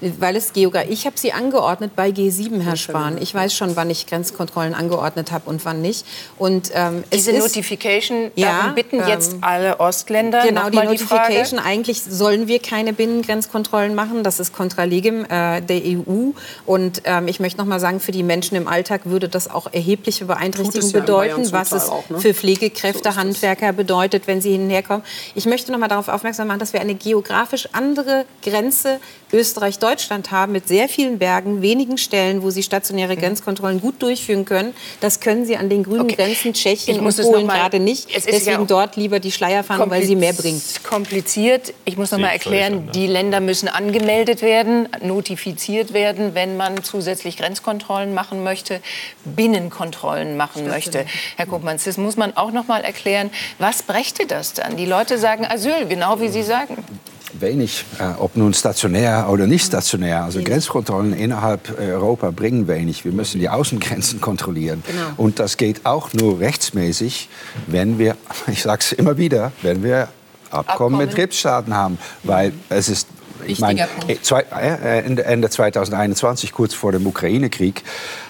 weil 0.01 0.36
es 0.36 0.53
geogra 0.53 0.83
ich 0.89 1.05
habe 1.05 1.17
sie 1.17 1.33
angeordnet 1.33 1.95
bei 1.95 2.10
G7, 2.10 2.62
Herr 2.62 2.75
Spahn. 2.75 3.17
Ich 3.21 3.33
weiß 3.33 3.53
schon, 3.53 3.75
wann 3.75 3.89
ich 3.89 4.05
Grenzkontrollen 4.07 4.73
angeordnet 4.73 5.31
habe 5.31 5.49
und 5.49 5.65
wann 5.65 5.81
nicht. 5.81 6.05
Und 6.38 6.71
ähm, 6.73 7.03
es 7.10 7.25
Diese 7.25 7.31
ist, 7.31 7.39
Notification, 7.39 8.31
Ja, 8.36 8.60
darum 8.60 8.75
bitten 8.75 8.99
ähm, 8.99 9.07
jetzt 9.07 9.36
alle 9.41 9.79
Ostländer. 9.79 10.43
Genau, 10.45 10.69
die 10.69 10.77
Nochmal 10.77 10.95
die. 10.95 11.03
Notification. 11.03 11.60
Eigentlich 11.60 12.03
sollen 12.03 12.47
wir 12.47 12.60
keine 12.60 12.93
Binnengrenzkontrollen 12.93 13.95
machen. 13.95 14.23
Das 14.23 14.39
ist 14.39 14.53
contra 14.53 14.83
legem 14.83 15.25
äh, 15.25 15.62
der 15.62 15.81
EU. 15.83 16.31
Und 16.65 17.01
ähm, 17.05 17.27
ich 17.27 17.39
möchte 17.39 17.57
noch 17.57 17.65
mal 17.65 17.79
sagen, 17.79 17.99
für 17.99 18.12
die 18.12 18.23
Menschen 18.23 18.55
im 18.55 18.67
Alltag 18.67 19.01
würde 19.05 19.29
das 19.29 19.49
auch 19.49 19.71
erhebliche 19.71 20.25
Beeinträchtigungen 20.25 20.91
ja 20.91 20.99
bedeuten, 20.99 21.51
was 21.51 21.71
es 21.71 21.89
auch, 21.89 22.10
ne? 22.10 22.19
für 22.19 22.33
Pflegekräfte, 22.33 23.15
Handwerker 23.15 23.73
bedeutet, 23.73 24.27
wenn 24.27 24.41
sie 24.41 24.51
hinherkommen. 24.51 25.03
Ich 25.33 25.45
möchte 25.45 25.71
noch 25.71 25.79
mal 25.79 25.88
darauf 25.88 26.07
aufmerksam 26.07 26.47
machen, 26.47 26.60
dass 26.60 26.73
wir 26.73 26.81
eine 26.81 26.95
geografisch 26.95 27.69
andere 27.71 28.25
Grenze 28.43 28.99
Österreich-Deutschland 29.31 29.87
haben 30.32 30.52
mit 30.52 30.67
sehr 30.67 30.89
vielen 30.89 31.17
Bergen, 31.17 31.62
wenigen 31.62 31.97
Stellen, 31.97 32.41
wo 32.43 32.50
sie 32.50 32.63
stationäre 32.63 33.15
Mhm. 33.15 33.19
Grenzkontrollen 33.21 33.80
gut 33.80 34.02
durchführen 34.02 34.45
können. 34.45 34.73
Das 35.02 35.19
können 35.19 35.45
sie 35.45 35.56
an 35.58 35.69
den 35.69 35.84
grünen 35.84 36.08
Grenzen 36.08 36.54
Tschechien 36.54 36.95
Ich 36.95 37.02
muss 37.02 37.17
und 37.19 37.26
Polen 37.32 37.45
mal- 37.45 37.58
gerade 37.58 37.80
nicht. 37.80 38.10
Es 38.10 38.17
ist 38.17 38.26
ja 38.26 38.32
Deswegen 38.32 38.58
auch 38.63 38.67
dort 38.67 38.95
lieber 38.97 39.19
die 39.19 39.32
Schleierfahndung, 39.32 39.89
weil 39.89 40.04
sie 40.04 40.15
mehr 40.15 40.34
bringt. 40.34 40.62
Kompliziert. 40.84 41.73
Ich 41.86 41.97
muss 41.97 42.12
noch 42.12 42.19
mal 42.19 42.30
erklären, 42.30 42.89
die 42.93 43.08
Länder 43.08 43.39
müssen 43.39 43.67
angemeldet 43.69 44.41
werden, 44.41 44.89
notifiziert 45.02 45.93
werden, 45.93 46.36
wenn 46.36 46.58
man 46.58 46.84
zusätzlich 46.84 47.38
Grenzkontrollen 47.38 48.13
machen 48.13 48.43
möchte, 48.43 48.82
Binnenkontrollen 49.26 50.36
machen 50.38 50.67
möchte. 50.67 51.06
Herr 51.38 51.45
Kuppmanns, 51.45 51.84
das 51.86 51.97
muss 51.97 52.17
man 52.17 52.36
auch 52.36 52.52
noch 52.52 52.67
mal 52.67 52.84
erklären. 52.84 53.30
Was 53.60 53.84
brächte 53.84 54.26
das 54.26 54.54
dann? 54.54 54.76
Die 54.78 54.86
Leute 54.86 55.17
sagen 55.17 55.45
Asyl, 55.45 55.86
genau 55.88 56.19
wie 56.19 56.28
Sie 56.30 56.43
sagen. 56.43 56.84
Wenig, 57.33 57.85
äh, 57.99 58.19
ob 58.19 58.37
nun 58.37 58.53
stationär 58.53 59.27
oder 59.29 59.47
nicht 59.47 59.65
stationär. 59.65 60.23
Also 60.23 60.41
Grenzkontrollen 60.41 61.13
innerhalb 61.13 61.79
äh, 61.79 61.91
Europa 61.91 62.31
bringen 62.31 62.67
wenig. 62.67 63.05
Wir 63.05 63.11
müssen 63.11 63.39
die 63.39 63.49
Außengrenzen 63.49 64.21
kontrollieren. 64.21 64.83
Genau. 64.87 65.01
Und 65.17 65.39
das 65.39 65.57
geht 65.57 65.85
auch 65.85 66.13
nur 66.13 66.39
rechtsmäßig, 66.39 67.29
wenn 67.67 67.99
wir, 67.99 68.15
ich 68.47 68.63
sage 68.63 68.81
es 68.81 68.91
immer 68.93 69.17
wieder, 69.17 69.51
wenn 69.61 69.83
wir 69.83 70.09
Abkommen, 70.49 70.97
mit 70.97 71.09
Abkommen. 71.09 71.09
Drittstaaten 71.09 71.75
haben. 71.75 71.97
Weil 72.23 72.53
es 72.69 72.89
ist, 72.89 73.07
ich 73.45 73.59
meine, 73.59 73.87
äh, 74.07 74.15
äh, 74.15 75.05
Ende, 75.05 75.25
Ende 75.25 75.49
2021, 75.49 76.51
kurz 76.51 76.73
vor 76.73 76.91
dem 76.91 77.05
Ukraine-Krieg, 77.05 77.83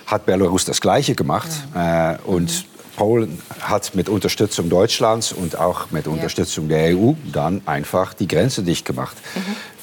hat 0.05 0.25
Belarus 0.25 0.65
das 0.65 0.81
Gleiche 0.81 1.15
gemacht. 1.15 1.49
Äh, 1.75 2.15
und 2.25 2.65
Polen 2.97 3.41
hat 3.62 3.95
mit 3.95 4.10
Unterstützung 4.10 4.69
Deutschlands 4.69 5.31
und 5.31 5.57
auch 5.57 5.91
mit 5.91 6.07
Unterstützung 6.07 6.67
der 6.67 6.97
EU 6.97 7.13
dann 7.31 7.62
einfach 7.65 8.13
die 8.13 8.27
Grenze 8.27 8.63
dicht 8.63 8.86
gemacht. 8.86 9.15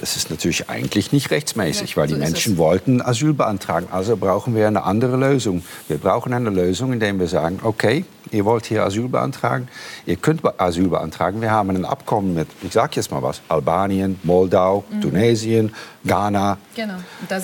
Das 0.01 0.17
ist 0.17 0.31
natürlich 0.31 0.69
eigentlich 0.69 1.13
nicht 1.13 1.31
rechtsmäßig, 1.31 1.97
weil 1.97 2.09
die 2.09 2.15
so 2.15 2.19
Menschen 2.19 2.59
wollten 2.59 3.01
Asyl 3.01 3.33
beantragen. 3.33 3.87
Also 3.91 4.17
brauchen 4.17 4.55
wir 4.55 4.67
eine 4.67 4.83
andere 4.83 5.17
Lösung. 5.17 5.65
Wir 5.89 5.97
brauchen 5.99 6.35
eine 6.35 6.51
Lösung, 6.51 6.93
indem 6.93 7.21
wir 7.21 7.29
sagen, 7.29 7.61
okay, 7.63 8.05
ihr 8.31 8.45
wollt 8.45 8.67
hier 8.67 8.85
Asyl 8.85 9.09
beantragen, 9.09 9.69
ihr 10.07 10.17
könnt 10.17 10.43
Asyl 10.61 10.89
beantragen. 10.89 11.41
Wir 11.41 11.51
haben 11.51 11.71
ein 11.71 11.85
Abkommen 11.85 12.35
mit, 12.35 12.49
ich 12.63 12.73
sage 12.73 12.93
jetzt 12.97 13.11
mal 13.11 13.23
was, 13.23 13.41
Albanien, 13.49 14.19
Moldau, 14.23 14.85
Tunesien, 15.01 15.75
Ghana. 16.05 16.59
Genau. 16.75 16.95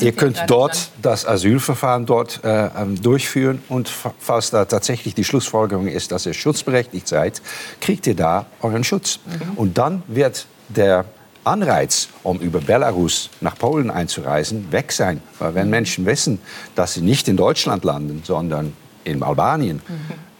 Ihr 0.01 0.13
könnt 0.13 0.43
dort 0.47 0.75
dran. 0.75 0.87
das 1.03 1.27
Asylverfahren 1.27 2.07
dort 2.07 2.45
äh, 2.45 2.67
ähm, 2.67 3.01
durchführen 3.01 3.63
und 3.69 3.89
fa- 3.89 4.13
falls 4.19 4.51
da 4.51 4.65
tatsächlich 4.65 5.15
die 5.15 5.25
Schlussfolgerung 5.25 5.87
ist, 5.89 6.13
dass 6.13 6.27
ihr 6.27 6.35
schutzberechtigt 6.35 7.09
seid, 7.09 7.41
kriegt 7.81 8.07
ihr 8.07 8.17
da 8.17 8.47
euren 8.63 8.85
Schutz. 8.85 9.19
Und 9.57 9.79
dann 9.79 10.03
wird 10.09 10.47
der 10.69 11.05
Anreiz, 11.43 12.09
um 12.23 12.39
über 12.39 12.61
Belarus 12.61 13.31
nach 13.41 13.57
Polen 13.57 13.91
einzureisen, 13.91 14.71
weg 14.73 14.93
sein. 14.93 15.23
Weil 15.39 15.55
wenn 15.55 15.71
Menschen 15.71 16.05
wissen, 16.05 16.39
dass 16.75 16.93
sie 16.95 17.01
nicht 17.01 17.29
in 17.29 17.39
Deutschland 17.39 17.83
landen, 17.83 18.23
sondern 18.25 18.75
in 19.05 19.23
Albanien, 19.23 19.81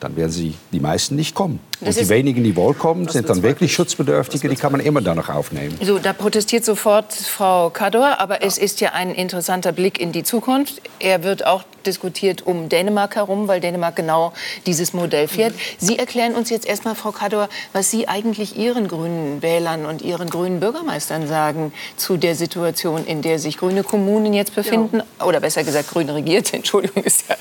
dann 0.01 0.17
werden 0.17 0.31
sie 0.31 0.55
die 0.73 0.81
meisten 0.81 1.15
nicht 1.15 1.35
kommen. 1.35 1.61
Das 1.81 1.97
Und 1.97 2.05
die 2.05 2.09
wenigen, 2.11 2.45
die 2.45 2.57
wohl 2.57 2.75
kommen, 2.75 3.09
sind 3.09 3.29
dann 3.29 3.43
wirklich 3.43 3.73
Schutzbedürftige, 3.73 4.49
die 4.49 4.57
kann 4.57 4.73
man 4.73 4.81
immer 4.81 5.01
dann 5.01 5.17
noch 5.17 5.29
aufnehmen. 5.29 5.79
So, 5.83 5.99
da 5.99 6.13
protestiert 6.13 6.65
sofort 6.65 7.13
Frau 7.13 7.71
Kador, 7.71 8.19
aber 8.19 8.43
es 8.43 8.59
ist 8.59 8.81
ja 8.81 8.93
ein 8.93 9.15
interessanter 9.15 9.73
Blick 9.73 9.99
in 10.01 10.13
die 10.13 10.23
Zukunft. 10.23 10.83
Er 10.99 11.23
wird 11.23 11.47
auch 11.47 11.65
diskutiert 11.87 12.47
um 12.47 12.69
Dänemark 12.69 13.17
herum, 13.17 13.49
weil 13.49 13.61
Dänemark 13.61 13.97
genau 13.97 14.33
dieses 14.67 14.93
Modell 14.93 15.29
fährt. 15.29 15.55
Sie 15.79 15.99
erklären 15.99 16.35
uns 16.35 16.51
jetzt 16.51 16.67
erstmal, 16.67 16.95
Frau 16.95 17.13
Kador, 17.13 17.49
was 17.73 17.91
Sie 17.91 18.09
eigentlich 18.09 18.59
Ihren 18.59 18.89
grünen 18.89 19.41
Wählern 19.43 19.87
und 19.87 20.03
Ihren 20.03 20.29
grünen 20.29 20.61
Bürgermeistern 20.61 21.27
sagen 21.27 21.73
zu 21.97 22.17
der 22.17 22.35
Situation, 22.35 23.07
in 23.07 23.23
der 23.23 23.39
sich 23.39 23.57
grüne 23.57 23.83
Kommunen 23.83 24.35
jetzt 24.35 24.55
befinden, 24.55 25.03
oder 25.25 25.41
besser 25.41 25.65
gesagt 25.65 25.91
grün 25.91 26.11
regiert, 26.11 26.53
Entschuldigung, 26.53 27.05
ist 27.05 27.25
ja, 27.29 27.37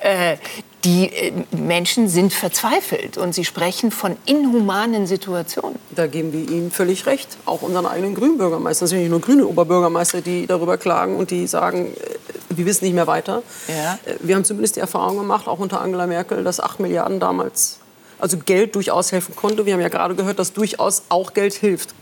äh, 0.32 0.36
die 0.84 1.10
äh, 1.12 1.32
Menschen 1.56 2.08
sind 2.08 2.32
verzweifelt 2.32 3.16
und 3.16 3.34
sie 3.34 3.44
sprechen 3.44 3.90
von 3.90 4.16
inhumanen 4.26 5.06
Situationen. 5.06 5.78
Da 5.90 6.06
geben 6.06 6.32
wir 6.32 6.40
Ihnen 6.40 6.70
völlig 6.70 7.06
recht. 7.06 7.38
Auch 7.46 7.62
unseren 7.62 7.86
eigenen 7.86 8.14
Grünbürgermeister. 8.14 8.84
Es 8.84 8.90
sind 8.90 9.00
nicht 9.00 9.10
nur 9.10 9.20
grüne 9.20 9.46
Oberbürgermeister, 9.46 10.20
die 10.20 10.46
darüber 10.46 10.76
klagen 10.76 11.16
und 11.16 11.30
die 11.30 11.46
sagen, 11.46 11.86
äh, 11.86 12.56
wir 12.56 12.66
wissen 12.66 12.84
nicht 12.84 12.94
mehr 12.94 13.06
weiter. 13.06 13.42
Ja. 13.68 13.98
Äh, 14.04 14.16
wir 14.20 14.36
haben 14.36 14.44
zumindest 14.44 14.76
die 14.76 14.80
Erfahrung 14.80 15.16
gemacht, 15.18 15.48
auch 15.48 15.58
unter 15.58 15.80
Angela 15.80 16.06
Merkel, 16.06 16.44
dass 16.44 16.60
8 16.60 16.80
Milliarden 16.80 17.18
damals, 17.18 17.78
also 18.18 18.36
Geld 18.36 18.74
durchaus 18.74 19.10
helfen 19.12 19.34
konnte. 19.34 19.64
Wir 19.66 19.74
haben 19.74 19.80
ja 19.80 19.88
gerade 19.88 20.14
gehört, 20.14 20.38
dass 20.38 20.52
durchaus 20.52 21.04
auch 21.08 21.32
Geld 21.32 21.54
hilft. 21.54 21.94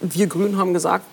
Wir 0.00 0.26
Grünen 0.26 0.58
haben 0.58 0.72
gesagt, 0.72 1.04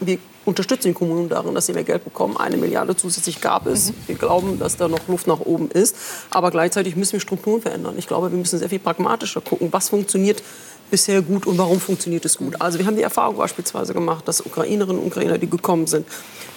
wir 0.00 0.18
unterstützen 0.44 0.88
die 0.88 0.94
Kommunen 0.94 1.28
darin, 1.28 1.54
dass 1.54 1.66
sie 1.66 1.72
mehr 1.72 1.84
Geld 1.84 2.04
bekommen. 2.04 2.36
Eine 2.36 2.56
Milliarde 2.56 2.96
zusätzlich 2.96 3.40
gab 3.40 3.66
es. 3.66 3.90
Mhm. 3.90 3.94
Wir 4.06 4.14
glauben, 4.16 4.58
dass 4.58 4.76
da 4.76 4.88
noch 4.88 5.08
Luft 5.08 5.26
nach 5.26 5.40
oben 5.40 5.70
ist. 5.70 5.96
Aber 6.30 6.50
gleichzeitig 6.50 6.96
müssen 6.96 7.14
wir 7.14 7.20
Strukturen 7.20 7.62
verändern. 7.62 7.94
Ich 7.96 8.06
glaube, 8.06 8.30
wir 8.30 8.38
müssen 8.38 8.58
sehr 8.58 8.68
viel 8.68 8.78
pragmatischer 8.78 9.40
gucken, 9.40 9.68
was 9.72 9.88
funktioniert 9.88 10.42
bisher 10.90 11.22
gut 11.22 11.46
und 11.46 11.56
warum 11.56 11.80
funktioniert 11.80 12.24
es 12.24 12.36
gut. 12.36 12.60
Also 12.60 12.78
wir 12.78 12.86
haben 12.86 12.96
die 12.96 13.02
Erfahrung 13.02 13.36
beispielsweise 13.36 13.94
gemacht, 13.94 14.28
dass 14.28 14.44
Ukrainerinnen 14.44 15.00
und 15.00 15.06
Ukrainer, 15.06 15.38
die 15.38 15.48
gekommen 15.48 15.86
sind, 15.86 16.06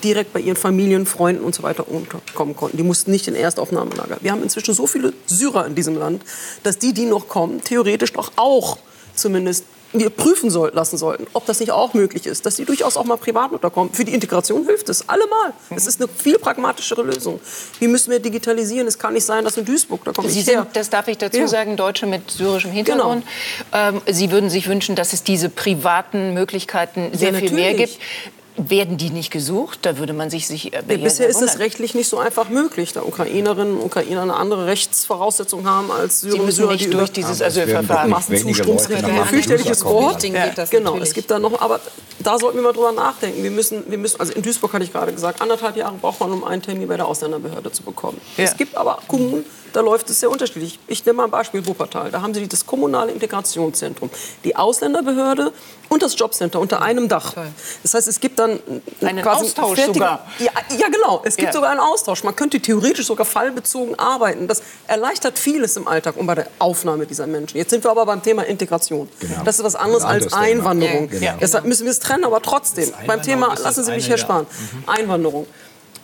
direkt 0.03 0.33
bei 0.33 0.39
ihren 0.39 0.57
Familien, 0.57 1.05
Freunden 1.05 1.43
und 1.43 1.55
so 1.55 1.63
weiter 1.63 1.87
unterkommen 1.89 2.55
konnten. 2.55 2.77
Die 2.77 2.83
mussten 2.83 3.11
nicht 3.11 3.27
in 3.27 3.35
Erstaufnahmelager. 3.35 4.17
Wir 4.21 4.31
haben 4.31 4.43
inzwischen 4.43 4.73
so 4.73 4.85
viele 4.85 5.13
Syrer 5.25 5.65
in 5.65 5.75
diesem 5.75 5.97
Land, 5.97 6.23
dass 6.63 6.77
die, 6.77 6.93
die 6.93 7.05
noch 7.05 7.29
kommen, 7.29 7.61
theoretisch 7.63 8.13
doch 8.13 8.33
auch 8.35 8.77
zumindest 9.15 9.63
wir 9.93 10.09
prüfen 10.09 10.49
soll, 10.49 10.71
lassen 10.73 10.97
sollten, 10.97 11.27
ob 11.33 11.45
das 11.45 11.59
nicht 11.59 11.71
auch 11.71 11.93
möglich 11.93 12.25
ist, 12.25 12.45
dass 12.45 12.55
sie 12.55 12.65
durchaus 12.65 12.97
auch 12.97 13.05
mal 13.05 13.17
privat 13.17 13.51
unterkommen. 13.51 13.93
Für 13.93 14.05
die 14.05 14.13
Integration 14.13 14.65
hilft 14.65 14.89
es 14.89 15.07
allemal. 15.07 15.53
Es 15.69 15.87
ist 15.87 16.01
eine 16.01 16.09
viel 16.09 16.37
pragmatischere 16.39 17.03
Lösung. 17.03 17.39
Wie 17.79 17.87
müssen 17.87 18.11
wir 18.11 18.19
digitalisieren? 18.19 18.87
Es 18.87 18.99
kann 18.99 19.13
nicht 19.13 19.25
sein, 19.25 19.43
dass 19.43 19.57
in 19.57 19.65
Duisburg, 19.65 20.03
da 20.03 20.11
komme 20.11 20.29
Sie 20.29 20.41
sind, 20.41 20.55
her. 20.55 20.67
das 20.73 20.89
darf 20.89 21.07
ich 21.07 21.17
dazu 21.17 21.39
ja. 21.39 21.47
sagen, 21.47 21.77
Deutsche 21.77 22.05
mit 22.05 22.29
syrischem 22.29 22.71
Hintergrund. 22.71 23.25
Genau. 23.71 23.89
Ähm, 23.89 24.01
Sie 24.07 24.31
würden 24.31 24.49
sich 24.49 24.67
wünschen, 24.67 24.95
dass 24.95 25.13
es 25.13 25.23
diese 25.23 25.49
privaten 25.49 26.33
Möglichkeiten 26.33 27.11
sehr 27.13 27.31
ja, 27.31 27.39
viel 27.39 27.51
mehr 27.51 27.73
gibt. 27.73 27.97
Werden 28.57 28.97
die 28.97 29.11
nicht 29.11 29.31
gesucht? 29.31 29.79
Da 29.83 29.99
würde 29.99 30.13
man 30.13 30.31
sich, 30.31 30.47
sich 30.47 30.73
äh, 30.73 30.81
ja, 30.87 30.97
Bisher 30.97 31.27
ist 31.27 31.41
es 31.43 31.59
rechtlich 31.59 31.93
nicht 31.93 32.09
so 32.09 32.17
einfach 32.17 32.49
möglich, 32.49 32.91
da 32.91 33.03
Ukrainerinnen 33.03 33.77
und 33.77 33.85
Ukrainer 33.85 34.23
eine 34.23 34.35
andere 34.35 34.65
Rechtsvoraussetzung 34.65 35.67
haben 35.67 35.91
als 35.91 36.21
Syrer. 36.21 36.31
Sie 36.33 36.39
müssen 36.39 36.55
Syrer, 36.55 36.71
nicht 36.71 36.85
die 36.85 36.89
durch 36.89 37.11
dieses 37.11 37.41
Asylverfahren. 37.41 38.09
Massenzustromsrecht, 38.09 39.03
ein 39.03 39.25
fürchterliches 39.25 39.85
Wort. 39.85 40.23
Ja. 40.23 40.51
Genau, 40.71 40.97
es 40.97 41.13
gibt 41.13 41.29
da 41.29 41.37
noch, 41.37 41.61
aber 41.61 41.79
da 42.19 42.39
sollten 42.39 42.57
wir 42.57 42.63
mal 42.63 42.73
drüber 42.73 42.91
nachdenken. 42.91 43.43
Wir 43.43 43.51
müssen, 43.51 43.83
wir 43.87 43.97
müssen, 43.97 44.19
also 44.19 44.33
in 44.33 44.41
Duisburg 44.41 44.73
hatte 44.73 44.83
ich 44.83 44.91
gerade 44.91 45.13
gesagt, 45.13 45.39
anderthalb 45.39 45.77
Jahre 45.77 45.95
braucht 45.95 46.19
man, 46.19 46.31
um 46.31 46.43
einen 46.43 46.63
Termin 46.63 46.87
bei 46.87 46.97
der 46.97 47.05
Ausländerbehörde 47.05 47.71
zu 47.71 47.83
bekommen. 47.83 48.19
Ja. 48.37 48.45
Es 48.45 48.57
gibt 48.57 48.75
aber 48.75 48.99
Kommunen, 49.07 49.45
da 49.73 49.81
läuft 49.81 50.09
es 50.09 50.19
sehr 50.19 50.29
unterschiedlich. 50.29 50.79
Ich 50.87 51.05
nehme 51.05 51.17
mal 51.17 51.23
ein 51.25 51.31
Beispiel 51.31 51.65
Wuppertal. 51.65 52.11
Da 52.11 52.21
haben 52.21 52.33
Sie 52.33 52.47
das 52.47 52.65
kommunale 52.65 53.11
Integrationszentrum, 53.11 54.09
die 54.43 54.55
Ausländerbehörde 54.55 55.51
und 55.89 56.01
das 56.01 56.17
Jobcenter 56.17 56.59
unter 56.59 56.81
einem 56.81 57.07
Dach. 57.07 57.33
Das 57.83 57.93
heißt, 57.93 58.07
es 58.07 58.19
gibt 58.19 58.39
dann 58.39 58.59
einen 59.01 59.25
Austausch 59.25 59.75
fertige, 59.75 59.99
sogar. 59.99 60.27
Ja, 60.39 60.51
ja, 60.77 60.87
genau. 60.89 61.21
Es 61.23 61.35
gibt 61.35 61.49
ja. 61.49 61.53
sogar 61.53 61.71
einen 61.71 61.79
Austausch. 61.79 62.23
Man 62.23 62.35
könnte 62.35 62.59
theoretisch 62.59 63.05
sogar 63.05 63.25
fallbezogen 63.25 63.97
arbeiten. 63.97 64.47
Das 64.47 64.61
erleichtert 64.87 65.39
vieles 65.39 65.77
im 65.77 65.87
Alltag 65.87 66.17
und 66.17 66.27
bei 66.27 66.35
der 66.35 66.47
Aufnahme 66.59 67.05
dieser 67.05 67.27
Menschen. 67.27 67.57
Jetzt 67.57 67.69
sind 67.69 67.83
wir 67.83 67.91
aber 67.91 68.05
beim 68.05 68.21
Thema 68.21 68.43
Integration. 68.43 69.09
Genau. 69.19 69.43
Das 69.43 69.57
ist 69.57 69.63
was 69.63 69.75
anderes 69.75 70.03
als 70.03 70.33
Einwanderung. 70.33 71.09
Ja, 71.11 71.19
genau. 71.19 71.33
Deshalb 71.41 71.65
müssen 71.65 71.85
wir 71.85 71.91
es 71.91 71.99
trennen, 71.99 72.25
aber 72.25 72.41
trotzdem. 72.41 72.91
Beim 73.05 73.21
Thema, 73.21 73.55
lassen 73.61 73.83
Sie 73.83 73.91
mich 73.91 74.05
hier 74.05 74.17
sparen. 74.17 74.45
Mhm. 74.49 74.89
Einwanderung. 74.89 75.47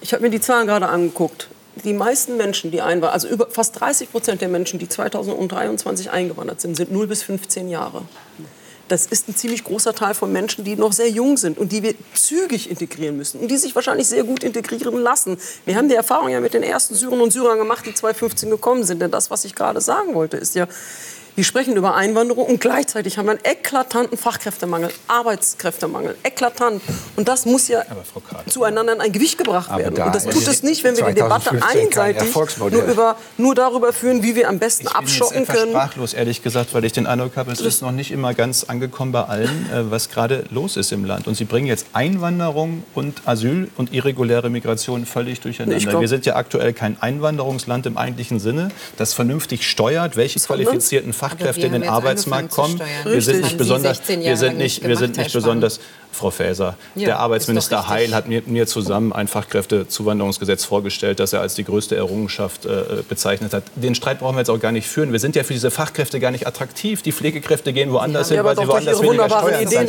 Ich 0.01 0.14
habe 0.14 0.22
mir 0.24 0.30
die 0.30 0.41
Zahlen 0.41 0.68
gerade 0.68 0.88
angeguckt 0.88 1.47
die 1.84 1.93
meisten 1.93 2.38
Menschen, 2.38 2.71
die 2.71 2.82
einwandern, 2.82 3.13
also 3.13 3.28
über 3.28 3.47
fast 3.49 3.80
30 3.80 4.11
Prozent 4.11 4.41
der 4.41 4.49
Menschen, 4.49 4.80
die 4.80 4.88
2023 4.88 6.11
eingewandert 6.11 6.61
sind, 6.61 6.76
sind 6.76 6.91
0 6.91 7.07
bis 7.07 7.24
15 7.24 7.69
Jahre. 7.69 8.03
Das 8.89 9.05
ist 9.05 9.30
ein 9.30 9.36
ziemlich 9.36 9.63
großer 9.63 9.95
Teil 9.95 10.13
von 10.13 10.32
Menschen, 10.32 10.65
die 10.65 10.76
noch 10.76 10.91
sehr 10.91 11.09
jung 11.09 11.38
sind 11.38 11.57
und 11.57 11.71
die 11.71 11.84
wir 11.84 11.95
zügig 12.13 12.69
integrieren 12.69 13.17
müssen 13.17 13.39
und 13.39 13.49
die 13.49 13.57
sich 13.57 13.74
wahrscheinlich 13.76 14.07
sehr 14.07 14.24
gut 14.24 14.43
integrieren 14.43 15.01
lassen. 15.01 15.38
Wir 15.65 15.78
haben 15.78 15.88
die 15.88 15.95
Erfahrung 15.95 16.30
ja 16.30 16.41
mit 16.41 16.53
den 16.53 16.63
ersten 16.63 16.93
Syrern 16.93 17.21
und 17.21 17.32
Syrern 17.32 17.57
gemacht, 17.57 17.86
die 17.86 17.93
2015 17.93 18.49
gekommen 18.49 18.84
sind. 18.84 19.01
Denn 19.01 19.09
das, 19.09 19.32
was 19.32 19.45
ich 19.45 19.55
gerade 19.55 19.80
sagen 19.80 20.13
wollte, 20.13 20.38
ist 20.38 20.53
ja, 20.53 20.67
wir 21.36 21.43
sprechen 21.43 21.75
über 21.75 21.95
Einwanderung 21.95 22.45
und 22.45 22.61
gleichzeitig 22.61 23.17
haben 23.17 23.25
wir 23.25 23.31
einen 23.31 23.41
eklatanten 23.43 24.17
Fachkräftemangel, 24.17 24.91
Arbeitskräftemangel, 25.07 26.15
eklatant. 26.23 26.81
Und 27.15 27.27
das 27.27 27.45
muss 27.45 27.67
ja 27.67 27.84
zueinander 28.47 28.93
in 28.93 29.01
ein 29.01 29.11
Gewicht 29.11 29.39
gebracht 29.39 29.75
werden. 29.75 29.99
Und 29.99 30.13
das 30.13 30.25
tut 30.25 30.47
es 30.47 30.61
nicht, 30.61 30.84
wenn 30.84 30.95
wir 30.95 31.05
die 31.05 31.15
Debatte 31.15 31.59
einseitig 31.63 32.34
nur, 32.59 32.84
über, 32.84 33.15
nur 33.38 33.55
darüber 33.55 33.93
führen, 33.93 34.21
wie 34.21 34.36
wir 34.36 34.47
am 34.47 34.59
besten 34.59 34.88
ich 34.88 34.95
abschotten 34.95 35.34
bin 35.34 35.43
jetzt 35.45 35.53
können. 35.53 35.71
sprachlos, 35.71 36.13
ehrlich 36.13 36.43
gesagt, 36.43 36.73
weil 36.73 36.86
ich 36.86 36.91
den 36.91 37.07
Eindruck 37.07 37.36
habe, 37.36 37.51
es 37.51 37.61
ist 37.61 37.81
noch 37.81 37.91
nicht 37.91 38.11
immer 38.11 38.34
ganz 38.34 38.65
angekommen 38.65 39.11
bei 39.11 39.23
allen, 39.23 39.69
äh, 39.71 39.89
was 39.89 40.09
gerade 40.09 40.45
los 40.51 40.77
ist 40.77 40.91
im 40.91 41.03
Land. 41.03 41.27
Und 41.27 41.36
Sie 41.36 41.45
bringen 41.45 41.67
jetzt 41.67 41.88
Einwanderung 41.93 42.84
und 42.93 43.27
Asyl 43.27 43.69
und 43.77 43.91
irreguläre 43.93 44.49
Migration 44.49 45.05
völlig 45.05 45.41
durcheinander. 45.41 45.79
Glaub, 45.79 46.01
wir 46.01 46.07
sind 46.07 46.25
ja 46.25 46.36
aktuell 46.36 46.73
kein 46.73 47.01
Einwanderungsland 47.01 47.86
im 47.88 47.97
eigentlichen 47.97 48.39
Sinne, 48.39 48.69
das 48.97 49.13
vernünftig 49.13 49.67
steuert, 49.67 50.15
welche 50.15 50.39
qualifizierten 50.39 51.13
Fachkräfte 51.30 51.65
in 51.67 51.74
den 51.74 51.88
Arbeitsmarkt 51.88 52.51
kommen. 52.51 52.80
Wir 53.05 53.21
sind 53.21 53.41
nicht 53.41 53.57
besonders, 53.57 54.01
wir 54.07 54.38
sind 54.38 54.57
nicht, 54.57 54.88
wir 54.88 54.97
sind 54.97 55.17
nicht 55.17 55.34
besonders, 55.34 55.80
Frau 56.11 56.30
Faeser, 56.30 56.78
ja, 56.93 57.05
der 57.05 57.19
Arbeitsminister 57.19 57.88
Heil 57.88 58.13
hat 58.13 58.28
mir, 58.28 58.43
mir, 58.45 58.67
zusammen 58.67 59.13
ein 59.13 59.28
Fachkräftezuwanderungsgesetz 59.28 60.63
vorgestellt, 60.63 61.19
das 61.19 61.34
er 61.34 61.41
als 61.41 61.55
die 61.55 61.63
größte 61.63 61.95
Errungenschaft 61.95 62.65
äh, 62.65 63.01
bezeichnet 63.09 63.51
hat. 63.53 63.63
Den 63.76 63.95
Streit 63.95 64.19
brauchen 64.19 64.36
wir 64.36 64.41
jetzt 64.41 64.49
auch 64.49 64.59
gar 64.59 64.71
nicht 64.71 64.88
führen. 64.88 65.11
Wir 65.11 65.19
sind 65.19 65.36
ja 65.36 65.43
für 65.43 65.53
diese 65.53 65.71
Fachkräfte 65.71 66.19
gar 66.19 66.30
nicht 66.30 66.45
attraktiv. 66.45 67.01
Die 67.01 67.11
Pflegekräfte 67.11 67.74
gehen 67.74 67.91
woanders 67.91 68.30
hin, 68.30 68.43
weil 68.43 68.55
sie 68.55 68.67
woanders 68.67 69.01
weniger 69.01 69.28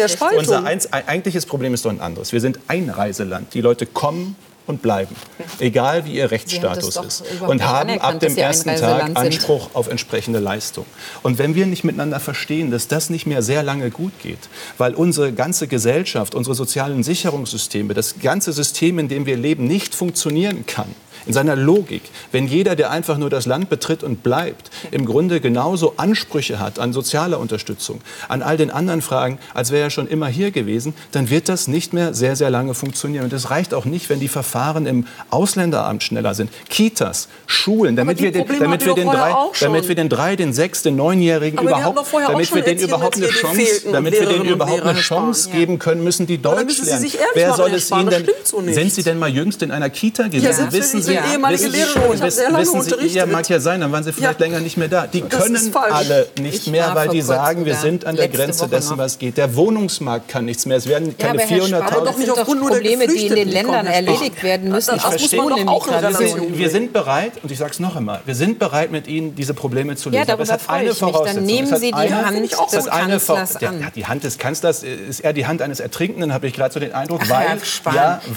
Steuern 0.09 0.45
zahlen. 0.45 0.74
Unser 0.74 1.07
eigentliches 1.07 1.45
Problem 1.45 1.74
ist 1.74 1.85
doch 1.85 1.91
ein 1.91 2.01
anderes. 2.01 2.32
Wir 2.32 2.41
sind 2.41 2.59
Einreiseland. 2.68 3.53
Die 3.53 3.61
Leute 3.61 3.85
kommen 3.85 4.37
und 4.67 4.83
bleiben, 4.83 5.15
egal 5.59 6.05
wie 6.05 6.15
ihr 6.15 6.31
Rechtsstatus 6.31 6.97
ist. 6.97 7.25
Und 7.41 7.65
haben 7.65 8.01
ab 8.01 8.21
dem 8.21 8.37
ersten 8.37 8.75
Tag 8.77 9.11
Anspruch 9.15 9.71
auf 9.75 9.89
entsprechende 9.89 10.39
Leistung. 10.39 10.87
Und 11.23 11.39
wenn 11.39 11.55
wir 11.55 11.67
nicht 11.67 11.85
miteinander 11.85 12.21
verstehen, 12.21 12.71
dass 12.71 12.89
das 12.89 13.11
nicht 13.11 13.27
mehr 13.27 13.43
sehr 13.43 13.62
lange 13.62 13.91
gut 13.91 14.12
geht, 14.23 14.39
weil 14.79 14.95
unsere 14.95 15.33
ganze 15.33 15.69
Gesellschaft, 15.69 16.35
unsere 16.35 16.55
sozialen 16.55 17.03
Sicherungssysteme, 17.03 17.95
das 17.95 18.21
ganze 18.21 18.53
System, 18.53 18.99
in 18.99 19.09
dem 19.09 19.27
wir 19.27 19.37
leben, 19.37 19.67
nicht 19.67 19.95
funktionieren 19.95 20.65
kann, 20.67 20.95
in 21.27 21.33
seiner 21.33 21.57
Logik, 21.57 22.03
wenn 22.33 22.47
jeder, 22.47 22.77
der 22.77 22.91
einfach 22.91 23.18
nur 23.18 23.31
das 23.31 23.47
Land 23.47 23.70
betritt 23.70 24.03
und 24.03 24.22
bleibt, 24.22 24.70
im 24.91 25.07
Grunde 25.07 25.41
genauso 25.41 25.95
Ansprüche 25.97 26.59
hat 26.59 26.79
an 26.79 26.93
soziale 26.93 27.39
Unterstützung, 27.39 28.01
an 28.29 28.43
all 28.43 28.57
den 28.57 28.70
anderen 28.70 29.03
Fragen, 29.03 29.39
als 29.55 29.70
wäre 29.70 29.85
er 29.85 29.91
schon 29.91 30.07
immer 30.09 30.29
hier 30.29 30.51
gewesen, 30.51 30.95
dann 31.12 31.31
wird 31.31 31.49
das 31.49 31.68
nicht 31.68 31.93
mehr 31.93 32.14
sehr, 32.14 32.37
sehr 32.37 32.51
lange 32.51 32.75
funktionieren. 32.75 33.25
Und 33.25 33.33
es 33.33 33.51
reicht 33.51 33.75
auch 33.75 33.85
nicht, 33.85 34.09
wenn 34.11 34.20
die 34.20 34.29
Verfahren 34.29 34.87
im 34.87 35.07
Ausländeramt 35.31 36.03
schneller 36.03 36.35
sind. 36.35 36.51
Kitas, 36.68 37.29
Schulen, 37.47 37.97
damit 37.97 38.20
wir 38.20 38.33
den, 38.33 38.47
damit 38.59 38.85
wir 38.85 38.95
den 38.95 39.09
drei, 39.09 39.35
damit 39.61 39.89
wir 39.89 39.95
den 39.95 40.09
drei, 40.09 40.37
den 40.37 40.53
sechs, 40.53 40.83
den 40.83 40.97
neunjährigen 40.97 41.59
überhaupt, 41.61 42.07
damit 42.29 42.55
wir 42.55 42.62
den 42.62 42.79
überhaupt 42.79 43.16
eine 43.16 43.29
Chance, 43.29 43.93
damit 43.93 44.12
wir 44.12 44.27
denen 44.27 44.47
überhaupt 44.47 44.83
eine 44.83 44.99
Chance 44.99 45.51
geben 45.51 45.79
können, 45.79 46.05
müssen 46.05 46.27
die 46.27 46.39
Deutsch 46.39 46.79
lernen. 46.83 47.11
Wer 47.35 47.55
soll 47.55 47.72
es 47.72 47.91
ihnen 47.91 48.11
denn? 48.11 48.27
Sind 48.75 48.93
Sie 48.93 49.03
denn 49.03 49.18
mal 49.18 49.31
jüngst 49.31 49.62
in 49.62 49.70
einer 49.70 49.91
Kita 49.91 50.25
gewesen? 50.25 50.72
Wissen 50.72 51.03
Sie, 51.03 51.14
ja. 51.15 51.33
ehemalige 51.33 51.69
Lehrerin. 51.69 52.03
Ich 52.15 52.21
habe 52.21 52.31
sehr 52.31 52.51
lange 52.51 52.62
wissen 52.62 52.83
Sie, 52.83 52.91
unterrichtet. 52.93 53.17
Ja, 53.17 53.27
mag 53.27 53.49
ja 53.49 53.61
sein, 53.61 53.81
dann 53.81 53.93
waren 53.93 54.05
Sie 54.05 54.12
vielleicht 54.12 54.41
ja. 54.41 54.47
länger 54.47 54.61
nicht 54.61 54.77
mehr 54.77 54.89
da. 54.89 55.07
Die 55.07 55.23
das 55.23 55.43
können 55.43 55.73
alle 55.75 56.29
nicht 56.41 56.67
ich 56.67 56.71
mehr, 56.71 56.95
weil 56.95 57.09
die 57.09 57.23
sagen, 57.23 57.65
wir 57.65 57.77
sind 57.77 58.05
an 58.05 58.17
der 58.17 58.29
Grenze 58.29 58.69
dessen, 58.69 58.99
was 58.99 59.19
geht. 59.19 59.37
Der 59.37 59.55
Wohnungsmarkt 59.57 60.29
kann 60.29 60.45
nichts 60.45 60.67
mehr. 60.67 60.77
Es 60.77 60.89
werden 60.89 61.17
keine 61.17 61.41
ja, 61.41 61.65
400.000... 61.65 62.05
doch 62.05 62.17
nicht 62.17 62.31
aufgrund 62.31 62.61
nur 62.61 62.71
Probleme, 62.71 63.07
die 63.07 63.27
in 63.27 63.35
den 63.35 63.49
Ländern 63.49 63.87
erledigt 63.87 64.43
werden 64.43 64.71
müssen. 64.71 64.97
Ich 64.97 65.03
verstehe. 65.03 65.41
Auch 65.67 65.87
wir 65.87 66.71
sind 66.71 66.93
bereit, 66.93 67.33
und 67.43 67.51
ich 67.51 67.59
sage 67.59 67.73
es 67.73 67.81
noch 67.81 67.97
einmal, 67.97 68.21
wir 68.25 68.35
sind 68.35 68.59
bereit, 68.59 68.91
mit 68.91 69.07
Ihnen 69.07 69.35
diese 69.35 69.55
Probleme 69.55 69.97
zu 69.97 70.11
lösen. 70.11 70.19
Ja, 70.19 70.25
darüber 70.25 70.59
freue 70.59 70.91
ich 70.91 71.01
mich. 71.01 71.17
Dann 71.17 71.45
nehmen 71.45 71.77
Sie 71.77 71.91
die 71.91 71.95
Hand 71.95 72.51
des 72.73 72.87
Kanzlers 72.87 73.57
an. 73.57 73.93
Die 73.95 74.07
Hand 74.07 74.25
des 74.25 74.39
Kanzlers 74.39 74.83
ist 74.83 75.21
eher 75.21 75.33
die 75.33 75.47
Hand 75.47 75.62
eines 75.62 75.81
Ertrinkenden, 75.81 76.33
habe 76.33 76.47
ich 76.47 76.55
gerade 76.55 76.73
so 76.73 76.81
den 76.81 76.93
Eindruck, 76.93 77.29
weil... 77.29 77.59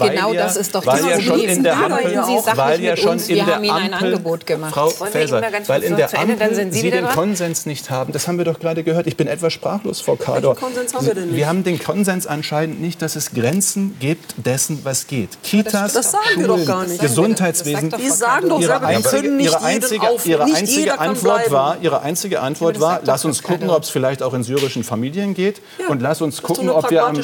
Genau 0.09 0.33
das 0.33 0.57
ist 0.57 0.73
doch 0.75 0.83
das 0.83 1.01
Problem. 1.01 1.65
Arbeiten 1.65 2.23
Sie 2.25 2.39
sachlich 2.39 2.66
weil 2.67 2.81
ja 2.81 2.97
schon 2.97 3.11
uns. 3.11 3.29
in 3.29 3.35
wir 3.35 3.45
der 3.45 3.55
haben 3.55 3.63
Ihnen 3.63 3.73
Ampel, 3.73 3.93
ein 3.93 4.03
Angebot 4.03 4.45
gemacht. 4.45 4.73
Frau 4.73 4.89
Faeser, 4.89 5.41
weil 5.67 5.83
in 5.83 5.95
der 5.95 6.17
Ampel 6.17 6.41
Ende, 6.41 6.71
Sie, 6.71 6.81
Sie 6.81 6.91
den 6.91 7.07
Konsens 7.07 7.65
nicht 7.65 7.89
haben. 7.89 8.13
Das 8.13 8.27
haben 8.27 8.37
wir 8.37 8.45
doch 8.45 8.59
gerade 8.59 8.83
gehört. 8.83 9.07
Ich 9.07 9.17
bin 9.17 9.27
etwas 9.27 9.53
sprachlos, 9.53 10.01
Frau 10.01 10.15
Kador. 10.15 10.55
Welchen 10.55 10.65
Konsens 10.65 10.93
haben 10.93 11.05
wir 11.05 11.13
denn 11.15 11.27
nicht? 11.27 11.35
Wir 11.35 11.47
haben 11.47 11.63
den 11.63 11.79
Konsens 11.79 12.27
anscheinend 12.27 12.81
nicht, 12.81 13.01
dass 13.01 13.15
es 13.15 13.31
Grenzen 13.31 13.95
gibt 13.99 14.33
dessen, 14.37 14.81
was 14.83 15.07
geht. 15.07 15.29
Kitas, 15.43 15.93
das, 15.93 16.11
sagen 16.11 16.23
Schulen, 16.33 16.39
wir 16.41 16.57
doch 16.57 16.65
gar 16.65 16.85
nicht. 16.85 16.99
Gesundheitswesen. 16.99 17.91
Wir 17.97 18.13
sagen 18.13 18.49
doch, 18.49 18.59
ihre 18.59 18.81
einzige, 18.81 19.27
ihre 19.37 19.61
einzige, 19.61 20.09
auf, 20.09 20.25
ihre 20.25 20.43
einzige 20.43 20.99
Antwort 20.99 21.51
war, 21.51 21.77
ihre 21.81 22.01
einzige 22.01 22.41
Antwort 22.41 22.79
war, 22.79 23.01
lass 23.03 23.25
uns 23.25 23.43
gucken, 23.43 23.69
ob 23.69 23.83
es 23.83 23.89
vielleicht 23.89 24.23
auch 24.23 24.33
in 24.33 24.43
syrischen 24.43 24.83
Familien 24.83 25.33
geht 25.33 25.61
und 25.89 26.01
lass 26.01 26.21
uns 26.21 26.41
gucken, 26.41 26.69
ob 26.69 26.89
wir 26.89 27.05
am, 27.05 27.15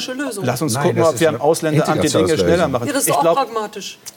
lass 0.42 0.62
uns 0.62 0.78
gucken, 0.78 1.02
ob 1.02 1.20
wir 1.20 1.28
am 1.28 1.40
Ausländeramt 1.40 2.02
die 2.04 2.08
Dinge 2.08 2.38
schneller 2.38 2.68
machen. 2.68 2.88
das. 2.92 3.06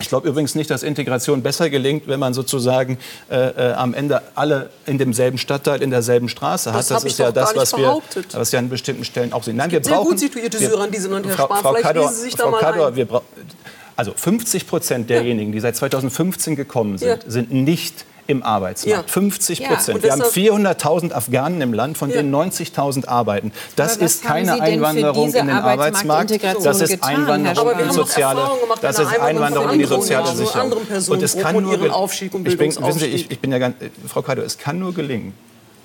Ich 0.00 0.08
glaube 0.08 0.28
übrigens 0.28 0.54
nicht, 0.54 0.70
dass 0.70 0.82
Integration 0.82 1.17
besser 1.42 1.70
gelingt, 1.70 2.08
wenn 2.08 2.20
man 2.20 2.34
sozusagen 2.34 2.98
äh, 3.30 3.36
äh, 3.36 3.72
am 3.72 3.94
Ende 3.94 4.22
alle 4.34 4.70
in 4.86 4.98
demselben 4.98 5.38
Stadtteil, 5.38 5.82
in 5.82 5.90
derselben 5.90 6.28
Straße 6.28 6.72
hat. 6.72 6.78
Das, 6.80 6.88
das 6.88 7.04
ist 7.04 7.18
ja 7.18 7.32
das, 7.32 7.54
was 7.54 7.76
wir, 7.76 8.00
was 8.32 8.52
wir 8.52 8.58
an 8.58 8.68
bestimmten 8.68 9.04
Stellen 9.04 9.32
auch 9.32 9.42
sehen. 9.42 9.56
Nein, 9.56 9.70
wir 9.70 9.80
brauchen, 9.80 9.94
sehr 9.94 10.04
gut 10.04 10.18
situierte 10.18 10.58
Syrer 10.58 10.84
in 10.84 10.90
diesem 10.92 11.12
Land, 11.12 11.26
Herr 11.26 11.34
Spahn. 11.34 11.58
Vielleicht 11.62 11.82
Kador, 11.82 12.08
Sie 12.10 12.22
sich 12.22 12.34
da 12.34 12.44
Frau 12.44 12.50
mal 12.52 12.60
Kador, 12.60 12.96
wir 12.96 13.06
Also 13.96 14.12
50 14.14 14.66
Prozent 14.66 15.10
derjenigen, 15.10 15.52
die 15.52 15.60
seit 15.60 15.76
2015 15.76 16.56
gekommen 16.56 16.98
sind, 16.98 17.08
Ja. 17.08 17.30
sind 17.30 17.52
nicht 17.52 18.04
im 18.28 18.42
Arbeitsmarkt. 18.42 19.08
Ja. 19.08 19.12
50 19.12 19.58
Ja. 19.58 19.68
Prozent. 19.68 19.96
Und 19.96 20.02
Wir 20.04 20.12
haben 20.12 20.18
deshalb- 20.18 20.34
400.000 20.34 21.12
Afghanen 21.14 21.60
im 21.62 21.72
Land, 21.72 21.96
von 21.96 22.10
Ja. 22.10 22.18
denen 22.18 22.30
90.000 22.30 23.08
arbeiten. 23.08 23.52
Das 23.74 23.96
ist 23.96 24.22
keine 24.22 24.60
Einwanderung 24.60 25.26
in 25.28 25.32
den 25.32 25.50
Arbeitsmarkt. 25.50 26.30
Das 26.62 26.80
ist 26.82 26.90
getan, 26.90 27.16
Einwanderung 27.26 27.72
in 27.72 27.88
die 27.88 27.94
soziale, 27.94 28.40
das 28.82 28.98
ist 28.98 29.10
der 29.12 29.22
Einwanderung 29.22 29.70
in 29.72 29.78
die 29.78 29.86
soziale 29.86 30.36
Sicherung. 30.36 30.72
Und 31.08 31.22
es 31.22 31.36
kann 31.38 31.62
nur 31.62 31.72
ich 31.74 32.58
bin, 32.58 32.68
wissen 32.76 32.98
Sie, 32.98 33.06
ich, 33.06 33.30
ich 33.30 33.40
bin 33.40 33.50
ja 33.50 33.58
ganz, 33.58 33.76
Frau 34.06 34.20
Kaido, 34.22 34.42
es 34.42 34.58
kann 34.58 34.78
nur 34.78 34.92
gelingen, 34.92 35.32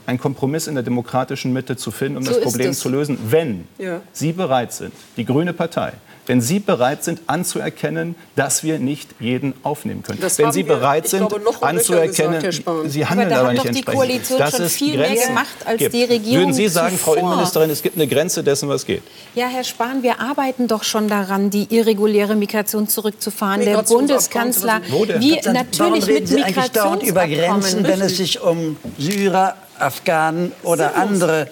einen 0.06 0.20
Kompromiss 0.20 0.68
in 0.68 0.74
der 0.76 0.84
demokratischen 0.84 1.54
Mitte 1.54 1.78
zu 1.78 1.91
finden, 1.91 2.18
um 2.18 2.26
So 2.26 2.34
das 2.34 2.41
Problem 2.44 2.74
zu 2.74 2.89
lösen, 2.89 3.18
wenn 3.30 3.68
Ja. 3.78 4.02
Sie 4.12 4.34
bereit 4.34 4.74
sind, 4.74 4.94
die 5.16 5.24
Grüne 5.24 5.54
Partei, 5.54 5.94
wenn 6.26 6.41
Sie 6.41 6.59
bereit 6.59 7.03
sind 7.03 7.21
anzuerkennen, 7.28 8.15
dass 8.36 8.63
wir 8.63 8.80
nicht 8.80 9.09
jeden 9.19 9.53
aufnehmen 9.63 10.03
können. 10.03 10.19
Das 10.21 10.38
wenn 10.38 10.51
Sie 10.51 10.65
wir, 10.65 10.76
bereit 10.76 11.05
ich 11.05 11.11
sind 11.11 11.30
glaube, 11.30 11.43
anzuerkennen, 11.61 12.41
gesagt. 12.41 12.89
Sie 12.89 13.03
Aber 13.03 13.09
handeln 13.09 13.30
da 13.30 13.39
aber, 13.39 13.47
hat 13.47 13.53
nicht 13.53 13.65
doch 13.65 13.71
die 13.71 13.78
entsprechend. 13.80 13.99
Koalition 13.99 14.39
dass 14.39 14.57
schon 14.57 14.69
viel 14.69 14.97
mehr 14.97 15.07
Grenzen 15.07 15.28
gemacht, 15.28 15.55
als 15.65 15.78
gibt. 15.80 15.93
die 15.93 16.03
Regierung 16.03 16.39
Würden 16.39 16.53
Sie 16.53 16.67
sagen, 16.67 16.97
Frau 16.97 17.13
zuvor? 17.13 17.17
Innenministerin, 17.17 17.69
es 17.69 17.82
gibt 17.82 17.97
eine 17.97 18.07
Grenze 18.07 18.43
dessen, 18.43 18.69
was 18.69 18.86
geht? 18.86 19.03
Ja, 19.36 19.47
Herr 19.47 19.63
Spahn, 19.63 20.03
wir 20.03 20.19
arbeiten 20.19 20.67
doch 20.67 20.84
schon 20.84 21.07
daran, 21.07 21.49
die 21.49 21.67
irreguläre 21.76 22.36
Migration 22.36 22.88
zurückzufahren. 22.88 23.59
Der 23.61 23.69
Migrationsabkommen 23.69 24.53
Bundeskanzler, 24.53 24.82
wie 25.19 25.39
natürlich 25.51 26.07
Warum 26.07 26.13
mit 26.13 26.76
dauernd 26.76 27.03
über 27.03 27.28
Migrationsabkommen. 27.28 27.61
Grenzen, 27.61 27.84
wenn 27.84 28.01
es 28.01 28.17
sich 28.17 28.41
um 28.41 28.78
Syrer, 28.97 29.55
Afghanen 29.80 30.51
oder 30.63 30.95
andere 30.95 31.47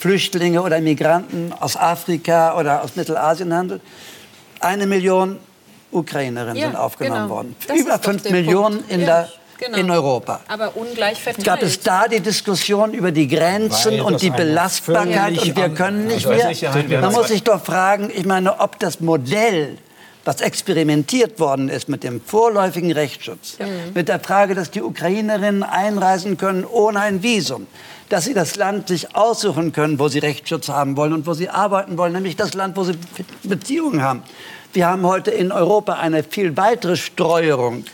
Flüchtlinge 0.00 0.62
oder 0.62 0.80
Migranten 0.80 1.52
aus 1.60 1.76
Afrika 1.76 2.58
oder 2.58 2.82
aus 2.82 2.96
Mittelasien 2.96 3.52
handelt? 3.54 3.82
Eine 4.60 4.86
Million 4.86 5.38
Ukrainerinnen 5.92 6.56
Ja, 6.56 6.68
sind 6.68 6.76
aufgenommen 6.76 7.22
genau. 7.24 7.34
worden. 7.34 7.56
Das 7.68 7.76
Über 7.78 7.98
fünf 7.98 8.24
Millionen 8.30 8.78
Punkt. 8.78 8.90
in, 8.92 9.00
Ja, 9.00 9.06
der, 9.06 9.28
genau. 9.58 9.76
in 9.78 9.90
Europa. 9.90 10.40
Aber 10.48 10.74
ungleich 10.74 11.20
verteilt. 11.20 11.44
Gab 11.44 11.62
es 11.62 11.80
da 11.80 12.08
die 12.08 12.20
Diskussion 12.20 12.94
über 12.94 13.12
die 13.12 13.28
Grenzen 13.28 13.92
Weil 13.92 14.00
und 14.00 14.22
die 14.22 14.30
Belastbarkeit 14.30 15.38
und 15.38 15.54
wir 15.56 15.68
können 15.70 16.06
nicht 16.06 16.26
also 16.26 16.78
mehr? 16.88 17.00
Man 17.02 17.12
muss 17.12 17.28
sich 17.28 17.42
doch 17.42 17.62
fragen, 17.62 18.10
ich 18.14 18.24
meine, 18.24 18.58
ob 18.58 18.78
das 18.78 19.00
Modell, 19.00 19.76
was 20.24 20.40
experimentiert 20.40 21.38
worden 21.40 21.68
ist 21.68 21.88
mit 21.88 22.04
dem 22.04 22.20
vorläufigen 22.20 22.92
Rechtsschutz, 22.92 23.56
mit 23.94 24.08
der 24.08 24.20
Frage, 24.20 24.54
dass 24.54 24.70
die 24.70 24.82
Ukrainerinnen 24.82 25.62
einreisen 25.62 26.36
können 26.36 26.64
ohne 26.64 27.00
ein 27.00 27.22
Visum, 27.22 27.66
dass 28.08 28.24
sie 28.24 28.34
das 28.34 28.56
Land 28.56 28.88
sich 28.88 29.14
aussuchen 29.14 29.72
können, 29.72 29.98
wo 29.98 30.08
sie 30.08 30.18
Rechtsschutz 30.18 30.68
haben 30.68 30.96
wollen 30.96 31.12
und 31.12 31.26
wo 31.26 31.34
sie 31.34 31.48
arbeiten 31.48 31.96
wollen, 31.96 32.12
nämlich 32.12 32.36
das 32.36 32.54
Land, 32.54 32.76
wo 32.76 32.84
sie 32.84 32.94
Beziehungen 33.42 34.02
haben. 34.02 34.22
Wir 34.72 34.86
haben 34.86 35.04
heute 35.04 35.32
in 35.32 35.50
Europa 35.50 35.94
eine 35.94 36.22
viel 36.22 36.56
weitere 36.56 36.96
Streuerung 36.96 37.84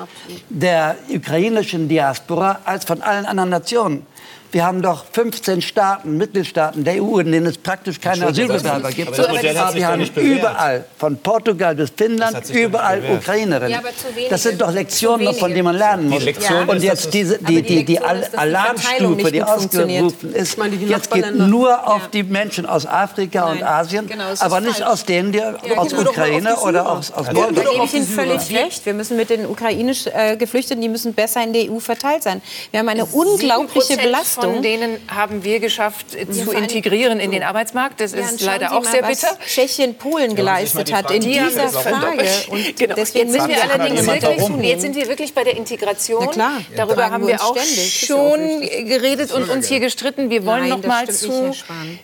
der 0.50 0.96
ukrainischen 1.08 1.88
Diaspora 1.88 2.60
als 2.64 2.84
von 2.84 3.00
allen 3.00 3.24
anderen 3.24 3.48
Nationen. 3.48 4.06
Wir 4.52 4.64
haben 4.64 4.80
doch 4.82 5.04
15 5.12 5.60
Staaten, 5.62 6.16
Mitgliedstaaten 6.16 6.84
der 6.84 7.02
EU, 7.02 7.18
in 7.18 7.32
denen 7.32 7.46
es 7.46 7.58
praktisch 7.58 8.00
keine 8.00 8.26
Asylbewerber 8.26 8.90
gibt. 8.90 9.08
Aber 9.08 9.16
das 9.16 9.28
Modell 9.28 9.58
hat 9.58 9.72
sich 9.72 9.80
wir 9.80 9.88
haben 9.88 10.10
überall, 10.16 10.84
von 10.98 11.16
Portugal 11.18 11.74
bis 11.74 11.90
Finnland, 11.96 12.48
überall. 12.50 13.02
Ukrainerinnen. 13.18 13.70
Ja, 13.72 13.78
aber 13.78 13.88
das 14.30 14.42
sind 14.42 14.60
doch 14.60 14.72
Lektionen, 14.72 15.34
von 15.34 15.50
denen 15.50 15.64
man 15.64 15.76
lernen 15.76 16.08
muss. 16.08 16.22
Und 16.66 16.82
jetzt 16.82 17.12
diese, 17.12 17.36
Aber 17.36 17.46
die, 17.52 17.62
die 17.62 17.84
die, 17.84 18.00
Alarmstufe, 18.00 19.30
die 19.32 19.42
ausgerufen 19.42 20.32
ist, 20.34 20.52
Ich 20.52 20.58
meine, 20.58 20.76
die 20.76 20.86
jetzt 20.86 21.10
geht 21.10 21.34
nur 21.34 21.86
auf 21.86 22.02
Ja. 22.02 22.08
die 22.12 22.22
Menschen 22.22 22.66
aus 22.66 22.86
Afrika 22.86 23.50
und 23.50 23.62
Asien, 23.62 24.06
genau, 24.06 24.24
aber 24.38 24.60
nicht 24.60 24.78
falsch. 24.78 24.90
aus 24.90 25.04
denen, 25.04 25.32
die 25.32 25.42
aus 25.42 25.92
Ukraine 25.92 26.54
die 26.56 26.66
oder 26.66 26.90
aus, 26.90 27.10
aus 27.12 27.26
Ja, 27.26 27.32
Moldau. 27.32 27.62
Da 27.62 27.70
gebe 27.72 27.84
ich 27.84 27.94
Ihnen 27.94 28.06
völlig 28.06 28.54
recht. 28.54 28.86
Wir 28.86 28.94
müssen 28.94 29.16
mit 29.16 29.30
den 29.30 29.46
ukrainisch 29.46 30.06
äh, 30.06 30.36
Geflüchteten, 30.36 30.80
die 30.80 30.88
müssen 30.88 31.14
besser 31.14 31.42
in 31.42 31.52
der 31.52 31.70
EU 31.70 31.78
verteilt 31.78 32.22
sein. 32.22 32.40
Wir 32.70 32.80
haben 32.80 32.88
eine 32.88 33.04
unglaubliche 33.06 33.94
7% 33.94 34.02
Belastung. 34.02 34.35
Von 34.44 34.62
denen 34.62 34.98
haben 35.08 35.44
wir 35.44 35.60
geschafft 35.60 36.14
äh, 36.14 36.28
zu 36.30 36.44
vor 36.44 36.54
allem- 36.54 36.64
integrieren 36.64 37.20
in 37.20 37.30
den 37.30 37.42
Arbeitsmarkt. 37.42 38.00
Das 38.00 38.12
Ja, 38.12 38.18
ist 38.20 38.40
leider 38.42 38.68
Sie 38.68 38.74
auch 38.74 38.82
mal, 38.82 38.90
sehr 38.90 39.02
was 39.02 39.20
bitter. 39.20 39.38
Tschechien, 39.46 39.94
Polen 39.96 40.34
geleistet 40.34 40.92
hat 40.92 41.10
in 41.10 41.20
Die 41.22 41.32
dieser 41.38 41.68
Frage. 41.68 42.24
Und 42.50 42.76
genau. 42.76 42.94
deswegen 42.94 43.32
jetzt 43.32 43.32
sind 43.32 43.48
müssen 43.48 43.48
wir 43.48 43.74
allerdings 43.74 44.06
wirklich, 44.06 44.68
jetzt 44.68 44.80
sind 44.82 44.96
wir 44.96 45.08
wirklich 45.08 45.34
bei 45.34 45.44
der 45.44 45.56
Integration. 45.56 46.22
Na 46.26 46.30
klar. 46.32 46.60
Darüber 46.76 47.10
haben 47.10 47.26
wir 47.26 47.42
auch 47.42 47.56
ja 47.56 47.62
schon 47.62 48.60
geredet 48.60 49.32
und 49.32 49.48
uns 49.50 49.66
hier 49.68 49.80
gestritten. 49.80 50.30
Wir 50.30 50.44
wollen 50.46 50.68
noch 50.68 50.82
mal 50.82 51.08
zu 51.08 51.52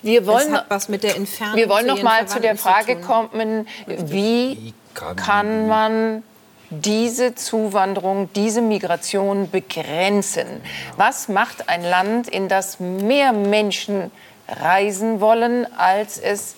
wir 0.03 0.27
wollen 0.27 0.59
was 0.69 0.89
mit 0.89 1.03
der 1.03 1.17
Entfernung 1.17 1.57
wir 1.57 1.69
wollen 1.69 1.87
zu 1.89 1.95
noch 1.95 2.03
mal 2.03 2.27
zu 2.27 2.41
der 2.41 2.57
Frage 2.57 2.97
kommen, 2.97 3.67
wie 3.87 4.75
kann 5.17 5.69
man 5.69 6.23
diese 6.81 7.35
Zuwanderung, 7.35 8.29
diese 8.35 8.63
Migration 8.63 9.51
begrenzen? 9.51 10.47
Was 10.97 11.29
macht 11.29 11.69
ein 11.69 11.83
Land, 11.83 12.29
in 12.29 12.49
das 12.49 12.81
mehr 12.81 13.33
Menschen 13.33 14.11
reisen 14.49 15.21
wollen, 15.21 15.67
als 15.77 16.19
es 16.19 16.55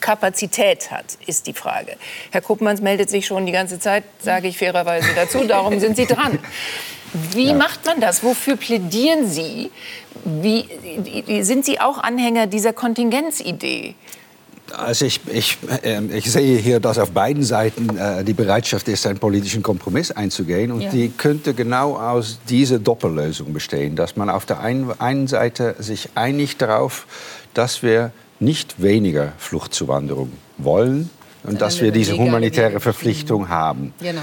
Kapazität 0.00 0.90
hat, 0.90 1.16
ist 1.26 1.46
die 1.46 1.54
Frage. 1.54 1.96
Herr 2.30 2.42
Kuppmanns 2.42 2.82
meldet 2.82 3.08
sich 3.08 3.26
schon 3.26 3.46
die 3.46 3.52
ganze 3.52 3.78
Zeit, 3.78 4.04
sage 4.18 4.48
ich 4.48 4.58
fairerweise 4.58 5.08
dazu, 5.14 5.44
darum 5.46 5.80
sind 5.80 5.96
Sie 5.96 6.04
dran. 6.04 6.38
Wie 7.32 7.54
macht 7.54 7.86
man 7.86 8.00
das? 8.00 8.22
Wofür 8.22 8.56
plädieren 8.56 9.26
Sie? 9.26 9.70
Wie, 10.24 11.42
sind 11.42 11.64
Sie 11.64 11.80
auch 11.80 11.98
Anhänger 11.98 12.46
dieser 12.46 12.74
Kontingenzidee? 12.74 13.94
Also 14.72 15.04
ich, 15.04 15.20
ich, 15.30 15.58
äh, 15.82 16.00
ich 16.16 16.30
sehe 16.32 16.58
hier, 16.58 16.80
dass 16.80 16.98
auf 16.98 17.10
beiden 17.10 17.42
Seiten 17.42 17.96
äh, 17.98 18.24
die 18.24 18.32
Bereitschaft 18.32 18.88
ist, 18.88 19.06
einen 19.06 19.18
politischen 19.18 19.62
Kompromiss 19.62 20.10
einzugehen. 20.10 20.72
Und 20.72 20.80
Ja. 20.80 20.90
die 20.90 21.10
könnte 21.10 21.54
genau 21.54 21.96
aus 21.96 22.38
dieser 22.48 22.78
Doppellösung 22.78 23.52
bestehen. 23.52 23.94
Dass 23.94 24.16
man 24.16 24.30
auf 24.30 24.46
der 24.46 24.60
einen, 24.60 24.90
einen 25.00 25.26
Seite 25.26 25.76
sich 25.78 26.10
einigt 26.14 26.62
darauf, 26.62 27.06
dass 27.52 27.82
wir 27.82 28.10
nicht 28.40 28.82
weniger 28.82 29.32
Fluchtzuwanderung 29.38 30.32
wollen 30.58 31.10
und 31.44 31.60
dass 31.60 31.80
wir 31.80 31.92
diese 31.92 32.16
humanitäre. 32.16 32.80
Verpflichtung 32.80 33.48
haben. 33.48 33.92
Genau. 34.00 34.22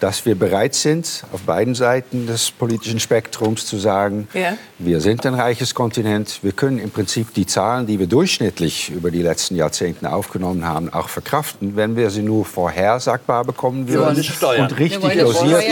Dass 0.00 0.24
wir 0.24 0.34
bereit 0.34 0.74
sind, 0.74 1.24
auf 1.32 1.42
beiden 1.42 1.74
Seiten 1.74 2.26
des 2.26 2.50
politischen 2.50 3.00
Spektrums 3.00 3.66
zu 3.66 3.76
sagen, 3.76 4.28
Ja. 4.32 4.54
wir 4.78 5.00
sind 5.02 5.26
ein 5.26 5.34
reiches 5.34 5.74
Kontinent. 5.74 6.38
Wir 6.42 6.52
können 6.52 6.78
im 6.78 6.90
Prinzip 6.90 7.34
die 7.34 7.44
Zahlen, 7.46 7.86
die 7.86 7.98
wir 7.98 8.06
durchschnittlich 8.06 8.90
über 8.90 9.10
die 9.10 9.20
letzten 9.22 9.56
Jahrzehnte 9.56 10.10
aufgenommen 10.10 10.66
haben, 10.66 10.90
auch 10.92 11.10
verkraften, 11.10 11.76
wenn 11.76 11.96
wir 11.96 12.08
sie 12.08 12.22
nur 12.22 12.46
vorhersagbar 12.46 13.44
bekommen 13.44 13.88
würden 13.88 14.16
und 14.58 14.78
richtig 14.78 15.02
Wir 15.02 15.22
dosiert 15.24 15.64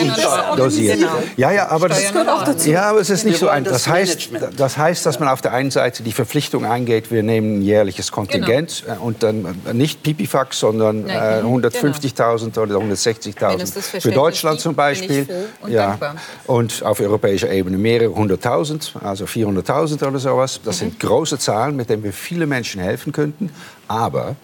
und 0.51 0.59
dosiert. 0.59 0.99
Genau. 0.99 1.09
Ja, 1.39 1.51
ja, 1.51 1.69
aber 1.71 1.89
das, 1.89 1.99
Steuern 1.99 2.13
gehört 2.13 2.29
auch 2.29 2.45
dazu. 2.45 2.71
ja, 2.71 2.83
aber 2.91 3.01
es 3.01 3.09
ist 3.11 3.25
nicht 3.25 3.39
so 3.39 3.47
wollen 3.47 3.57
ein. 3.59 3.65
das 3.65 3.85
Das 3.85 3.89
heißt, 3.89 4.29
das 4.57 4.77
heißt, 4.77 5.07
dass 5.07 5.21
man 5.21 5.29
auf 5.31 5.41
der 5.41 5.53
einen 5.55 5.71
Seite 5.71 6.03
die 6.03 6.13
Verpflichtung 6.13 6.67
eingeht, 6.67 7.11
wir 7.11 7.23
nehmen 7.23 7.61
ein 7.61 7.63
jährliches 7.63 8.13
Kontingent 8.13 8.85
äh, 8.87 8.99
und 9.03 9.23
dann 9.23 9.59
äh, 9.67 9.73
nicht 9.73 10.03
Pipifax, 10.03 10.59
sondern 10.61 11.09
äh, 11.09 11.43
mhm, 11.43 11.65
150.000 11.65 12.59
oder 12.61 12.79
Wenn 12.79 12.91
es 12.91 13.05
das 13.05 13.15
160.000 13.15 14.01
für 14.03 14.18
Deutschland 14.19 14.61
zum 14.61 14.75
bin 14.75 14.85
ich 14.93 14.99
Beispiel. 15.01 15.25
froh 15.25 15.45
und 15.67 15.73
ja. 15.73 15.87
dankbar. 15.89 16.15
Und 16.47 16.83
auf 16.83 17.01
europäischer 17.01 17.51
Ebene 17.51 17.79
mehrere 17.79 18.15
hunderttausend, 18.15 18.95
also 19.03 19.25
400.000 19.25 20.07
oder 20.07 20.19
sowas. 20.19 20.61
Das 20.65 20.79
sind 20.79 20.99
große 21.01 21.39
Zahlen, 21.39 21.77
mit 21.77 21.89
denen 21.91 22.03
wir 22.05 22.13
viele 22.13 22.47
Menschen 22.47 22.81
helfen 22.81 23.13
könnten. 23.13 23.51
Aber 23.87 24.37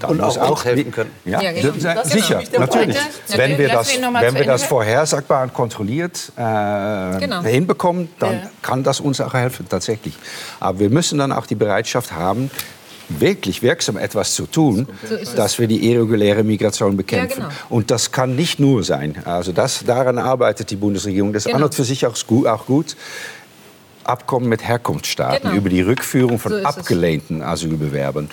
dann 0.00 0.10
Und 0.10 0.20
muss 0.22 0.36
auch 0.38 0.50
auch 0.50 0.64
helfen 0.64 0.90
können. 0.90 1.10
Ja, 1.24 1.40
Ja, 1.40 1.52
genau. 1.52 1.72
das- 1.94 2.10
sicher, 2.10 2.42
der 2.52 2.60
natürlich. 2.60 2.96
Punkt. 2.96 3.38
Wenn 3.38 3.56
wir 3.58 3.68
das, 3.68 3.88
wenn 4.20 4.34
wir 4.34 4.44
das 4.44 4.64
vorhersagbar 4.64 5.44
und 5.44 5.54
kontrolliert 5.54 6.32
äh, 6.36 6.40
Genau. 7.20 7.42
hinbekommen, 7.42 8.08
dann 8.18 8.32
Ja. 8.34 8.50
kann 8.60 8.82
das 8.82 8.98
uns 9.00 9.20
auch 9.20 9.34
helfen, 9.34 9.66
tatsächlich. 9.68 10.14
Aber 10.60 10.80
wir 10.80 10.90
müssen 10.90 11.18
dann 11.18 11.30
auch 11.32 11.46
die 11.46 11.54
Bereitschaft 11.54 12.10
haben, 12.12 12.50
wirklich 13.08 13.62
wirksam 13.62 13.96
etwas 13.96 14.34
zu 14.34 14.46
tun, 14.46 14.88
dass 15.36 15.58
wir 15.58 15.66
die 15.66 15.90
irreguläre 15.90 16.42
Migration 16.42 16.96
bekämpfen. 16.96 17.42
Ja, 17.42 17.48
genau. 17.48 17.58
Und 17.70 17.90
das 17.90 18.12
kann 18.12 18.34
nicht 18.36 18.58
nur 18.60 18.82
sein. 18.82 19.16
Also 19.24 19.52
das, 19.52 19.84
daran 19.84 20.18
arbeitet 20.18 20.70
die 20.70 20.76
Bundesregierung. 20.76 21.32
Das 21.32 21.42
ist 21.42 21.46
Genau. 21.46 21.58
an 21.58 21.62
und 21.64 21.74
für 21.74 21.84
sich 21.84 22.06
auch 22.06 22.16
gut. 22.26 22.46
Auch 22.46 22.66
gut. 22.66 22.96
Abkommen 24.04 24.48
mit 24.48 24.66
Herkunftsstaaten 24.66 25.42
Genau. 25.50 25.54
über 25.54 25.70
die 25.70 25.80
Rückführung 25.82 26.38
von 26.38 26.52
So 26.52 26.58
es. 26.58 26.64
abgelehnten 26.64 27.42
Asylbewerbern. 27.42 28.30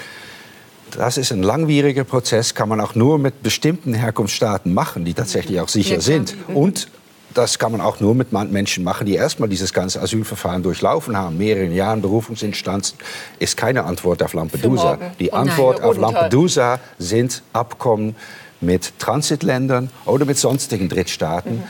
Das 0.91 1.17
ist 1.17 1.31
ein 1.31 1.43
langwieriger 1.43 2.03
Prozess, 2.03 2.53
kann 2.53 2.67
man 2.67 2.81
auch 2.81 2.95
nur 2.95 3.17
mit 3.17 3.41
bestimmten 3.43 3.93
Herkunftsstaaten 3.93 4.73
machen, 4.73 5.05
die 5.05 5.13
tatsächlich 5.13 5.61
auch 5.61 5.69
sicher 5.69 5.95
Ja, 5.95 6.01
sind. 6.01 6.35
Und 6.53 6.89
das 7.33 7.59
kann 7.59 7.71
man 7.71 7.81
auch 7.81 7.99
nur 7.99 8.15
mit 8.15 8.31
Menschen 8.31 8.83
machen, 8.83 9.05
die 9.05 9.15
erstmal 9.15 9.49
dieses 9.49 9.73
ganze 9.73 10.01
Asylverfahren 10.01 10.63
durchlaufen 10.63 11.15
haben. 11.17 11.37
Mehrere 11.37 11.65
Jahren 11.65 12.01
Berufungsinstanzen 12.01 12.97
ist 13.39 13.57
keine 13.57 13.83
Antwort 13.83 14.21
auf 14.23 14.33
Lampedusa. 14.33 14.97
Die 15.19 15.31
Oh, 15.31 15.35
Antwort 15.35 15.79
nein. 15.79 15.89
auf. 15.89 15.97
Lampedusa 15.97 16.79
sind 16.97 17.43
Abkommen 17.53 18.15
mit 18.59 18.97
Transitländern 18.99 19.89
oder 20.05 20.25
mit 20.25 20.37
sonstigen 20.37 20.89
Drittstaaten, 20.89 21.63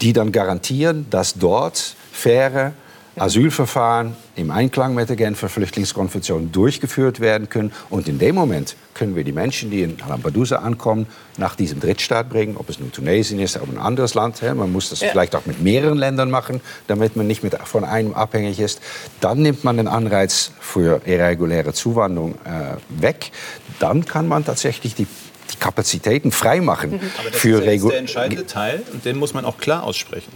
die 0.00 0.12
dann 0.12 0.32
garantieren, 0.32 1.06
dass 1.10 1.34
dort 1.34 1.94
faire 2.12 2.72
Asylverfahren 3.16 4.16
im 4.34 4.50
Einklang 4.50 4.94
mit 4.94 5.08
der 5.08 5.16
Genfer 5.16 5.48
Flüchtlingskonvention 5.48 6.50
durchgeführt 6.50 7.20
werden 7.20 7.48
können. 7.48 7.72
Und 7.90 8.08
in 8.08 8.18
dem 8.18 8.34
Moment 8.34 8.76
können 8.94 9.14
wir 9.14 9.22
die 9.22 9.32
Menschen, 9.32 9.70
die 9.70 9.82
in 9.82 9.96
Lampedusa 10.08 10.56
ankommen, 10.56 11.06
nach 11.36 11.54
diesem 11.54 11.80
Drittstaat 11.80 12.28
bringen, 12.28 12.56
ob 12.56 12.68
es 12.68 12.80
nun 12.80 12.90
Tunesien 12.90 13.38
ist 13.38 13.56
oder 13.56 13.72
ein 13.72 13.78
anderes 13.78 14.14
Land. 14.14 14.42
Man 14.42 14.72
muss 14.72 14.90
das 14.90 15.00
ja. 15.00 15.08
vielleicht 15.10 15.36
auch 15.36 15.46
mit 15.46 15.62
mehreren 15.62 15.98
Ländern 15.98 16.30
machen, 16.30 16.60
damit 16.88 17.14
man 17.14 17.26
nicht 17.26 17.42
mit, 17.42 17.54
von 17.64 17.84
einem 17.84 18.14
abhängig 18.14 18.58
ist. 18.58 18.80
Dann 19.20 19.42
nimmt 19.42 19.62
man 19.62 19.76
den 19.76 19.88
Anreiz 19.88 20.50
für 20.60 21.00
irreguläre 21.04 21.72
Zuwanderung 21.72 22.34
äh, 22.44 22.76
weg. 23.00 23.30
Dann 23.78 24.04
kann 24.04 24.26
man 24.26 24.44
tatsächlich 24.44 24.94
die 24.94 25.06
die 25.52 25.56
Kapazitäten 25.56 26.32
freimachen. 26.32 26.92
Mhm. 26.92 27.00
Aber 27.18 27.30
das 27.30 27.38
für 27.38 27.62
ist 27.62 27.84
der 27.84 27.98
entscheidende 27.98 28.46
Teil 28.46 28.82
und 28.92 29.04
den 29.04 29.18
muss 29.18 29.34
man 29.34 29.44
auch 29.44 29.58
klar 29.58 29.82
aussprechen. 29.82 30.32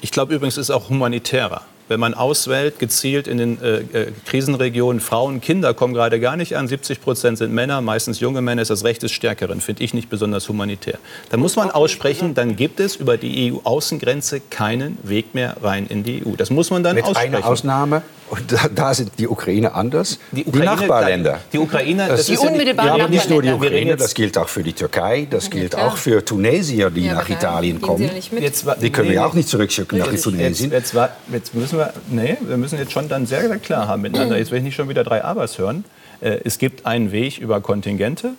Ich 0.00 0.10
glaube 0.10 0.34
übrigens, 0.34 0.56
es 0.56 0.68
ist 0.68 0.70
auch 0.70 0.88
humanitärer 0.88 1.62
wenn 1.88 2.00
man 2.00 2.14
auswählt, 2.14 2.78
gezielt 2.78 3.26
in 3.26 3.38
den 3.38 3.62
äh, 3.62 3.80
äh, 3.80 4.12
Krisenregionen, 4.26 5.00
Frauen, 5.00 5.40
Kinder 5.40 5.74
kommen 5.74 5.94
gerade 5.94 6.20
gar 6.20 6.36
nicht 6.36 6.56
an. 6.56 6.68
70 6.68 7.00
Prozent 7.00 7.38
sind 7.38 7.52
Männer, 7.52 7.80
meistens 7.80 8.20
junge 8.20 8.40
Männer, 8.40 8.62
ist 8.62 8.70
das 8.70 8.84
Recht 8.84 9.02
des 9.02 9.12
Stärkeren, 9.12 9.60
finde 9.60 9.82
ich 9.84 9.94
nicht 9.94 10.08
besonders 10.08 10.48
humanitär. 10.48 10.98
Da 11.30 11.36
muss 11.36 11.56
man 11.56 11.70
aussprechen, 11.70 12.34
dann 12.34 12.56
gibt 12.56 12.80
es 12.80 12.96
über 12.96 13.16
die 13.16 13.52
EU-Außengrenze 13.52 14.40
keinen 14.50 14.98
Weg 15.02 15.34
mehr 15.34 15.56
rein 15.62 15.86
in 15.86 16.02
die 16.02 16.24
EU. 16.24 16.36
Das 16.36 16.50
muss 16.50 16.70
man 16.70 16.82
dann 16.82 16.94
Mit 16.94 17.04
aussprechen. 17.04 17.32
Mit 17.32 17.42
einer 17.42 17.52
Ausnahme, 17.52 18.02
und 18.32 18.50
da, 18.50 18.66
da, 18.74 18.94
sind 18.94 19.12
die 19.18 19.28
Ukraine 19.28 19.74
anders. 19.74 20.18
Die, 20.30 20.46
Ukraine, 20.46 20.52
die 20.52 20.64
Nachbarländer. 20.64 21.40
Die 21.52 21.58
Ukraine, 21.58 22.08
das, 22.08 22.20
das 22.20 22.26
die 22.28 22.38
unmittelbaren 22.38 22.98
ja, 22.98 23.06
nicht 23.06 23.28
nur 23.28 23.42
die 23.42 23.50
Ukraine, 23.50 23.94
das 23.94 24.14
gilt 24.14 24.38
auch 24.38 24.48
für 24.48 24.62
die 24.62 24.72
Türkei, 24.72 25.26
das 25.28 25.50
gilt 25.50 25.74
ja, 25.74 25.86
auch 25.86 25.98
für 25.98 26.24
Tunesier, 26.24 26.88
die 26.88 27.04
ja, 27.04 27.12
nach 27.12 27.28
Italien 27.28 27.82
kommen. 27.82 28.10
Jetzt, 28.40 28.64
die 28.80 28.88
können 28.88 29.08
nee, 29.08 29.14
wir 29.16 29.26
auch 29.26 29.34
nicht 29.34 29.50
zurückschicken 29.50 29.98
nach 29.98 30.06
Tunesien. 30.06 30.70
Jetzt, 30.70 30.94
jetzt, 30.94 31.10
jetzt, 31.30 31.54
müssen 31.54 31.78
wir, 31.78 31.92
nee, 32.08 32.38
wir 32.40 32.56
müssen 32.56 32.78
jetzt 32.78 32.92
schon 32.92 33.06
dann 33.06 33.26
sehr, 33.26 33.46
sehr 33.46 33.58
klar 33.58 33.86
haben 33.86 34.00
miteinander. 34.00 34.38
Jetzt 34.38 34.50
will 34.50 34.58
ich 34.58 34.64
nicht 34.64 34.76
schon 34.76 34.88
wieder 34.88 35.04
drei 35.04 35.22
Abers 35.22 35.58
hören. 35.58 35.84
Äh, 36.22 36.38
es 36.44 36.56
gibt 36.56 36.86
einen 36.86 37.12
Weg 37.12 37.36
über 37.36 37.60
Kontingente, 37.60 38.30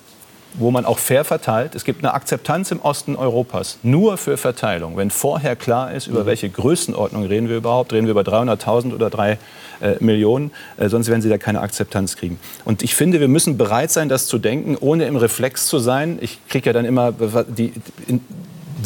wo 0.56 0.72
man 0.72 0.86
auch 0.86 1.00
fair 1.00 1.24
verteilt. 1.24 1.76
Es 1.76 1.84
gibt 1.84 2.04
eine 2.04 2.14
Akzeptanz 2.14 2.72
im 2.72 2.82
Osten 2.82 3.16
Europas 3.16 3.78
nur 3.84 4.18
für 4.18 4.38
Verteilung. 4.38 4.98
Wenn 4.98 5.10
vorher 5.10 5.56
klar 5.56 5.94
ist, 5.94 6.08
über 6.08 6.22
mhm. 6.22 6.26
welche 6.28 6.50
Größenordnung 6.50 7.24
reden 7.26 7.50
wir 7.50 7.58
überhaupt, 7.58 7.94
reden 7.94 8.06
wir 8.06 8.12
über 8.12 8.22
300.000 8.22 8.94
oder 8.94 9.10
3 9.10 9.38
äh, 9.82 9.96
Millionen, 10.00 10.52
äh, 10.78 10.90
sonst 10.90 11.08
werden 11.10 11.22
sie 11.22 11.30
da 11.30 11.38
keine 11.38 11.62
Akzeptanz 11.62 12.16
kriegen. 12.16 12.40
Und 12.66 12.84
ich 12.84 12.96
finde, 12.96 13.20
wir 13.20 13.28
müssen 13.28 13.58
bereit 13.58 13.92
sein, 13.92 14.10
das 14.10 14.28
zu 14.28 14.38
denken, 14.38 14.78
ohne 14.80 15.06
im 15.06 15.16
Reflex 15.16 15.68
zu 15.68 15.80
sein. 15.80 16.18
Ich 16.22 16.40
kriege 16.48 16.68
ja 16.68 16.74
dann 16.74 16.86
immer 16.86 17.12
die, 17.12 17.74
in, 18.08 18.22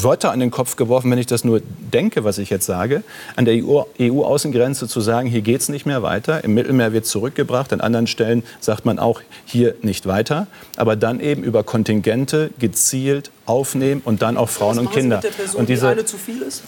Wörter 0.04 0.32
an 0.32 0.40
den 0.40 0.52
Kopf 0.52 0.76
geworfen, 0.76 1.10
wenn 1.12 1.18
ich 1.18 1.26
das 1.26 1.44
nur 1.44 1.62
denke, 1.94 2.24
was 2.24 2.38
ich 2.38 2.50
jetzt 2.50 2.66
sage, 2.66 3.04
an 3.36 3.46
der 3.46 3.56
EU-Außengrenze 3.56 4.86
e 4.86 4.88
zu 4.88 5.02
sagen, 5.02 5.28
hier 5.28 5.42
geht 5.42 5.62
es 5.62 5.70
nicht 5.70 5.86
mehr 5.86 6.04
weiter. 6.04 6.44
Im 6.44 6.54
Mittelmeer 6.54 6.94
wird 6.94 7.06
zurückgebracht, 7.06 7.74
an 7.74 7.82
anderen 7.82 8.08
Stellen 8.08 8.44
sagt 8.60 8.86
man 8.86 9.00
auch, 9.00 9.22
hier 9.46 9.76
nicht 9.82 10.06
weiter. 10.06 10.48
Aber 10.76 10.96
dann 10.96 11.20
eben 11.20 11.44
über 11.44 11.64
Kontingente 11.64 12.52
gezielt 12.60 13.32
aufnehmen 13.46 14.02
und 14.04 14.22
dann 14.22 14.38
auch 14.38 14.50
Frauen 14.50 14.80
und 14.80 14.92
Kinder. 14.92 15.18
Person, 15.18 15.60
und 15.60 15.70
diese, 15.70 15.88
die 15.88 15.92
eine 15.94 16.06
zu 16.06 16.18
viel 16.18 16.42
ist? 16.42 16.64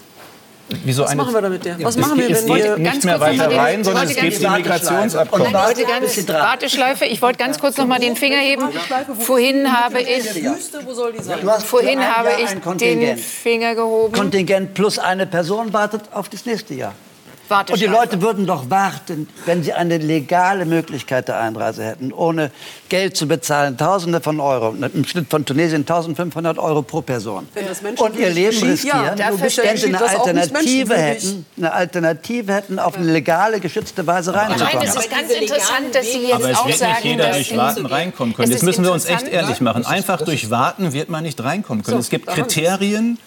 Wieso 0.84 1.04
Was 1.04 1.16
machen 1.16 1.34
wir 1.34 1.42
damit 1.42 1.66
der? 1.66 1.82
Was 1.84 1.96
es 1.96 2.02
machen 2.02 2.20
wir, 2.20 2.30
wenn 2.30 2.48
wir 2.48 2.78
nicht 2.78 3.04
mehr 3.04 3.20
weiter 3.20 3.56
rein, 3.56 3.84
sondern 3.84 4.06
es 4.06 4.16
geht 4.16 4.40
die 4.40 4.48
Migrationsabkommen. 4.48 5.52
Leute, 5.52 5.84
ganz 5.84 6.28
Warteschleife. 6.28 7.06
Ich 7.06 7.22
wollte 7.22 7.40
ganz 7.40 7.60
kurz 7.60 7.78
noch 7.78 7.88
mal 7.88 8.00
den 8.00 8.16
Finger 8.16 8.38
heben. 8.38 8.64
Vorhin 9.20 9.72
habe 9.72 10.02
ich, 10.02 10.24
vorhin 11.66 12.02
habe 12.02 12.30
ich 12.42 12.78
den 12.78 13.18
Finger 13.18 13.76
gehoben. 13.76 14.14
Kontingent 14.14 14.74
plus 14.74 15.00
eine 15.00 15.26
Person 15.26 15.74
wartet 15.74 16.02
auf 16.12 16.30
das 16.30 16.46
nächste 16.46 16.74
Jahr. 16.74 16.94
Und 17.50 17.82
die 17.82 17.86
Leute 17.86 18.22
würden 18.22 18.46
doch 18.46 18.70
warten, 18.70 19.28
wenn 19.46 19.64
sie 19.64 19.74
eine 19.74 19.98
legale 19.98 20.66
Möglichkeit 20.66 21.28
der 21.28 21.40
Einreise 21.40 21.84
hätten, 21.84 22.14
ohne 22.14 22.52
Geld 22.90 23.18
zu 23.18 23.28
bezahlen, 23.28 23.78
Tausende 23.78 24.22
von 24.22 24.40
Euro, 24.40 24.76
im 24.94 25.06
Schnitt 25.06 25.30
von 25.30 25.46
Tunesien 25.46 25.82
1500 25.82 26.58
Euro 26.60 26.82
pro 26.82 27.02
Person. 27.02 27.48
Und 27.98 28.16
ihr 28.18 28.30
Leben 28.30 28.62
riskieren, 28.62 29.18
ja, 29.18 29.30
wenn 29.40 29.78
sie 29.78 29.88
eine 29.88 30.02
Alternative 30.02 30.96
hätten, 30.96 31.46
eine 31.58 31.74
Alternative 31.74 32.54
hätten, 32.54 32.80
auf 32.80 32.98
eine 32.98 33.12
legale, 33.12 33.60
geschützte 33.60 34.06
Weise 34.06 34.34
reinzukommen. 34.34 34.74
Nein, 34.74 34.88
es 34.88 34.96
ist 34.96 35.10
ganz 35.10 35.32
interessant, 35.32 35.94
dass 35.94 36.12
Sie 36.12 36.22
jetzt 36.22 36.34
Aber 36.34 36.50
es 36.50 36.58
auch 36.58 36.68
wird 36.68 36.78
sagen, 36.78 36.94
nicht 36.94 37.06
jeder 37.06 37.32
durch 37.32 37.58
Warten 37.58 37.86
reinkommen 37.86 38.36
können. 38.36 38.52
Jetzt 38.52 38.64
müssen 38.64 38.84
wir 38.84 38.92
uns 38.92 39.06
echt 39.06 39.28
ehrlich 39.28 39.62
machen. 39.62 39.86
Einfach 39.86 40.22
durch 40.22 40.50
Warten 40.50 40.94
wird 40.94 41.10
man 41.10 41.24
nicht 41.24 41.44
reinkommen 41.44 41.84
können. 41.84 42.00
Es 42.00 42.10
gibt 42.10 42.28
Kriterien, 42.28 43.18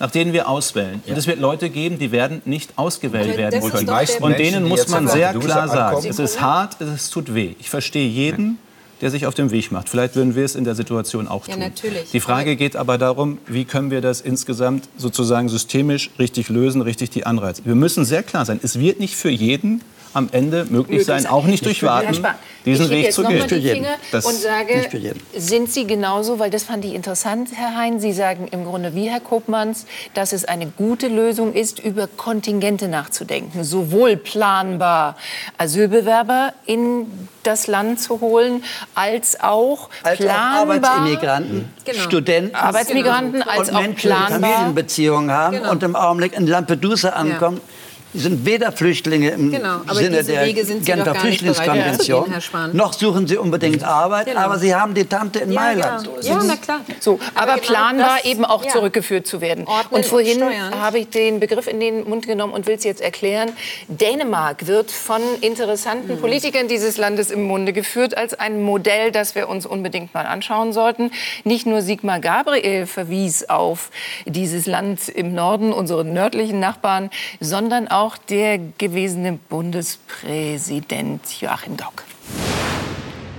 nach 0.00 0.10
denen 0.10 0.32
wir 0.32 0.48
auswählen. 0.48 1.02
Ja. 1.04 1.12
Und 1.12 1.18
es 1.18 1.26
wird 1.26 1.40
Leute 1.40 1.70
geben, 1.70 1.98
die 1.98 2.12
werden 2.12 2.42
nicht 2.44 2.72
ausgewählt 2.76 3.36
werden 3.36 3.60
können. 3.60 3.88
Und 4.20 4.38
denen 4.38 4.68
muss 4.68 4.88
man 4.88 5.08
sehr 5.08 5.34
klar 5.34 5.68
sagen, 5.68 6.06
es 6.08 6.18
ist 6.18 6.40
hart, 6.40 6.80
es 6.80 7.10
tut 7.10 7.34
weh. 7.34 7.54
Ich 7.58 7.70
verstehe 7.70 8.08
jeden, 8.08 8.58
der 9.00 9.10
sich 9.10 9.26
auf 9.26 9.34
den 9.34 9.50
Weg 9.50 9.70
macht. 9.70 9.88
Vielleicht 9.88 10.16
würden 10.16 10.34
wir 10.34 10.44
es 10.44 10.54
in 10.54 10.64
der 10.64 10.74
Situation 10.74 11.28
auch 11.28 11.44
tun. 11.44 11.54
Ja, 11.54 11.68
natürlich. 11.68 12.10
Die 12.10 12.20
Frage 12.20 12.56
geht 12.56 12.76
aber 12.76 12.98
darum, 12.98 13.38
wie 13.46 13.64
können 13.64 13.90
wir 13.90 14.00
das 14.00 14.20
insgesamt 14.20 14.88
sozusagen 14.96 15.48
systemisch 15.48 16.10
richtig 16.18 16.48
lösen, 16.48 16.82
richtig 16.82 17.10
die 17.10 17.24
Anreize. 17.24 17.64
Wir 17.64 17.74
müssen 17.74 18.04
sehr 18.04 18.22
klar 18.22 18.44
sein, 18.44 18.58
es 18.62 18.78
wird 18.80 18.98
nicht 18.98 19.14
für 19.14 19.30
jeden 19.30 19.82
am 20.14 20.28
Ende 20.32 20.66
möglich 20.68 21.04
sein, 21.04 21.26
auch 21.26 21.44
nicht 21.44 21.64
durch 21.64 21.82
Warten, 21.82 22.24
diesen 22.64 22.90
Weg 22.90 23.12
zu 23.12 23.24
gehen. 23.24 23.44
Ich 23.46 23.70
Finger 23.70 23.96
und 24.12 24.34
sage, 24.34 24.88
sind 25.36 25.70
Sie 25.70 25.86
genauso, 25.86 26.38
weil 26.38 26.50
das 26.50 26.64
fand 26.64 26.84
ich 26.84 26.94
interessant, 26.94 27.50
Herr 27.54 27.76
Hein, 27.76 28.00
Sie 28.00 28.12
sagen 28.12 28.48
im 28.50 28.64
Grunde 28.64 28.94
wie 28.94 29.08
Herr 29.08 29.20
Kopmanns, 29.20 29.86
dass 30.14 30.32
es 30.32 30.44
eine 30.44 30.66
gute 30.66 31.08
Lösung 31.08 31.52
ist, 31.54 31.78
über 31.78 32.06
Kontingente 32.06 32.88
nachzudenken, 32.88 33.64
sowohl 33.64 34.16
planbar 34.16 35.16
Asylbewerber 35.58 36.52
in 36.66 37.06
das 37.42 37.66
Land 37.66 38.00
zu 38.00 38.20
holen, 38.20 38.64
als 38.94 39.40
auch 39.40 39.88
als 40.02 40.18
planbar 40.18 40.76
Arbeitsimmigranten, 40.76 41.72
genau. 41.84 41.98
Studenten, 42.00 42.54
Arbeitsmigranten, 42.54 43.42
als 43.42 43.70
und 43.70 43.76
auch 43.76 43.80
Menschen, 43.80 43.96
planbar 43.96 44.38
die 44.38 44.44
Familienbeziehungen 44.44 45.30
haben 45.30 45.56
genau. 45.56 45.70
und 45.70 45.82
im 45.82 45.96
Augenblick 45.96 46.34
in 46.34 46.46
Lampedusa 46.46 47.10
ankommen. 47.10 47.58
Ja 47.58 47.77
sind 48.14 48.46
weder 48.46 48.72
Flüchtlinge 48.72 49.30
im 49.30 49.50
genau, 49.50 49.80
Sinne 49.92 50.24
der 50.24 50.52
Genfer 50.52 51.14
Flüchtlingskonvention, 51.14 52.32
noch 52.72 52.92
suchen 52.92 53.26
sie 53.26 53.36
unbedingt 53.36 53.84
Arbeit, 53.84 54.26
genau. 54.26 54.40
aber 54.40 54.58
sie 54.58 54.74
haben 54.74 54.94
die 54.94 55.04
Tante 55.04 55.40
in 55.40 55.52
ja, 55.52 55.60
Mailand. 55.60 56.04
Genau. 56.04 56.40
Ja, 56.40 56.42
na 56.44 56.56
klar. 56.56 56.80
So, 57.00 57.18
aber, 57.34 57.52
aber 57.52 57.60
genau 57.60 57.72
planbar 57.72 58.16
das, 58.16 58.24
eben 58.24 58.44
auch 58.44 58.64
ja. 58.64 58.72
zurückgeführt 58.72 59.26
zu 59.26 59.40
werden. 59.40 59.66
Ordnen 59.66 59.96
und 59.96 60.06
vorhin 60.06 60.42
habe 60.80 60.98
ich 60.98 61.10
den 61.10 61.40
Begriff 61.40 61.66
in 61.66 61.80
den 61.80 62.08
Mund 62.08 62.26
genommen 62.26 62.52
und 62.52 62.66
will 62.66 62.76
es 62.76 62.84
jetzt 62.84 63.00
erklären. 63.00 63.50
Dänemark 63.88 64.66
wird 64.66 64.90
von 64.90 65.20
interessanten 65.40 66.14
mhm. 66.14 66.20
Politikern 66.20 66.68
dieses 66.68 66.96
Landes 66.96 67.30
im 67.30 67.42
Munde 67.42 67.72
geführt 67.72 68.16
als 68.16 68.34
ein 68.34 68.62
Modell, 68.62 69.12
das 69.12 69.34
wir 69.34 69.48
uns 69.48 69.66
unbedingt 69.66 70.14
mal 70.14 70.26
anschauen 70.26 70.72
sollten. 70.72 71.10
Nicht 71.44 71.66
nur 71.66 71.82
Sigmar 71.82 72.20
Gabriel 72.20 72.86
verwies 72.86 73.48
auf 73.48 73.90
dieses 74.24 74.66
Land 74.66 75.08
im 75.08 75.34
Norden, 75.34 75.72
unsere 75.72 76.04
nördlichen 76.04 76.60
Nachbarn, 76.60 77.10
sondern 77.40 77.88
auch 77.88 77.97
auch 77.98 78.16
der 78.16 78.58
gewesene 78.78 79.40
Bundespräsident 79.48 81.20
Joachim 81.40 81.76
Gauck. 81.76 82.04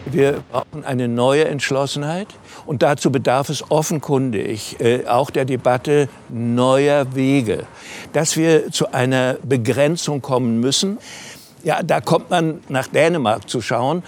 Wir 0.05 0.43
brauchen 0.51 0.83
eine 0.83 1.07
neue 1.07 1.45
Entschlossenheit 1.45 2.27
und 2.65 2.81
dazu 2.81 3.09
bedarf 3.09 3.47
es 3.47 3.71
offenkundig 3.71 4.75
äh, 4.81 5.05
auch 5.05 5.29
der 5.29 5.45
Debatte 5.45 6.09
neuer 6.27 7.15
Wege, 7.15 7.67
dass 8.11 8.35
wir 8.35 8.69
zu 8.69 8.91
einer 8.91 9.37
Begrenzung 9.43 10.21
kommen 10.21 10.59
müssen. 10.59 10.97
Ja, 11.63 11.81
da 11.81 12.01
kommt 12.01 12.29
man 12.29 12.59
nach 12.67 12.87
Dänemark 12.87 13.49
zu 13.49 13.61
schauen 13.61 14.03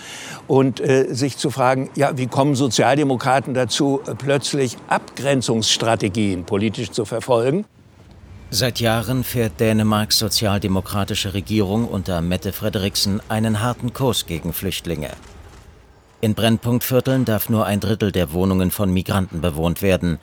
und 0.47 0.81
äh, 0.81 1.13
sich 1.13 1.37
zu 1.37 1.49
fragen, 1.49 1.89
ja, 1.95 2.17
wie 2.17 2.27
kommen 2.27 2.55
Sozialdemokraten 2.55 3.53
dazu, 3.53 4.01
plötzlich 4.17 4.75
Abgrenzungsstrategien 4.89 6.43
politisch 6.43 6.91
zu 6.91 7.05
verfolgen? 7.05 7.63
Seit 8.53 8.81
Jahren 8.81 9.23
fährt 9.23 9.61
Dänemarks 9.61 10.19
sozialdemokratische 10.19 11.33
Regierung 11.33 11.87
unter 11.87 12.19
Mette 12.19 12.51
Frederiksen 12.51 13.21
einen 13.29 13.61
harten 13.61 13.93
Kurs 13.93 14.25
gegen 14.25 14.51
Flüchtlinge. 14.51 15.11
In 16.19 16.35
Brennpunktvierteln 16.35 17.23
darf 17.23 17.47
nur 17.47 17.65
ein 17.65 17.79
Drittel 17.79 18.11
der 18.11 18.33
Wohnungen 18.33 18.69
von 18.69 18.91
Migranten 18.91 19.39
bewohnt 19.39 19.81
werden. 19.81 20.19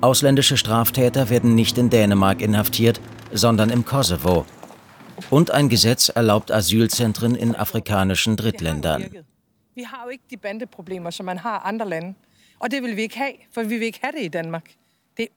Ausländische 0.00 0.56
Straftäter 0.56 1.30
werden 1.30 1.56
nicht 1.56 1.76
in 1.78 1.90
Dänemark 1.90 2.42
inhaftiert, 2.42 3.00
sondern 3.32 3.70
im 3.70 3.84
Kosovo. 3.84 4.46
Und 5.28 5.50
ein 5.50 5.68
Gesetz 5.68 6.10
erlaubt 6.10 6.52
Asylzentren 6.52 7.34
in 7.34 7.56
afrikanischen 7.56 8.36
Drittländern. 8.36 9.10
Wir 9.74 9.90
haben 9.90 10.10
nicht 10.10 10.30
die 10.30 10.36
Bandeproblemer, 10.36 11.10
som 11.10 11.26
man 11.26 11.42
har 11.42 11.64
andre 11.64 11.88
lande. 11.88 12.14
Og 12.60 12.70
det 12.70 12.82
vil 12.82 12.96
vi 12.96 13.02
ikke 13.02 13.18
have, 13.18 13.34
for 13.50 13.62
vi 13.62 13.78
vil 13.78 13.86
ikke 13.86 14.00
have 14.02 14.12
det 14.16 14.24
i 14.24 14.28
Danmark. 14.28 14.70
Det 15.16 15.28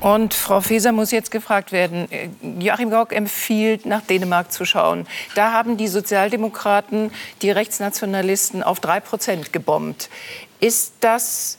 und 0.00 0.34
Frau 0.34 0.60
Faeser 0.60 0.92
muss 0.92 1.10
jetzt 1.10 1.30
gefragt 1.30 1.72
werden. 1.72 2.10
Äh, 2.10 2.28
Joachim 2.60 2.90
Gauck 2.90 3.12
empfiehlt, 3.12 3.86
nach 3.86 4.02
Dänemark 4.02 4.52
zu 4.52 4.64
schauen. 4.64 5.06
Da 5.34 5.52
haben 5.52 5.76
die 5.76 5.88
Sozialdemokraten 5.88 7.10
die 7.42 7.50
Rechtsnationalisten 7.50 8.62
auf 8.62 8.80
drei 8.80 9.00
Prozent 9.00 9.52
gebombt. 9.52 10.08
Ist 10.60 10.94
das 11.00 11.58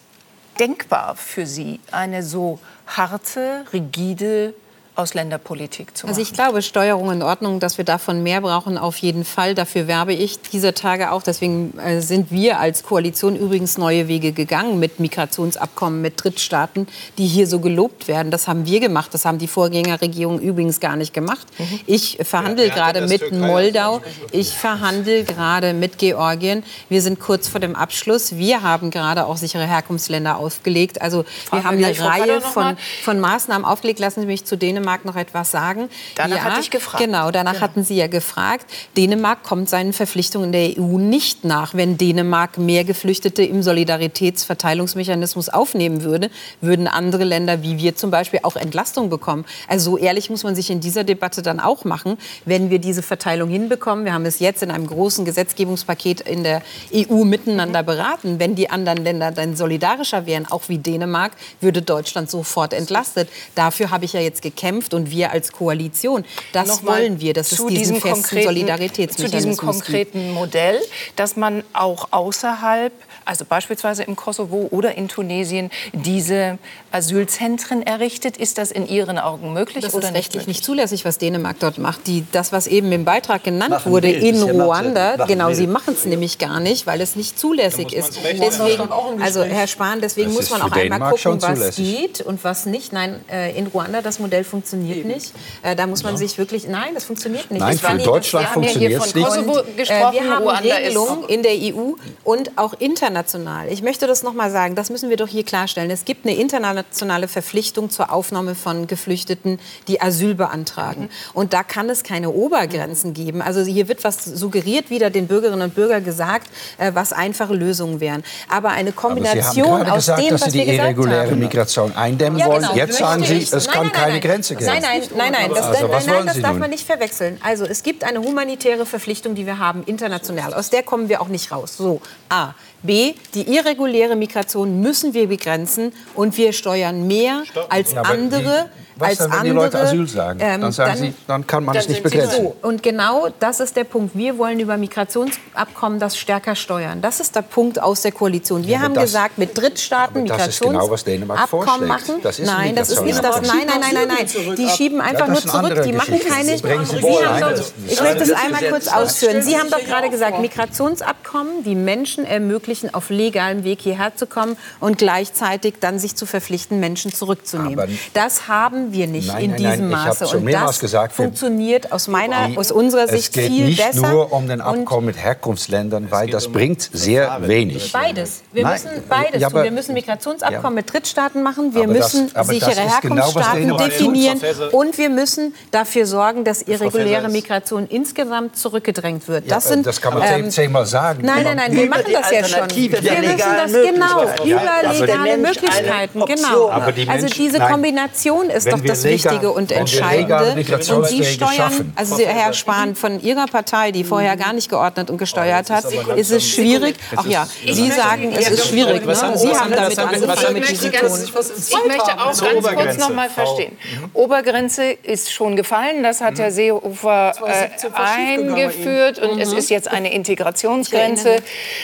denkbar 0.59 1.15
für 1.15 1.45
Sie, 1.45 1.79
eine 1.91 2.23
so 2.23 2.59
harte, 2.87 3.65
rigide 3.71 4.53
Ausländerpolitik 4.99 5.95
zu 5.97 6.05
machen? 6.05 6.11
Also 6.11 6.21
ich 6.21 6.33
glaube, 6.33 6.61
Steuerung 6.61 7.11
in 7.11 7.23
Ordnung, 7.23 7.59
dass 7.59 7.77
wir 7.77 7.85
davon 7.85 8.21
mehr 8.23 8.41
brauchen, 8.41 8.77
auf 8.77 8.97
jeden 8.97 9.25
Fall. 9.25 9.55
Dafür 9.55 9.87
werbe 9.87 10.13
ich 10.13 10.41
dieser 10.41 10.73
Tage 10.73 11.11
auch. 11.11 11.23
Deswegen 11.23 11.77
äh, 11.79 12.01
sind 12.01 12.31
wir 12.31 12.59
als 12.59 12.83
Koalition 12.83 13.35
übrigens 13.35 13.77
neue 13.77 14.07
Wege 14.07 14.31
gegangen 14.31 14.79
mit 14.79 14.99
Migrationsabkommen 14.99 16.01
mit 16.01 16.23
Drittstaaten, 16.23 16.87
die 17.17 17.27
hier 17.27 17.47
so 17.47 17.59
gelobt 17.59 18.07
werden. 18.07 18.31
Das 18.31 18.47
haben 18.47 18.65
wir 18.65 18.79
gemacht. 18.79 19.13
Das 19.13 19.25
haben 19.25 19.37
die 19.37 19.47
Vorgängerregierungen 19.47 20.41
übrigens 20.41 20.79
gar 20.79 20.95
nicht 20.95 21.13
gemacht. 21.13 21.47
Mhm. 21.57 21.79
Ich 21.85 22.17
verhandle 22.21 22.67
ja, 22.67 22.73
gerade 22.73 23.07
mit 23.07 23.21
Türkei 23.21 23.37
Moldau. 23.37 24.01
Ich 24.31 24.49
verhandle 24.49 25.23
gerade 25.23 25.73
mit 25.73 25.97
Georgien. 25.97 26.63
Wir 26.89 27.01
sind 27.01 27.19
kurz 27.19 27.47
vor 27.47 27.59
dem 27.59 27.75
Abschluss. 27.75 28.35
Wir 28.35 28.61
haben 28.61 28.91
gerade 28.91 29.25
auch 29.25 29.37
sichere 29.37 29.65
Herkunftsländer 29.65 30.37
aufgelegt. 30.37 31.01
Also 31.01 31.25
wir 31.51 31.63
haben 31.63 31.77
eine 31.77 31.99
Reihe 31.99 32.41
von, 32.41 32.77
von 33.03 33.19
Maßnahmen 33.19 33.65
aufgelegt. 33.65 33.99
Lassen 33.99 34.21
Sie 34.21 34.27
mich 34.27 34.45
zu 34.45 34.57
Dänemark 34.89 35.05
noch 35.05 35.15
etwas 35.15 35.51
sagen. 35.51 35.89
Danach 36.15 36.37
ja, 36.37 36.43
hatte 36.43 36.61
ich 36.61 36.71
gefragt. 36.71 37.03
Genau, 37.03 37.29
danach 37.31 37.53
genau. 37.53 37.63
hatten 37.63 37.83
Sie 37.83 37.95
ja 37.95 38.07
gefragt. 38.07 38.65
Dänemark 38.97 39.43
kommt 39.43 39.69
seinen 39.69 39.93
Verpflichtungen 39.93 40.51
der 40.51 40.77
EU 40.77 40.97
nicht 40.97 41.45
nach. 41.45 41.75
Wenn 41.75 41.97
Dänemark 41.97 42.57
mehr 42.57 42.83
Geflüchtete 42.83 43.43
im 43.43 43.61
Solidaritätsverteilungsmechanismus 43.61 45.49
aufnehmen 45.49 46.03
würde, 46.03 46.31
würden 46.61 46.87
andere 46.87 47.23
Länder 47.23 47.61
wie 47.61 47.77
wir 47.77 47.95
zum 47.95 48.09
Beispiel 48.09 48.39
auch 48.43 48.55
Entlastung 48.55 49.09
bekommen. 49.09 49.45
Also 49.67 49.91
so 49.91 49.97
ehrlich 49.97 50.29
muss 50.29 50.43
man 50.43 50.55
sich 50.55 50.69
in 50.71 50.79
dieser 50.79 51.03
Debatte 51.03 51.41
dann 51.41 51.59
auch 51.59 51.85
machen, 51.85 52.17
wenn 52.45 52.69
wir 52.69 52.79
diese 52.79 53.03
Verteilung 53.03 53.49
hinbekommen. 53.49 54.05
Wir 54.05 54.13
haben 54.13 54.25
es 54.25 54.39
jetzt 54.39 54.63
in 54.63 54.71
einem 54.71 54.87
großen 54.87 55.25
Gesetzgebungspaket 55.25 56.21
in 56.21 56.43
der 56.43 56.61
EU 56.93 57.23
miteinander 57.23 57.83
beraten. 57.83 58.39
Wenn 58.39 58.55
die 58.55 58.69
anderen 58.69 59.03
Länder 59.03 59.31
dann 59.31 59.55
solidarischer 59.55 60.25
wären, 60.25 60.45
auch 60.47 60.63
wie 60.67 60.77
Dänemark, 60.79 61.33
würde 61.61 61.81
Deutschland 61.81 62.29
sofort 62.29 62.73
entlastet. 62.73 63.29
Dafür 63.55 63.91
habe 63.91 64.05
ich 64.05 64.13
ja 64.13 64.19
jetzt 64.19 64.41
gekämpft 64.41 64.78
und 64.93 65.11
wir 65.11 65.31
als 65.31 65.51
Koalition. 65.51 66.25
Das 66.53 66.67
Nochmal 66.67 67.01
wollen 67.01 67.21
wir, 67.21 67.33
dass 67.33 67.51
es 67.51 67.65
diesen 67.65 68.01
festen 68.01 68.41
Solidaritätsmechanismus 68.43 69.31
Zu 69.31 69.49
diesem 69.49 69.57
konkreten 69.57 70.19
gibt. 70.21 70.33
Modell, 70.33 70.79
dass 71.15 71.35
man 71.35 71.63
auch 71.73 72.09
außerhalb 72.11 72.93
also 73.29 73.45
beispielsweise 73.45 74.01
im 74.03 74.15
Kosovo 74.15 74.67
oder 74.71 74.95
in 74.95 75.07
Tunesien, 75.07 75.69
diese 75.93 76.57
Asylzentren 76.91 77.83
errichtet. 77.83 78.37
Ist 78.37 78.57
das 78.57 78.71
in 78.71 78.87
Ihren 78.87 79.19
Augen 79.19 79.53
möglich 79.53 79.83
das 79.83 79.93
oder 79.93 80.07
ist 80.07 80.15
rechtlich 80.15 80.47
nicht, 80.47 80.63
zulässig, 80.63 81.05
was 81.05 81.19
Dänemark 81.19 81.57
dort 81.59 81.77
macht. 81.77 82.07
Die, 82.07 82.25
das, 82.31 82.51
was 82.51 82.65
eben 82.65 82.91
im 82.91 83.05
Beitrag 83.05 83.43
genannt 83.43 83.69
machen 83.69 83.91
wurde 83.91 84.09
in 84.09 84.41
Ruanda, 84.41 85.17
machen 85.17 85.27
genau, 85.27 85.53
sie 85.53 85.67
machen 85.67 85.93
es 85.93 86.05
nämlich 86.05 86.39
gar 86.39 86.59
nicht, 86.59 86.87
weil 86.87 87.01
es 87.01 87.15
nicht 87.15 87.37
zulässig 87.37 87.93
ist. 87.93 88.17
Deswegen, 88.41 88.89
also 89.21 89.43
Herr 89.43 89.67
Spahn, 89.67 90.01
deswegen 90.01 90.33
muss 90.33 90.49
man 90.49 90.63
auch 90.63 90.71
einmal 90.71 91.11
gucken, 91.11 91.39
was 91.39 91.75
geht 91.75 92.21
und 92.21 92.43
was 92.43 92.65
nicht. 92.65 92.93
Nein, 92.93 93.23
äh, 93.31 93.55
in 93.55 93.67
Ruanda 93.67 94.01
das 94.01 94.17
Modell 94.17 94.43
funktioniert 94.43 94.97
eben. 94.97 95.09
nicht. 95.09 95.33
Äh, 95.61 95.75
da 95.75 95.85
muss 95.85 96.01
man 96.01 96.13
ja. 96.13 96.17
sich 96.17 96.39
wirklich, 96.39 96.67
nein, 96.67 96.95
das 96.95 97.03
funktioniert 97.03 97.51
nicht. 97.51 97.61
Nein, 97.61 97.77
für 97.77 97.97
Deutschland 97.99 98.47
funktioniert 98.47 99.03
es 99.03 99.13
nicht. 99.13 99.27
Kosovo 99.27 99.61
gesprochen, 99.77 100.17
äh, 100.17 100.23
wir 100.23 100.29
haben 100.31 100.43
Ruanda 100.43 100.75
Regelungen 100.75 101.29
in 101.29 101.43
der 101.43 101.53
EU 101.53 101.93
und 102.23 102.57
auch 102.57 102.73
international 102.79 103.18
international. 103.19 103.67
Ich 103.71 103.81
möchte 103.81 104.07
das 104.07 104.23
noch 104.23 104.33
mal 104.33 104.49
sagen, 104.49 104.75
das 104.75 104.89
müssen 104.89 105.09
wir 105.09 105.17
doch 105.17 105.27
hier 105.27 105.43
klarstellen. 105.43 105.91
Es 105.91 106.05
gibt 106.05 106.25
eine 106.25 106.35
internationale 106.35 107.27
Verpflichtung 107.27 107.89
zur 107.89 108.11
Aufnahme 108.11 108.55
von 108.55 108.87
Geflüchteten, 108.87 109.59
die 109.87 110.01
Asyl 110.01 110.35
beantragen. 110.35 111.03
Mhm. 111.03 111.09
Und 111.33 111.53
da 111.53 111.63
kann 111.63 111.89
es 111.89 112.03
keine 112.03 112.29
Obergrenzen 112.29 113.13
geben. 113.13 113.41
Also 113.41 113.61
hier 113.63 113.87
wird 113.87 114.03
was 114.03 114.23
suggeriert 114.23 114.89
wieder 114.89 115.09
den 115.09 115.27
Bürgerinnen 115.27 115.61
und 115.61 115.75
Bürgern 115.75 116.03
gesagt, 116.03 116.47
äh, 116.77 116.91
was 116.93 117.13
einfache 117.13 117.53
Lösungen 117.53 117.99
wären. 117.99 118.23
Aber 118.47 118.69
eine 118.69 118.91
Kombination 118.91 119.41
Aber 119.41 119.53
Sie 119.53 119.61
haben 119.61 119.89
aus 119.89 119.97
gesagt, 119.97 120.21
dem, 120.21 120.29
dass 120.29 120.41
was 120.41 120.51
Sie 120.51 120.61
die 120.61 120.75
irreguläre 120.75 121.35
Migration 121.35 121.95
eindämmen 121.95 122.39
ja, 122.39 122.47
genau. 122.47 122.67
wollen. 122.67 122.77
Jetzt 122.77 122.97
sagen 122.97 123.23
Sie, 123.23 123.37
es 123.37 123.67
kann 123.67 123.87
nein, 123.87 123.91
keine 123.91 124.19
Grenze 124.19 124.55
geben. 124.55 124.71
Nein, 124.71 124.81
nein, 124.81 125.01
nein, 125.15 125.31
nein, 125.31 125.51
das, 125.53 125.65
also, 125.65 125.87
nein, 125.87 126.03
nein, 126.05 126.25
das 126.25 126.41
darf 126.41 126.57
man 126.57 126.69
nicht 126.69 126.85
verwechseln. 126.85 127.37
Also 127.43 127.65
es 127.65 127.83
gibt 127.83 128.03
eine 128.03 128.19
humanitäre 128.19 128.85
Verpflichtung, 128.85 129.35
die 129.35 129.45
wir 129.45 129.59
haben 129.59 129.83
international. 129.85 130.53
Aus 130.53 130.69
der 130.69 130.83
kommen 130.83 131.09
wir 131.09 131.21
auch 131.21 131.27
nicht 131.27 131.51
raus. 131.51 131.75
So, 131.77 132.01
A. 132.29 132.53
B, 132.83 133.13
die 133.33 133.53
irreguläre 133.53 134.15
Migration 134.15 134.79
müssen 134.79 135.13
wir 135.13 135.27
begrenzen 135.27 135.93
und 136.15 136.37
wir 136.37 136.53
steuern 136.53 137.07
mehr 137.07 137.43
Stopp. 137.45 137.73
als 137.73 137.93
ja, 137.93 138.01
andere. 138.03 138.69
Was 138.99 139.09
als 139.09 139.17
dann, 139.19 139.31
wenn 139.31 139.37
andere, 139.39 139.53
die 139.53 139.59
Leute 139.59 139.79
Asyl 139.79 140.07
sagen? 140.07 140.39
Ähm, 140.41 140.61
dann 140.61 140.71
sagen 140.71 140.91
dann, 140.91 140.99
Sie, 140.99 141.13
dann 141.27 141.47
kann 141.47 141.65
man 141.65 141.75
es 141.75 141.87
nicht 141.87 142.03
begrenzen. 142.03 142.43
So. 142.43 142.55
Und 142.61 142.83
genau 142.83 143.29
das 143.39 143.59
ist 143.59 143.75
der 143.75 143.83
Punkt. 143.83 144.15
Wir 144.15 144.37
wollen 144.37 144.59
über 144.59 144.77
Migrationsabkommen 144.77 145.99
das 145.99 146.17
stärker 146.17 146.55
steuern. 146.55 147.01
Das 147.01 147.19
ist 147.19 147.35
der 147.35 147.41
Punkt 147.41 147.81
aus 147.81 148.01
der 148.01 148.11
Koalition. 148.11 148.63
Wir 148.63 148.73
ja, 148.73 148.79
haben 148.81 148.93
das, 148.93 149.05
gesagt, 149.05 149.37
mit 149.37 149.57
Drittstaaten 149.57 150.23
Migrationsabkommen 150.23 151.65
genau, 151.65 151.85
machen. 151.85 152.15
Das 152.21 152.39
nein, 152.39 152.75
das 152.75 152.89
ist 152.89 153.03
nicht 153.03 153.23
das. 153.23 153.41
Nein, 153.41 153.67
nein, 153.67 153.79
nein, 153.79 154.07
nein, 154.07 154.07
nein. 154.07 154.55
Die 154.55 154.67
schieben 154.69 155.01
einfach 155.01 155.27
ja, 155.27 155.33
nur 155.33 155.41
zurück. 155.41 155.83
Die 155.83 155.93
machen 155.93 156.19
keine. 156.19 156.57
Sie 156.57 156.67
haben 156.67 157.39
doch, 157.39 157.61
ich 157.87 158.01
möchte 158.01 158.23
es 158.23 158.31
einmal 158.31 158.63
kurz 158.69 158.87
ausführen. 158.87 159.41
Sie 159.41 159.57
haben 159.57 159.69
doch 159.69 159.83
gerade 159.83 160.09
gesagt, 160.09 160.39
Migrationsabkommen, 160.39 161.63
die 161.63 161.75
Menschen 161.75 162.25
ermöglichen, 162.25 162.93
auf 162.93 163.09
legalem 163.09 163.63
Weg 163.63 163.81
hierher 163.81 164.15
zu 164.15 164.27
kommen 164.27 164.57
und 164.79 164.97
gleichzeitig 164.97 165.75
dann 165.79 165.99
sich 165.99 166.15
zu 166.15 166.25
verpflichten, 166.25 166.79
Menschen 166.79 167.13
zurückzunehmen. 167.13 167.97
Das 168.13 168.47
haben 168.47 168.88
wir 168.91 169.07
nicht 169.07 169.27
nein, 169.27 169.43
in 169.43 169.51
nein, 169.51 169.57
diesem 169.57 169.89
nein, 169.89 170.05
Maße. 170.05 170.37
Und 170.37 170.51
das 170.51 170.79
gesagt, 170.79 171.13
funktioniert 171.13 171.91
aus 171.91 172.07
meiner, 172.07 172.49
die, 172.49 172.57
aus 172.57 172.71
unserer 172.71 173.07
Sicht 173.07 173.33
viel 173.33 173.75
besser. 173.75 173.89
Es 173.89 173.93
geht 173.93 174.01
nicht 174.01 174.11
nur 174.11 174.33
um 174.33 174.47
den 174.47 174.61
Abkommen 174.61 175.07
mit 175.07 175.17
Herkunftsländern, 175.17 176.11
weil 176.11 176.29
das 176.29 176.47
um 176.47 176.53
bringt 176.53 176.89
sehr 176.93 177.37
wenig. 177.41 177.91
Beides. 177.91 178.41
Wir 178.51 178.65
müssen 178.65 178.89
beides 179.07 179.41
ja, 179.41 179.49
tun. 179.49 179.63
Wir 179.63 179.71
müssen 179.71 179.93
Migrationsabkommen 179.93 180.63
ja. 180.63 180.69
mit 180.69 180.93
Drittstaaten 180.93 181.43
machen. 181.43 181.73
Wir 181.73 181.87
müssen 181.87 182.31
das, 182.33 182.47
sichere 182.47 182.71
genau, 182.71 182.91
Herkunftsstaaten 182.91 183.61
genau, 183.61 183.77
definieren. 183.77 184.39
Und 184.71 184.97
wir 184.97 185.09
müssen 185.09 185.53
dafür 185.71 186.05
sorgen, 186.05 186.43
dass 186.43 186.61
irreguläre 186.61 187.29
Migration 187.29 187.87
insgesamt 187.87 188.57
zurückgedrängt 188.57 189.27
wird. 189.27 189.49
Das, 189.49 189.67
sind, 189.67 189.85
das 189.85 190.01
kann 190.01 190.13
man 190.13 190.23
ähm, 190.25 190.49
zehnmal 190.49 190.85
sagen. 190.85 191.23
Nein, 191.23 191.43
nein, 191.43 191.57
nein, 191.57 191.75
wir 191.75 191.87
machen 191.87 192.11
das 192.11 192.31
ja 192.31 192.43
schon. 192.43 192.69
Wir 192.75 192.89
müssen 192.89 193.37
das 193.37 193.71
genau 193.71 194.23
über 194.43 194.93
legale 194.93 195.37
Möglichkeiten. 195.37 196.25
Genau. 196.25 196.67
Also 196.67 197.27
diese 197.27 197.59
Kombination 197.59 198.49
ist 198.49 198.71
doch 198.71 198.78
das 198.85 199.03
Wichtige 199.03 199.51
und 199.51 199.71
Entscheidende. 199.71 200.55
Und 200.93 201.07
Sie 201.07 201.23
steuern, 201.23 201.93
also 201.95 202.17
Herr 202.17 202.53
Spahn 202.53 202.95
von 202.95 203.21
Ihrer 203.21 203.45
Partei, 203.47 203.91
die 203.91 204.03
vorher 204.03 204.37
gar 204.37 204.53
nicht 204.53 204.69
geordnet 204.69 205.09
und 205.09 205.17
gesteuert 205.17 205.69
hat, 205.69 205.85
ist 206.15 206.31
es 206.31 206.47
schwierig. 206.47 206.95
Ach 207.15 207.25
ja, 207.25 207.47
Sie 207.65 207.89
sagen, 207.91 208.31
es 208.33 208.49
ist 208.49 208.67
schwierig. 208.67 209.05
Ne? 209.05 209.15
Sie 209.35 209.55
haben 209.55 209.71
damit 209.71 209.99
angefangen 209.99 210.53
mit 210.53 210.69
diesem 210.69 210.91
Ton. 210.91 211.19
Ich 211.23 211.87
möchte 211.87 212.19
auch 212.19 212.41
ganz 212.41 212.75
kurz 212.75 212.97
noch 212.97 213.13
mal 213.13 213.29
verstehen. 213.29 213.77
Obergrenze 214.13 214.91
ist 214.91 215.31
schon 215.31 215.55
gefallen. 215.55 216.03
Das 216.03 216.21
hat 216.21 216.39
Herr 216.39 216.51
Seehofer 216.51 217.33
äh, 217.45 217.69
eingeführt 217.93 219.19
und 219.19 219.39
es 219.39 219.53
ist 219.53 219.69
jetzt 219.69 219.87
eine 219.87 220.13
Integrationsgrenze 220.13 221.37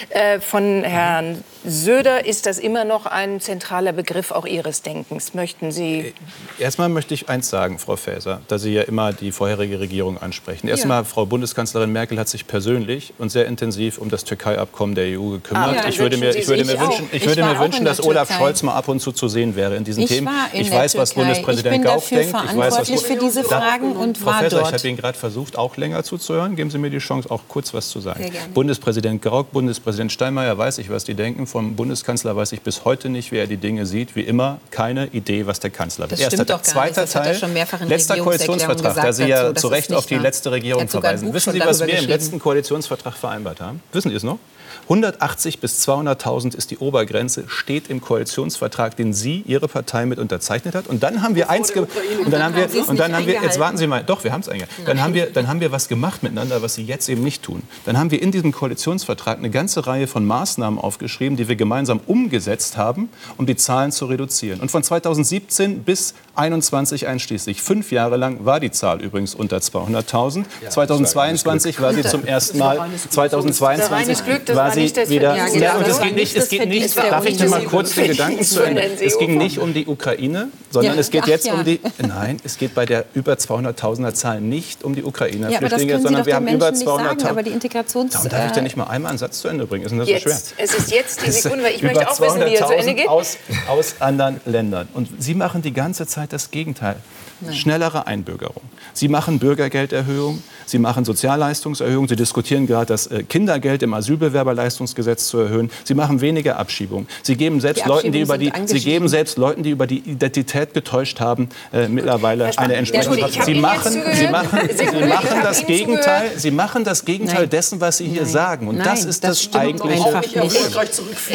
äh, 0.09 0.39
von 0.39 0.83
Herrn 0.83 1.43
Söder. 1.67 2.25
Ist 2.25 2.45
das 2.45 2.59
immer 2.59 2.85
noch 2.85 3.05
ein 3.05 3.39
zentraler 3.39 3.93
Begriff 3.93 4.31
auch 4.31 4.45
Ihres 4.45 4.81
Denkens? 4.81 5.33
Möchten 5.33 5.71
Sie? 5.71 6.13
Erstmal 6.59 6.89
möchte 6.89 7.13
ich 7.13 7.29
eins 7.29 7.49
sagen, 7.49 7.79
Frau 7.79 7.95
Faeser, 7.95 8.41
da 8.47 8.57
Sie 8.57 8.73
ja 8.73 8.83
immer 8.83 9.13
die 9.13 9.31
vorherige 9.31 9.79
Regierung 9.79 10.17
ansprechen. 10.17 10.67
Erstmal, 10.67 10.99
ja. 10.99 11.03
Frau 11.03 11.25
Bundeskanzlerin 11.25 11.91
Merkel 11.91 12.19
hat 12.19 12.29
sich 12.29 12.47
persönlich 12.47 13.13
und 13.17 13.29
sehr 13.29 13.45
intensiv 13.45 13.97
um 13.97 14.09
das 14.09 14.23
Türkei-Abkommen 14.23 14.95
der 14.95 15.19
EU 15.19 15.29
gekümmert. 15.29 15.69
Ah, 15.69 15.75
ja, 15.83 15.87
ich 15.89 15.99
würde 15.99 16.17
mir, 16.17 16.35
ich 16.35 16.47
würde 16.47 16.65
mir 16.65 16.79
wünschen, 16.79 17.09
ich, 17.11 17.21
ich 17.21 17.27
würde 17.27 17.43
mir 17.43 17.59
wünschen 17.59 17.85
dass 17.85 18.03
Olaf 18.03 18.31
Scholz 18.31 18.63
mal 18.63 18.73
ab 18.73 18.87
und 18.87 18.99
zu 18.99 19.11
zu 19.11 19.27
sehen 19.27 19.55
wäre 19.55 19.75
in 19.75 19.83
diesen 19.83 20.03
ich 20.03 20.09
Themen. 20.09 20.29
In 20.53 20.61
ich 20.61 20.71
weiß, 20.71 20.97
was 20.97 21.13
Bundespräsident 21.13 21.83
Gauck 21.83 22.07
denkt. 22.09 22.35
Ich 22.49 22.57
weiß, 22.57 22.77
was 22.77 23.01
für 23.01 23.15
diese 23.15 23.43
Fragen 23.43 23.93
da, 23.93 23.99
und 23.99 24.17
Frau 24.17 24.27
war 24.27 24.39
Faeser, 24.39 24.57
dort. 24.57 24.69
ich 24.69 24.73
habe 24.73 24.87
Ihnen 24.87 24.97
gerade 24.97 25.17
versucht, 25.17 25.57
auch 25.57 25.77
länger 25.77 26.03
zuzuhören. 26.03 26.55
Geben 26.55 26.69
Sie 26.69 26.77
mir 26.77 26.89
die 26.89 26.97
Chance, 26.99 27.29
auch 27.31 27.41
kurz 27.47 27.73
was 27.73 27.89
zu 27.89 27.99
sagen. 27.99 28.31
Bundespräsident 28.53 29.21
Gauck, 29.21 29.51
Bundespräsident 29.51 30.11
Steinmeier, 30.11 30.57
weiß 30.57 30.77
ich, 30.79 30.89
was 30.89 31.03
die 31.03 31.13
denken. 31.13 31.47
Vom 31.55 31.77
Bundeskanzler 31.77 32.35
weiß 32.35 32.51
ich 32.51 32.59
bis 32.63 32.83
heute 32.83 33.07
nicht, 33.07 33.31
wie 33.31 33.37
er 33.37 33.47
die 33.47 33.55
Dinge 33.55 33.85
sieht. 33.85 34.17
Wie 34.17 34.23
immer, 34.23 34.59
keine 34.71 35.07
Idee, 35.13 35.47
was 35.47 35.61
der 35.61 35.69
Kanzler 35.69 36.11
will. 36.11 36.17
Das 36.17 36.25
stimmt 36.33 36.49
doch 36.49 36.61
gar 36.61 36.83
nicht. 36.83 36.97
Das 36.97 37.11
Teil, 37.13 37.21
hat 37.21 37.27
er 37.29 37.33
schon 37.35 37.53
mehrfach 37.53 37.79
in 37.79 37.87
letzter 37.87 38.17
Koalitionsvertrag, 38.17 38.93
da 38.93 39.13
Sie 39.13 39.23
ja 39.23 39.43
dazu, 39.43 39.61
zu 39.61 39.67
Recht 39.69 39.93
auf 39.93 40.05
die 40.05 40.17
letzte 40.17 40.51
Regierung 40.51 40.85
verweisen. 40.89 41.33
Wissen 41.33 41.53
Sie, 41.53 41.61
was 41.61 41.79
wir 41.79 41.97
im 41.97 42.09
letzten 42.09 42.39
Koalitionsvertrag 42.39 43.13
vereinbart 43.13 43.61
haben? 43.61 43.81
Wissen 43.93 44.09
Sie 44.09 44.17
es 44.17 44.23
noch? 44.23 44.37
180 44.83 45.59
bis 45.59 45.87
200.000 45.87 46.55
ist 46.55 46.71
die 46.71 46.77
Obergrenze, 46.77 47.45
steht 47.47 47.89
im 47.89 48.01
Koalitionsvertrag, 48.01 48.95
den 48.95 49.13
Sie, 49.13 49.43
Ihre 49.45 49.67
Partei 49.67 50.05
mit 50.05 50.19
unterzeichnet 50.19 50.75
hat. 50.75 50.87
Und 50.87 51.03
dann 51.03 51.21
haben 51.21 51.35
wir 51.35 51.49
eins 51.49 51.71
und 51.71 51.87
dann 52.31 52.43
haben 52.43 52.55
wir 52.55 52.87
und 52.87 52.99
dann 52.99 53.15
haben 53.15 53.25
wir 53.25 53.41
jetzt 53.41 53.59
warten 53.59 53.77
Sie 53.77 53.87
mal, 53.87 54.03
doch, 54.03 54.23
wir 54.23 54.31
haben 54.31 54.41
es 54.41 54.49
eingehalten. 54.49 54.85
Dann 54.85 55.01
haben 55.01 55.13
wir 55.13 55.27
dann 55.27 55.47
haben 55.47 55.59
wir 55.59 55.71
was 55.71 55.87
gemacht 55.87 56.23
miteinander, 56.23 56.61
was 56.61 56.75
Sie 56.75 56.83
jetzt 56.83 57.09
eben 57.09 57.23
nicht 57.23 57.43
tun. 57.43 57.63
Dann 57.85 57.97
haben 57.97 58.11
wir 58.11 58.21
in 58.21 58.31
diesem 58.31 58.51
Koalitionsvertrag 58.51 59.37
eine 59.37 59.49
ganze 59.49 59.87
Reihe 59.87 60.07
von 60.07 60.25
Maßnahmen 60.25 60.79
aufgeschrieben, 60.79 61.37
die 61.37 61.47
wir 61.47 61.55
gemeinsam 61.55 61.99
umgesetzt 62.05 62.77
haben, 62.77 63.09
um 63.37 63.45
die 63.45 63.55
Zahlen 63.55 63.91
zu 63.91 64.05
reduzieren. 64.05 64.59
Und 64.59 64.71
von 64.71 64.83
2017 64.83 65.83
bis 65.83 66.13
2021 66.35 67.07
einschließlich, 67.07 67.61
fünf 67.61 67.91
Jahre 67.91 68.17
lang 68.17 68.45
war 68.45 68.59
die 68.59 68.71
Zahl 68.71 69.01
übrigens 69.01 69.33
unter 69.33 69.57
200.000. 69.57 70.43
Ja, 70.61 70.69
2022 70.69 71.81
war 71.81 71.93
sie 71.93 72.03
zum 72.03 72.25
ersten 72.25 72.57
Mal, 72.57 72.89
2022 73.09 74.17
war 74.53 74.64
sie 74.71 75.09
wieder... 75.09 75.35
Ja, 75.55 75.77
und 75.77 75.87
es 75.87 75.99
geht 75.99 76.15
nicht, 76.15 76.35
es 76.35 76.49
geht 76.49 76.67
nicht 76.67 76.97
darf 76.97 77.25
ich 77.25 77.37
dir 77.37 77.49
mal 77.49 77.63
kurz 77.63 77.95
den 77.95 78.07
Gedanken 78.07 78.43
zu 78.43 78.63
Ende? 78.63 78.81
Es 78.81 79.17
ging 79.17 79.37
nicht 79.37 79.59
um 79.59 79.73
die 79.73 79.85
Ukraine, 79.85 80.49
sondern 80.71 80.97
es 80.97 81.11
geht 81.11 81.27
jetzt 81.27 81.51
um 81.51 81.63
die... 81.63 81.79
Nein, 81.97 82.37
es 82.43 82.57
geht 82.57 82.75
bei 82.75 82.85
der 82.85 83.05
über 83.13 83.33
200.000er 83.33 84.13
Zahl 84.13 84.41
nicht 84.41 84.83
um 84.83 84.95
die 84.95 85.03
Ukrainer-Flüchtlinge, 85.03 85.99
sondern 85.99 86.25
wir 86.25 86.35
haben 86.35 86.47
über 86.47 86.69
200.000... 86.69 87.27
Aber 87.27 87.43
die 87.43 87.51
Integrations... 87.51 88.13
Darum 88.13 88.29
darf 88.29 88.47
ich 88.47 88.51
dir 88.53 88.61
nicht 88.61 88.77
mal 88.77 88.85
einmal 88.85 89.09
einen 89.09 89.19
Satz 89.19 89.41
zu 89.41 89.47
Ende 89.47 89.65
bringen. 89.65 89.85
Ist 89.85 89.91
denn 89.91 89.99
das 89.99 90.09
so 90.09 90.17
schwer? 90.17 90.39
Es 90.57 90.73
ist 90.73 90.91
jetzt 90.91 91.25
die 91.25 91.31
Sekunde, 91.31 91.63
weil 91.63 91.75
ich 91.75 91.83
möchte 91.83 92.09
auch 92.09 92.19
wissen, 92.19 92.41
wie 92.45 92.55
er 92.55 92.67
zu 92.67 92.73
Ende 92.73 92.93
geht. 92.93 93.07
Aus, 93.07 93.37
aus 93.67 93.95
anderen 93.99 94.41
Ländern. 94.45 94.87
Und 94.93 95.09
Sie 95.19 95.35
machen 95.35 95.61
die 95.61 95.73
ganze 95.73 96.07
Zeit 96.07 96.33
das 96.33 96.51
Gegenteil. 96.51 96.97
Nein. 97.41 97.53
Schnellere 97.53 98.07
Einbürgerung. 98.07 98.63
Sie 98.93 99.07
machen 99.09 99.39
Bürgergelderhöhung, 99.39 100.41
Sie 100.65 100.79
machen 100.79 101.05
Sozialleistungserhöhung, 101.05 102.07
Sie 102.07 102.15
diskutieren 102.15 102.65
gerade 102.65 102.87
das 102.87 103.07
äh, 103.07 103.23
Kindergeld 103.23 103.83
im 103.83 103.93
Asylbewerberleistungsgesetz 103.93 105.27
zu 105.27 105.39
erhöhen. 105.39 105.69
Sie 105.83 105.93
machen 105.93 106.21
weniger 106.21 106.57
Abschiebung. 106.57 107.07
Sie 107.23 107.35
geben 107.35 107.59
selbst 107.59 107.83
die 107.83 107.89
Leuten, 107.89 108.11
die 108.11 108.21
über 108.21 108.37
die, 108.37 108.51
Sie 108.65 108.79
geben 108.79 109.07
selbst 109.09 109.37
Leuten, 109.37 109.63
die 109.63 109.71
über 109.71 109.85
die 109.85 109.99
Identität 109.99 110.73
getäuscht 110.73 111.19
haben, 111.19 111.49
äh, 111.73 111.87
mittlerweile 111.87 112.57
eine 112.57 112.75
entsprechende. 112.75 113.27
Sie 113.29 113.55
machen, 113.55 114.01
Sie 114.13 114.27
machen, 114.27 114.59
Sie 114.75 115.05
machen 115.05 115.39
das 115.43 115.65
Gegenteil. 115.65 116.31
Sie 116.37 116.51
machen 116.51 116.83
das 116.83 117.05
Gegenteil 117.05 117.41
Nein. 117.41 117.49
dessen, 117.49 117.81
was 117.81 117.97
Sie 117.97 118.07
hier 118.07 118.21
Nein. 118.23 118.31
sagen. 118.31 118.67
Und 118.67 118.79
das 118.79 119.03
ist 119.03 119.23
das, 119.23 119.49
das 119.49 119.59
eigentliche. 119.59 120.05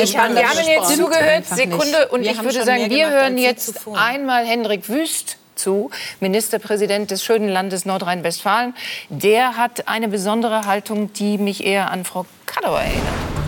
Ich 0.02 0.16
habe, 0.16 0.34
wir 0.34 0.48
haben 0.48 0.58
jetzt 0.66 0.96
zugehört, 0.96 1.46
Sekunde, 1.46 2.08
und 2.10 2.22
ich 2.22 2.42
würde 2.42 2.64
sagen, 2.64 2.88
wir 2.88 3.10
hören 3.10 3.38
jetzt 3.38 3.80
einmal 3.94 4.46
Hendrik 4.46 4.88
Wüst 4.88 5.36
zu, 5.60 5.90
Ministerpräsident 6.20 7.10
des 7.10 7.22
schönen 7.22 7.48
Landes 7.48 7.84
Nordrhein-Westfalen. 7.84 8.74
Der 9.08 9.56
hat 9.56 9.88
eine 9.88 10.08
besondere 10.08 10.66
Haltung, 10.66 11.12
die 11.12 11.38
mich 11.38 11.64
eher 11.64 11.90
an 11.90 12.04
Frau 12.04 12.26
Kadauer 12.46 12.80
erinnert. 12.80 13.40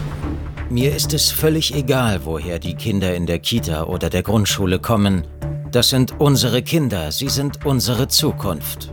Mir 0.70 0.94
ist 0.94 1.12
es 1.12 1.30
völlig 1.30 1.74
egal, 1.74 2.24
woher 2.24 2.58
die 2.58 2.74
Kinder 2.74 3.14
in 3.14 3.26
der 3.26 3.38
Kita 3.38 3.84
oder 3.84 4.08
der 4.08 4.22
Grundschule 4.22 4.78
kommen. 4.78 5.26
Das 5.70 5.90
sind 5.90 6.18
unsere 6.18 6.62
Kinder, 6.62 7.12
sie 7.12 7.28
sind 7.28 7.66
unsere 7.66 8.08
Zukunft. 8.08 8.90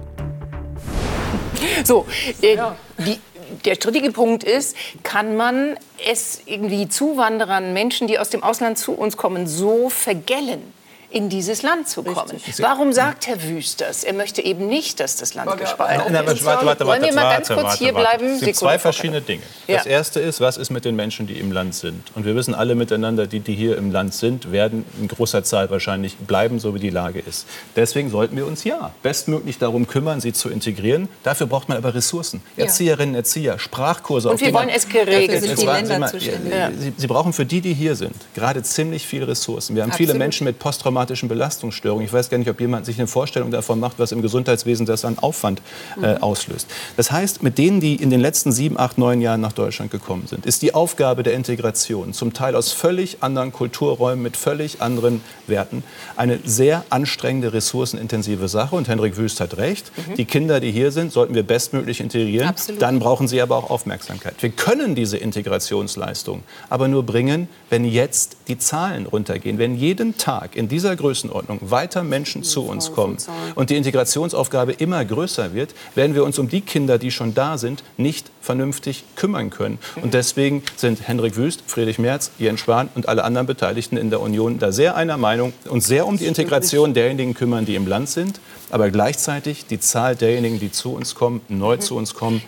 So, 1.85 2.05
äh, 2.41 2.57
die, 2.97 3.19
der 3.65 3.75
strittige 3.75 4.11
Punkt 4.11 4.43
ist, 4.43 4.75
kann 5.03 5.35
man 5.37 5.77
es 6.09 6.41
irgendwie 6.45 6.89
Zuwanderern, 6.89 7.73
Menschen, 7.73 8.07
die 8.07 8.19
aus 8.19 8.29
dem 8.29 8.43
Ausland 8.43 8.77
zu 8.77 8.93
uns 8.93 9.17
kommen, 9.17 9.47
so 9.47 9.89
vergällen? 9.89 10.73
In 11.11 11.29
dieses 11.29 11.63
Land 11.63 11.87
zu 11.87 12.03
kommen. 12.03 12.31
Richtig. 12.31 12.59
Warum 12.59 12.93
sagt 12.93 13.27
Herr 13.27 13.41
Wüst 13.43 13.81
das? 13.81 14.03
Er 14.03 14.13
möchte 14.13 14.43
eben 14.43 14.67
nicht, 14.67 14.99
dass 14.99 15.15
das 15.15 15.33
Land 15.33 15.57
gespalten 15.57 16.13
wird. 16.13 16.45
Warte, 16.45 16.65
warte, 16.65 16.85
Wollen 16.85 17.01
wir 17.01 17.13
mal 17.13 17.33
ganz 17.33 17.49
kurz 17.49 17.77
hier 17.77 17.93
bleiben? 17.93 18.27
Es 18.35 18.41
gibt 18.41 18.57
zwei 18.57 18.77
verschiedene 18.77 19.21
Dinge. 19.21 19.41
Das 19.67 19.85
erste 19.85 20.19
ist, 20.19 20.39
was 20.39 20.57
ist 20.57 20.69
mit 20.69 20.85
den 20.85 20.95
Menschen, 20.95 21.25
die 21.25 21.39
im 21.39 21.51
Land 21.51 21.73
sind? 21.75 22.03
Und 22.15 22.25
wir 22.25 22.35
wissen 22.35 22.53
alle 22.53 22.75
miteinander, 22.75 23.25
die, 23.25 23.39
die 23.39 23.55
hier 23.55 23.77
im 23.77 23.91
Land 23.91 24.13
sind, 24.13 24.51
werden 24.51 24.85
in 24.99 25.07
großer 25.07 25.43
Zahl 25.43 25.69
wahrscheinlich 25.69 26.17
bleiben, 26.17 26.59
so 26.59 26.75
wie 26.75 26.79
die 26.79 26.89
Lage 26.89 27.19
ist. 27.19 27.47
Deswegen 27.75 28.11
sollten 28.11 28.37
wir 28.37 28.45
uns 28.45 28.63
ja 28.63 28.91
bestmöglich 29.01 29.57
darum 29.57 29.87
kümmern, 29.87 30.21
sie 30.21 30.33
zu 30.33 30.49
integrieren. 30.49 31.09
Dafür 31.23 31.47
braucht 31.47 31.69
man 31.69 31.77
aber 31.77 31.93
Ressourcen. 31.95 32.41
Erzieherinnen, 32.55 33.15
Erzieher, 33.15 33.57
Sprachkurse. 33.57 34.29
Und 34.29 34.41
wir 34.41 34.53
wollen 34.53 34.69
es 34.69 34.87
geregelt. 34.87 35.41
Sind 35.41 35.59
die 35.59 35.65
Länder 35.65 36.07
Sie, 36.09 36.19
Sie, 36.19 36.93
Sie 36.95 37.07
brauchen 37.07 37.33
für 37.33 37.45
die, 37.45 37.61
die 37.61 37.73
hier 37.73 37.95
sind, 37.95 38.15
gerade 38.35 38.61
ziemlich 38.61 39.05
viele 39.07 39.27
Ressourcen. 39.27 39.75
Wir 39.75 39.83
haben 39.83 39.91
Absolut. 39.91 40.09
viele 40.09 40.19
Menschen 40.19 40.45
mit 40.45 40.59
posttraumatischen 40.59 40.98
posttraumatischen 40.99 41.29
Belastungsstörungen. 41.29 42.05
Ich 42.05 42.13
weiß 42.13 42.29
gar 42.29 42.37
nicht, 42.37 42.49
ob 42.49 42.59
jemand 42.59 42.85
sich 42.85 42.97
eine 42.97 43.07
Vorstellung 43.07 43.51
davon 43.51 43.79
macht, 43.79 43.99
was 43.99 44.11
im 44.11 44.21
Gesundheitswesen 44.21 44.85
das 44.85 45.05
an 45.05 45.17
Aufwand 45.17 45.61
äh, 46.01 46.15
mhm. 46.15 46.23
auslöst. 46.23 46.67
Das 46.97 47.11
heißt, 47.11 47.41
mit 47.43 47.57
denen, 47.57 47.79
die 47.79 47.95
in 47.95 48.09
den 48.09 48.19
letzten 48.19 48.51
sieben, 48.51 48.77
acht, 48.77 48.97
neun 48.97 49.21
Jahren 49.21 49.41
nach 49.41 49.53
Deutschland 49.53 49.91
gekommen 49.91 50.27
sind, 50.27 50.45
ist 50.45 50.61
die 50.61 50.73
Aufgabe 50.73 51.23
der 51.23 51.33
Integration, 51.33 52.13
zum 52.13 52.33
Teil 52.33 52.55
aus 52.55 52.71
völlig 52.71 53.17
anderen 53.21 53.51
Kulturräumen 53.51 54.21
mit 54.21 54.35
völlig 54.35 54.81
anderen 54.81 55.21
Werten, 55.47 55.83
eine 56.15 56.39
sehr 56.43 56.83
anstrengende, 56.89 57.53
ressourcenintensive 57.53 58.47
Sache. 58.47 58.75
Und 58.75 58.87
Hendrik 58.87 59.17
Wüst 59.17 59.39
hat 59.39 59.57
recht. 59.57 59.91
Mhm. 59.95 60.15
Die 60.15 60.25
Kinder, 60.25 60.59
die 60.59 60.71
hier 60.71 60.91
sind, 60.91 61.11
sollten 61.11 61.33
wir 61.33 61.43
bestmöglich 61.43 62.01
integrieren. 62.01 62.47
Absolut. 62.47 62.81
Dann 62.81 62.99
brauchen 62.99 63.27
sie 63.27 63.41
aber 63.41 63.57
auch 63.57 63.69
Aufmerksamkeit. 63.69 64.35
Wir 64.39 64.49
können 64.49 64.95
diese 64.95 65.17
Integrationsleistung 65.17 66.43
aber 66.69 66.87
nur 66.87 67.03
bringen, 67.03 67.47
wenn 67.69 67.85
jetzt 67.85 68.37
die 68.47 68.57
Zahlen 68.57 69.05
runtergehen, 69.05 69.57
wenn 69.57 69.75
jeden 69.75 70.17
Tag 70.17 70.55
in 70.55 70.67
dieser 70.67 70.88
Größenordnung 70.95 71.59
weiter 71.61 72.03
Menschen 72.03 72.43
zu 72.43 72.65
uns 72.65 72.91
kommen 72.91 73.17
und 73.55 73.69
die 73.69 73.77
Integrationsaufgabe 73.77 74.73
immer 74.73 75.03
größer 75.03 75.53
wird, 75.53 75.73
werden 75.95 76.15
wir 76.15 76.23
uns 76.23 76.39
um 76.39 76.49
die 76.49 76.61
Kinder, 76.61 76.97
die 76.97 77.11
schon 77.11 77.33
da 77.33 77.57
sind, 77.57 77.83
nicht 77.97 78.31
vernünftig 78.49 79.03
kümmern 79.15 79.51
können. 79.51 79.77
Und 80.01 80.15
deswegen 80.15 80.63
sind 80.75 81.07
Hendrik 81.07 81.35
Wüst, 81.35 81.61
Friedrich 81.67 81.99
Merz, 81.99 82.31
Jens 82.39 82.61
Spahn 82.61 82.89
und 82.95 83.07
alle 83.07 83.23
anderen 83.23 83.45
Beteiligten 83.45 83.95
in 83.95 84.09
der 84.09 84.21
Union 84.21 84.57
da 84.57 84.71
sehr 84.71 84.95
einer 84.95 85.17
Meinung 85.17 85.53
und 85.69 85.81
sehr 85.81 86.07
um 86.07 86.17
die 86.17 86.25
Integration 86.25 86.95
derjenigen 86.95 87.35
kümmern, 87.35 87.65
die 87.65 87.75
im 87.75 87.85
Land 87.85 88.09
sind, 88.09 88.39
aber 88.71 88.89
gleichzeitig 88.89 89.67
die 89.67 89.79
Zahl 89.79 90.15
derjenigen, 90.15 90.59
die 90.59 90.71
zu 90.71 90.93
uns 90.93 91.13
kommen, 91.13 91.41
neu 91.47 91.77
zu 91.77 91.95
uns 91.95 92.15
kommen, 92.15 92.41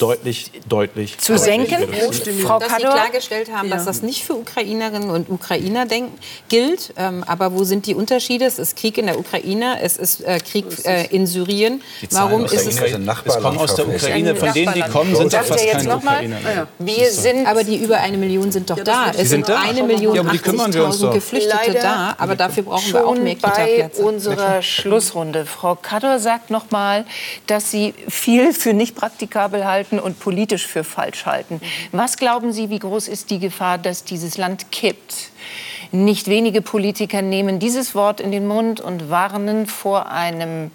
deutlich, 0.00 0.50
deutlich 0.68 1.18
zu 1.18 1.38
senken. 1.38 1.86
Frau 2.42 2.58
dass 2.58 2.72
Sie 2.76 2.82
klargestellt 2.82 3.52
haben, 3.52 3.68
ja. 3.68 3.76
dass 3.76 3.84
das 3.84 4.02
nicht 4.02 4.24
für 4.24 4.34
Ukrainerinnen 4.34 5.10
und 5.10 5.30
Ukrainer 5.30 5.86
gilt, 6.48 6.94
ähm, 6.96 7.22
aber 7.26 7.52
wo 7.52 7.62
sind 7.62 7.86
die 7.86 7.94
Unterschiede? 7.94 8.44
Es 8.44 8.58
ist 8.58 8.76
Krieg 8.76 8.98
in 8.98 9.06
der 9.06 9.18
Ukraine, 9.18 9.80
es 9.82 9.96
ist 9.96 10.20
äh, 10.22 10.40
Krieg 10.40 10.66
äh, 10.84 11.06
in 11.14 11.28
Syrien. 11.28 11.80
Warum 12.10 12.44
ist 12.44 12.66
es? 12.66 12.80
Es 12.80 13.38
kommen 13.40 13.58
aus 13.58 13.74
der 13.76 13.88
Ukraine, 13.88 14.34
von 14.34 14.52
denen 14.52 14.74
die 14.74 14.82
kommen, 14.82 15.14
sind 15.14 15.27
fast 15.30 15.70
keine 15.70 15.96
Ukrainer. 15.96 16.36
Ah, 16.44 16.66
wir 16.78 17.10
sind, 17.10 17.46
aber 17.46 17.64
die 17.64 17.76
über 17.76 17.98
eine 17.98 18.16
Million 18.16 18.50
sind 18.50 18.70
doch 18.70 18.78
da. 18.78 19.12
Es 19.16 19.30
sind 19.30 19.48
eine 19.50 19.82
Million 19.82 20.14
ja, 20.14 20.22
80.000 20.22 21.12
Geflüchtete 21.12 21.74
da, 21.74 22.14
aber 22.18 22.36
dafür 22.36 22.64
brauchen 22.64 22.92
wir 22.92 23.06
auch 23.06 23.14
mehr 23.14 23.34
Kita-Plätze. 23.34 24.02
Bei 24.02 24.08
unserer 24.08 24.62
Schlussrunde 24.62 25.46
Frau 25.46 25.74
Kador 25.74 26.18
sagt 26.18 26.50
noch 26.50 26.70
mal, 26.70 27.04
dass 27.46 27.70
Sie 27.70 27.94
viel 28.08 28.52
für 28.52 28.72
nicht 28.72 28.94
praktikabel 28.94 29.64
halten 29.64 29.98
und 29.98 30.20
politisch 30.20 30.66
für 30.66 30.84
falsch 30.84 31.26
halten. 31.26 31.60
Was 31.92 32.16
glauben 32.16 32.52
Sie, 32.52 32.70
wie 32.70 32.78
groß 32.78 33.08
ist 33.08 33.30
die 33.30 33.38
Gefahr, 33.38 33.78
dass 33.78 34.04
dieses 34.04 34.38
Land 34.38 34.70
kippt? 34.72 35.30
Nicht 35.90 36.26
wenige 36.26 36.60
Politiker 36.60 37.22
nehmen 37.22 37.58
dieses 37.58 37.94
Wort 37.94 38.20
in 38.20 38.30
den 38.30 38.46
Mund 38.46 38.80
und 38.80 39.08
warnen 39.08 39.66
vor 39.66 40.10
einem 40.10 40.70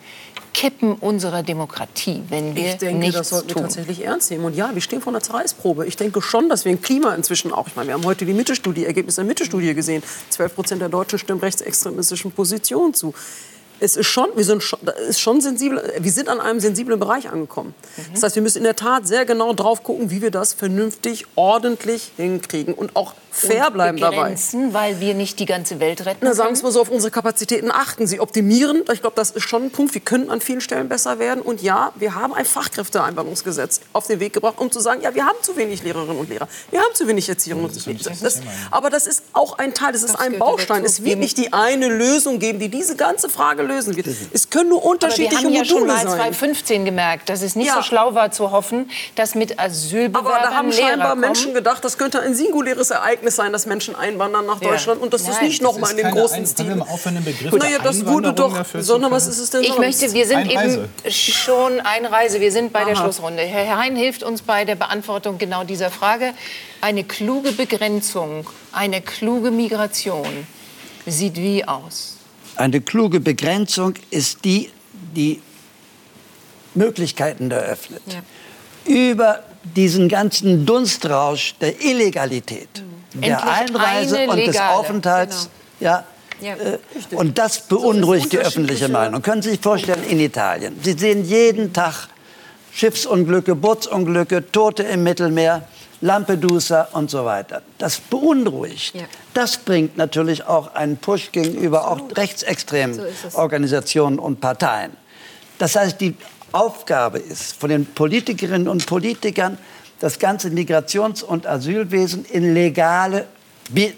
Kippen 0.54 0.94
unserer 0.94 1.44
Demokratie, 1.44 2.24
wenn 2.30 2.56
wir 2.56 2.66
Ich 2.66 2.78
denke, 2.78 3.00
nichts 3.00 3.18
das 3.18 3.30
sollten 3.30 3.50
tun. 3.50 3.56
wir 3.56 3.62
tatsächlich 3.64 4.04
ernst 4.04 4.32
nehmen. 4.32 4.46
Und 4.46 4.56
ja, 4.56 4.74
wir 4.74 4.82
stehen 4.82 5.02
vor 5.02 5.12
einer 5.12 5.22
Zerreißprobe. 5.22 5.86
Ich 5.88 5.98
denke 5.98 6.22
schon, 6.22 6.50
dass 6.50 6.66
wir 6.66 6.72
im 6.72 6.82
Klima 6.82 7.16
inzwischen 7.16 7.52
auch, 7.52 7.68
ich 7.68 7.76
meine, 7.76 7.88
wir 7.88 7.94
haben 7.96 8.06
heute 8.06 8.26
die 8.26 8.34
Mitte-Studie, 8.34 8.86
Ergebnisse 8.86 9.22
der 9.22 9.26
Mitte-Studie 9.26 9.74
gesehen. 9.74 10.04
12 10.30 10.56
Prozent 10.56 10.82
der 10.82 10.90
Deutschen 10.90 11.20
stimmen 11.20 11.42
rechtsextremistischen 11.42 12.32
Positionen 12.32 12.94
zu 12.94 13.14
es 13.80 13.98
ist 13.98 14.08
schon, 14.08 14.30
wir 14.36 14.46
sind 14.46 14.64
schon, 14.64 14.80
ist 15.10 15.20
schon 15.20 15.42
sensibel, 15.42 15.82
wir 16.00 16.12
sind 16.12 16.30
an 16.30 16.40
einem 16.40 16.62
sensiblen 16.62 17.00
Bereich 17.00 17.30
angekommen. 17.30 17.74
Mhm. 17.98 18.14
Das 18.14 18.24
heißt, 18.24 18.36
wir 18.36 18.42
müssen 18.42 18.60
in 18.60 18.64
der 18.64 18.78
Tat 18.78 19.06
sehr 19.08 19.26
genau 19.26 19.54
drauf 19.54 19.84
gucken, 19.84 20.10
wie 20.10 20.22
wir 20.22 20.32
das 20.32 20.54
vernünftig, 20.54 21.26
ordentlich 21.36 22.12
hinkriegen 22.16 22.74
und 22.74 22.96
auch 22.96 23.14
fair 23.34 23.72
bleiben 23.72 23.98
dabei. 23.98 24.36
weil 24.72 25.00
wir 25.00 25.14
nicht 25.14 25.40
die 25.40 25.46
ganze 25.46 25.80
Welt 25.80 26.06
retten 26.06 26.20
Na, 26.22 26.34
sagen 26.34 26.56
Sie 26.56 26.64
mal 26.64 26.72
so, 26.72 26.82
auf 26.82 26.90
unsere 26.90 27.12
Kapazitäten 27.12 27.72
achten 27.72 28.08
Sie, 28.08 28.20
optimieren. 28.20 28.84
Ich 28.94 29.02
glaube, 29.02 29.16
das 29.16 29.32
ist 29.32 29.44
schon 29.44 29.64
ein 29.64 29.72
Punkt. 29.72 29.94
Wir 29.94 30.02
können 30.02 30.30
an 30.30 30.40
vielen 30.40 30.62
Stellen 30.62 30.88
besser 30.88 31.20
werden. 31.20 31.42
Und 31.42 31.62
ja, 31.62 31.92
wir 31.96 32.16
haben 32.16 32.34
ein 32.34 32.46
Fachkräfteeinwanderungsgesetz 32.46 33.82
auf 33.92 34.08
den 34.08 34.20
Weg 34.20 34.34
gebracht, 34.34 34.56
um 34.58 34.72
zu 34.72 34.80
sagen, 34.80 35.02
ja, 35.02 35.16
wir 35.16 35.26
haben 35.26 35.38
zu 35.42 35.58
wenig 35.58 35.84
Lehrerinnen 35.84 36.18
und 36.18 36.30
Lehrer. 36.30 36.48
Wir 36.70 36.80
haben 36.80 36.94
zu 36.94 37.08
wenig 37.08 37.28
Erzieherinnen 37.28 37.70
und 37.70 37.76
Erzieher. 37.76 38.44
aber 38.72 38.90
das 38.90 39.08
ist 39.08 39.24
auch 39.34 39.58
ein 39.58 39.74
Teil, 39.74 39.94
das 39.94 40.04
ist 40.04 40.14
das 40.14 40.22
ein 40.22 40.38
Baustein. 40.38 40.86
Es 40.86 41.04
wird 41.04 41.20
nicht 41.20 41.38
die 41.38 41.54
eine 41.54 41.88
Lösung 41.88 42.40
geben, 42.40 42.60
die 42.60 42.70
diese 42.70 42.96
ganze 42.96 43.30
Frage 43.30 43.64
lösen 43.64 43.96
wird. 43.96 44.08
Es 44.32 44.50
können 44.50 44.70
nur 44.70 44.86
unterschiedliche 44.86 45.38
Aber 45.38 45.50
wir 45.50 45.60
haben 45.60 45.66
ja 45.66 45.66
schon 45.66 45.88
mal 45.88 46.02
2015 46.02 46.86
gemerkt, 46.86 47.30
dass 47.30 47.42
es 47.42 47.56
nicht 47.56 47.68
ja. 47.68 47.76
so 47.76 47.82
schlau 47.82 48.14
war 48.14 48.32
zu 48.32 48.52
hoffen, 48.52 48.90
dass 49.16 49.36
mit 49.36 49.60
Asylbewerbern 49.60 50.34
Aber 50.34 50.44
da 50.44 50.54
haben 50.54 50.70
Lehrer 50.70 50.88
scheinbar 50.88 51.10
kommen. 51.10 51.22
Menschen 51.22 51.54
gedacht, 51.54 51.84
das 51.84 51.98
könnte 51.98 52.20
ein 52.20 52.36
singuläres 52.36 52.92
Ereignis 52.92 53.23
sein, 53.32 53.52
dass 53.54 53.66
Menschen 53.66 53.96
einwandern 53.96 54.46
nach 54.46 54.60
Deutschland 54.60 55.00
ja. 55.00 55.04
und 55.04 55.14
dass 55.14 55.24
das 55.24 55.42
nicht 55.42 55.62
noch 55.62 55.78
mal 55.78 55.92
in 55.92 55.98
dem 55.98 56.12
großen 56.12 56.38
ein, 56.38 56.46
Stil. 56.46 56.76
Wir 56.76 56.82
aufhören, 56.82 57.16
den 57.16 57.24
Begriff 57.24 57.54
naja, 57.54 57.80
das 57.84 58.06
wurde 58.06 58.34
doch. 58.34 58.66
Sondern 58.80 59.12
was 59.12 59.28
ist 59.28 59.40
es 59.40 59.50
denn 59.50 59.62
Ich 59.62 59.70
sonst? 59.70 59.80
möchte, 59.80 60.14
wir 60.14 60.26
sind 60.28 60.38
Einreise. 60.38 60.90
eben 61.04 61.12
schon 61.12 61.80
Einreise. 61.82 62.40
Wir 62.40 62.52
sind 62.52 62.74
bei 62.74 62.82
Aha. 62.82 62.90
der 62.90 62.96
Schlussrunde. 62.96 63.44
Herr 63.44 63.78
Hein 63.78 63.96
hilft 63.96 64.24
uns 64.24 64.42
bei 64.42 64.66
der 64.66 64.76
Beantwortung 64.76 65.38
genau 65.38 65.64
dieser 65.64 65.90
Frage. 65.90 66.34
Eine 66.82 67.04
kluge 67.04 67.52
Begrenzung, 67.52 68.48
eine 68.72 69.02
kluge 69.02 69.52
Migration 69.52 70.48
sieht 71.06 71.36
wie 71.38 71.66
aus? 71.66 72.18
Eine 72.56 72.82
kluge 72.82 73.20
Begrenzung 73.20 73.94
ist 74.10 74.46
die, 74.46 74.70
die 75.16 75.42
Möglichkeiten 76.76 77.52
eröffnet. 77.52 78.02
Ja. 78.08 78.22
Über 78.86 79.44
diesen 79.64 80.10
ganzen 80.10 80.66
Dunstrausch 80.66 81.56
der 81.60 81.82
Illegalität, 81.82 82.84
der 83.14 83.48
Einreise 83.48 84.28
und 84.28 84.38
des 84.38 84.60
Aufenthalts. 84.60 85.50
Genau. 85.80 85.92
Ja, 85.92 86.04
ja, 86.42 86.56
äh, 86.56 87.16
und 87.16 87.38
das 87.38 87.62
beunruhigt 87.62 88.26
so 88.26 88.30
die 88.30 88.40
öffentliche 88.40 88.90
Meinung. 88.90 89.22
Können 89.22 89.42
Sie 89.42 89.52
sich 89.52 89.60
vorstellen, 89.60 90.04
in 90.10 90.20
Italien, 90.20 90.80
Sie 90.82 90.94
sehen 90.94 91.26
jeden 91.26 91.74
Tag 91.74 92.08
Schiffsunglücke, 92.74 93.56
Bootsunglücke, 93.56 94.52
Tote 94.52 94.84
im 94.84 95.04
Mittelmeer, 95.04 95.68
Lampedusa 96.02 96.90
und 96.92 97.10
so 97.10 97.24
weiter. 97.24 97.62
Das 97.78 98.00
beunruhigt. 98.00 98.96
Ja. 98.96 99.04
Das 99.34 99.58
bringt 99.58 99.96
natürlich 99.96 100.46
auch 100.46 100.76
einen 100.76 100.98
Push 100.98 101.32
gegenüber 101.32 101.86
Absolut. 101.86 102.12
auch 102.12 102.18
rechtsextremen 102.18 102.96
so 102.96 103.38
Organisationen 103.38 104.20
und 104.20 104.42
Parteien. 104.42 104.92
Das 105.60 105.76
heißt, 105.76 106.02
die 106.02 106.16
Aufgabe 106.52 107.20
ist 107.20 107.60
von 107.60 107.70
den 107.70 107.86
Politikerinnen 107.86 108.68
und 108.68 108.86
Politikern, 108.86 109.58
das 110.04 110.20
ganze 110.20 110.50
Migrations- 110.50 111.24
und 111.24 111.48
Asylwesen 111.48 112.26
in 112.26 112.54
legale 112.54 113.26
äh, 113.74 113.94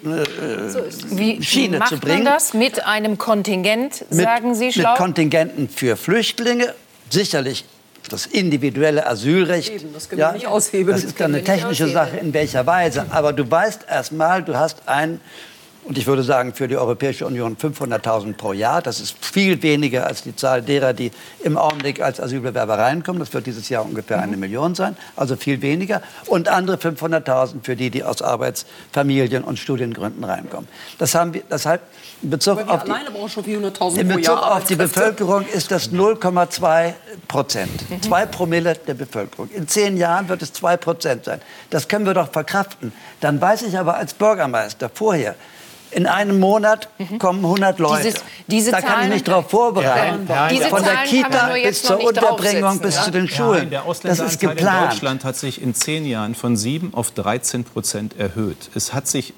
so 0.69 0.79
Wie 1.17 1.41
Schiene 1.41 1.79
macht 1.79 1.89
zu 1.89 1.99
bringen. 1.99 2.25
Man 2.25 2.33
das 2.35 2.53
mit 2.53 2.85
einem 2.85 3.17
Kontingent, 3.17 4.05
sagen 4.11 4.49
mit, 4.49 4.57
Sie 4.57 4.71
schlau? 4.71 4.91
Mit 4.91 4.99
Kontingenten 4.99 5.67
für 5.67 5.97
Flüchtlinge, 5.97 6.75
sicherlich 7.09 7.65
das 8.07 8.27
individuelle 8.27 9.07
Asylrecht. 9.07 9.73
Eben, 9.73 9.93
das 9.93 10.07
können 10.07 10.21
ja, 10.21 10.27
wir 10.29 10.33
nicht 10.33 10.45
aushebeln. 10.45 10.95
Das 10.95 11.03
ist 11.03 11.19
dann 11.19 11.33
eine 11.33 11.43
technische 11.43 11.87
Sache, 11.87 12.17
in 12.17 12.31
welcher 12.35 12.67
Weise. 12.67 13.07
Aber 13.09 13.33
du 13.33 13.49
weißt 13.49 13.87
erst 13.89 14.11
mal, 14.11 14.43
du 14.43 14.55
hast 14.55 14.87
ein 14.87 15.19
und 15.85 15.99
ich 15.99 16.07
würde 16.07 16.23
sagen, 16.23 16.53
für 16.53 16.67
die 16.67 16.77
Europäische 16.77 17.27
Union 17.27 17.57
500.000 17.57 18.33
pro 18.33 18.53
Jahr. 18.53 18.81
Das 18.81 18.99
ist 18.99 19.23
viel 19.23 19.61
weniger 19.61 20.07
als 20.07 20.23
die 20.23 20.35
Zahl 20.35 20.63
derer, 20.63 20.93
die 20.93 21.11
im 21.43 21.57
Augenblick 21.57 22.01
als 22.01 22.19
Asylbewerber 22.19 22.79
reinkommen. 22.79 23.19
Das 23.19 23.31
wird 23.33 23.45
dieses 23.45 23.69
Jahr 23.69 23.85
ungefähr 23.85 24.19
eine 24.19 24.35
Million 24.35 24.73
sein, 24.73 24.97
also 25.15 25.35
viel 25.35 25.61
weniger. 25.61 26.01
Und 26.25 26.49
andere 26.49 26.77
500.000 26.77 27.63
für 27.63 27.75
die, 27.75 27.91
die 27.91 28.03
aus 28.03 28.23
Arbeits-, 28.23 28.65
Familien- 28.91 29.43
und 29.43 29.59
Studiengründen 29.59 30.23
reinkommen. 30.23 30.67
Das 30.97 31.13
haben 31.13 31.35
wir, 31.35 31.43
deshalb 31.49 31.81
in 32.23 32.31
Bezug 32.31 32.67
auf 32.67 32.83
die, 32.83 33.99
in 33.99 34.07
Bezug 34.07 34.37
auf 34.37 34.63
die 34.63 34.75
Bevölkerung 34.75 35.45
ist 35.45 35.69
das 35.69 35.91
0,2 35.91 36.93
Prozent. 37.27 37.89
Mhm. 37.89 38.01
Zwei 38.01 38.25
Promille 38.25 38.73
der 38.73 38.95
Bevölkerung. 38.95 39.49
In 39.51 39.67
zehn 39.67 39.97
Jahren 39.97 40.27
wird 40.29 40.41
es 40.41 40.51
zwei 40.51 40.77
Prozent 40.77 41.25
sein. 41.25 41.41
Das 41.69 41.87
können 41.87 42.07
wir 42.07 42.15
doch 42.15 42.31
verkraften. 42.31 42.91
Dann 43.21 43.39
weiß 43.39 43.61
ich 43.63 43.77
aber 43.77 43.97
als 43.97 44.15
Bürgermeister 44.15 44.89
vorher, 44.91 45.35
in 45.95 46.07
einem 46.07 46.39
Monat 46.41 46.89
mhm. 46.97 47.19
kommen 47.19 47.39
100 47.39 47.79
Leute. 47.79 48.03
Dieses, 48.03 48.23
diese 48.47 48.71
da 48.71 48.81
kann 48.81 49.05
ich 49.05 49.13
mich 49.13 49.23
darauf 49.23 49.49
vorbereiten. 49.49 50.25
Ja, 50.27 50.51
ja, 50.51 50.67
Von 50.67 50.83
der 50.83 50.97
Kita 51.05 51.53
bis 51.53 51.83
zur 51.83 52.03
Unterbringung 52.03 52.79
bis 52.79 52.95
ja? 52.95 53.03
zu 53.03 53.11
den 53.11 53.29
Schulen. 53.29 53.71
Das 54.03 54.19
ist 54.19 54.41
geplant. 54.41 54.59
in 54.59 54.89
Deutschland 54.89 55.23
hat 55.23 55.37
sich 55.37 55.61
in 55.61 55.73
zehn 55.73 56.05
Jahren 56.05 56.35
von 56.35 56.57
7 56.57 56.93
auf 56.93 57.11
13 57.11 57.63
Prozent 57.63 58.19
erhöht. 58.19 58.69
Es 58.75 58.93
hat 58.93 59.07
sich, 59.07 59.33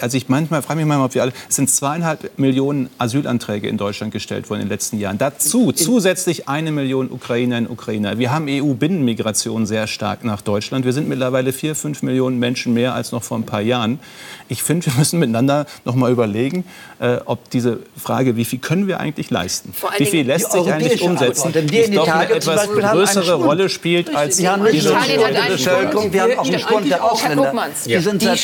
also 0.00 0.16
ich 0.16 0.28
manchmal 0.28 0.62
frage 0.62 0.78
mich 0.78 0.86
manchmal, 0.86 1.06
ob 1.06 1.14
wir 1.14 1.22
alle, 1.22 1.32
es 1.48 1.54
sind 1.54 1.70
zweieinhalb 1.70 2.36
Millionen 2.38 2.90
Asylanträge 2.98 3.68
in 3.68 3.76
Deutschland 3.76 4.12
gestellt 4.12 4.50
worden 4.50 4.62
in 4.62 4.66
den 4.66 4.72
letzten 4.72 4.98
Jahren. 4.98 5.16
Dazu 5.16 5.70
zusätzlich 5.70 6.48
eine 6.48 6.72
Million 6.72 7.08
Ukrainerinnen 7.10 7.68
und 7.68 7.74
Ukrainer. 7.74 8.18
Wir 8.18 8.32
haben 8.32 8.46
EU-Binnenmigration 8.48 9.64
sehr 9.64 9.86
stark 9.86 10.24
nach 10.24 10.42
Deutschland. 10.42 10.84
Wir 10.84 10.92
sind 10.92 11.08
mittlerweile 11.08 11.52
vier, 11.52 11.76
fünf 11.76 12.02
Millionen 12.02 12.40
Menschen 12.40 12.74
mehr 12.74 12.94
als 12.94 13.12
noch 13.12 13.22
vor 13.22 13.38
ein 13.38 13.46
paar 13.46 13.60
Jahren. 13.60 14.00
Ich 14.48 14.64
finde, 14.64 14.86
wir 14.86 14.94
müssen 14.94 15.20
miteinander 15.20 15.66
noch 15.84 15.99
mal 16.00 16.10
überlegen, 16.10 16.64
äh, 16.98 17.18
ob 17.24 17.48
diese 17.50 17.78
Frage, 17.96 18.36
wie 18.36 18.44
viel 18.44 18.58
können 18.58 18.88
wir 18.88 19.00
eigentlich 19.00 19.30
leisten, 19.30 19.72
wie 19.98 20.06
viel 20.06 20.26
lässt 20.26 20.52
sich 20.52 20.70
eigentlich 20.72 21.02
umsetzen, 21.02 21.52
denn 21.52 21.70
wir 21.70 21.84
in 21.84 21.94
doch 21.94 22.08
eine 22.08 22.30
etwas 22.30 22.68
größere 22.68 23.34
Rolle 23.34 23.68
spielt 23.68 24.14
als 24.14 24.38
wir 24.38 24.50
haben 24.50 24.62
nicht 24.62 24.84
die 24.84 25.52
Bevölkerung, 25.52 26.12
wir 26.12 26.22
haben 26.22 26.38
auch 26.38 26.46
einen 26.46 26.58
Schwund 26.58 26.90
der 26.90 27.04
Ausländer. 27.04 27.52
Die 27.86 27.98
sind 27.98 28.22
seit, 28.22 28.38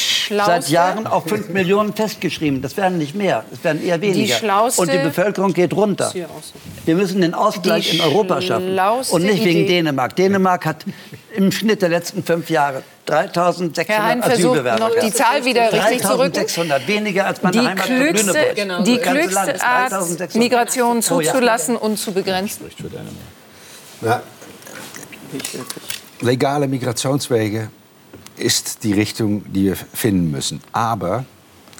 seit 0.47 0.69
Jahren 0.69 1.07
auf 1.07 1.25
5 1.25 1.49
Millionen 1.51 1.93
festgeschrieben. 1.93 2.63
Das 2.63 2.77
werden 2.77 2.99
nicht 2.99 3.15
mehr, 3.15 3.45
es 3.53 3.65
werden 3.65 3.85
eher 3.85 4.01
weniger. 4.01 4.37
Die 4.41 4.81
und 4.81 4.93
die 4.93 4.99
Bevölkerung 4.99 5.53
geht 5.53 5.75
runter. 5.75 6.13
Wir 6.85 6.95
müssen 6.95 7.21
den 7.21 7.35
Ausgleich 7.35 7.95
in 7.95 8.01
Europa 8.01 8.41
schaffen. 8.41 8.79
Und 9.11 9.23
nicht 9.23 9.45
wegen 9.45 9.67
Dänemark. 9.67 10.17
Dänemark 10.17 10.67
hat 10.67 10.85
im 11.35 11.51
Schnitt 11.53 11.83
der 11.83 11.89
letzten 11.89 12.23
fünf 12.23 12.51
Jahre 12.51 12.83
3.600 13.07 13.89
Herr 13.89 14.05
Hein 14.05 14.23
Asylbewerber. 14.23 14.79
noch 14.79 14.99
die 14.99 15.13
Zahl 15.13 15.45
wieder 15.45 15.73
richtig 15.73 16.03
zu 16.03 16.19
rücken. 16.19 16.41
3.600, 16.41 16.87
weniger 16.87 17.27
als 17.27 17.43
meine 17.43 17.61
die 17.61 17.67
Heimat 17.67 17.85
klügste, 17.85 18.53
genau. 18.55 18.83
Die 18.83 18.99
klügste 18.99 19.63
Art, 19.63 20.35
Migration 20.35 21.03
zuzulassen 21.03 21.77
und 21.77 21.99
zu 21.99 22.13
begrenzen. 22.13 22.67
Ja. 24.03 24.23
Legale 26.21 26.69
Migrationswege 26.69 27.71
ist 28.37 28.85
die 28.85 28.93
Richtung, 28.93 29.45
die 29.53 29.65
wir 29.65 29.77
finden 29.77 30.31
müssen. 30.31 30.61
Aber 30.73 31.25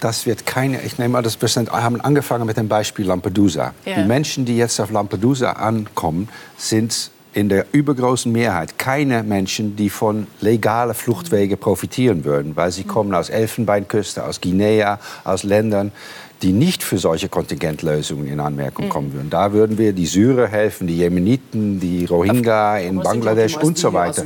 das 0.01 0.27
wird 0.27 0.47
keine, 0.47 0.83
ich 0.83 0.99
nehme 0.99 1.11
mal 1.11 1.23
das 1.23 1.41
wir 1.41 1.49
haben 1.73 2.01
angefangen 2.01 2.47
mit 2.47 2.57
dem 2.57 2.69
Beispiel 2.69 3.07
Lampedusa. 3.07 3.73
Ja. 3.85 3.97
Die 3.97 4.05
Menschen, 4.05 4.45
die 4.45 4.57
jetzt 4.57 4.81
auf 4.81 4.91
Lampedusa 4.91 5.53
ankommen, 5.53 6.29
sind 6.57 7.11
in 7.37 7.51
der 7.51 7.67
übergroßen 7.73 8.33
Mehrheit 8.33 8.79
keine 8.79 9.23
Menschen, 9.23 9.77
die 9.77 9.91
von 9.91 10.27
legalen 10.41 10.95
Fluchtwegen 10.95 11.59
profitieren 11.59 12.25
würden, 12.25 12.57
weil 12.57 12.73
sie 12.73 12.85
kommen 12.85 13.15
aus 13.15 13.29
Elfenbeinküste, 13.29 14.25
aus 14.25 14.41
Guinea, 14.41 14.99
aus 15.23 15.43
Ländern, 15.43 15.93
die 16.41 16.53
nicht 16.53 16.83
für 16.83 16.97
solche 16.97 17.29
Kontingentlösungen 17.29 18.27
in 18.27 18.41
Anmerkung 18.41 18.89
kommen 18.89 19.13
würden. 19.13 19.29
Da 19.29 19.53
würden 19.53 19.77
wir 19.77 19.93
die 19.93 20.07
Syrer 20.07 20.47
helfen, 20.47 20.87
die 20.87 20.97
Jemeniten, 20.97 21.79
die 21.79 22.07
Rohingya 22.07 22.79
in 22.79 23.01
Bangladesch 23.01 23.59
und 23.59 23.77
so 23.77 23.93
weiter. 23.93 24.25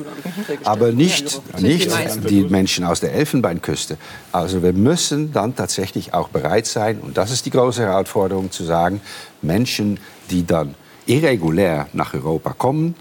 Aber 0.63 0.93
nicht, 0.93 1.41
nicht 1.61 1.91
die 2.31 2.45
Menschen 2.45 2.85
aus 2.85 3.01
der 3.01 3.13
Elfenbeinküste. 3.13 3.97
Also 4.31 4.63
wir 4.63 4.73
müssen 4.73 5.33
dann 5.33 5.57
tatsächlich 5.57 6.15
auch 6.15 6.29
bereit 6.29 6.67
sein, 6.67 7.01
und 7.01 7.17
das 7.17 7.33
ist 7.33 7.45
die 7.45 7.51
große 7.51 7.83
Herausforderung, 7.83 8.53
zu 8.53 8.63
sagen, 8.63 9.01
Menschen, 9.43 9.99
die 10.31 10.47
dann 10.47 10.77
irregulär 11.07 11.89
nach 11.93 12.15
Europa 12.15 12.53
kommen, 12.53 12.95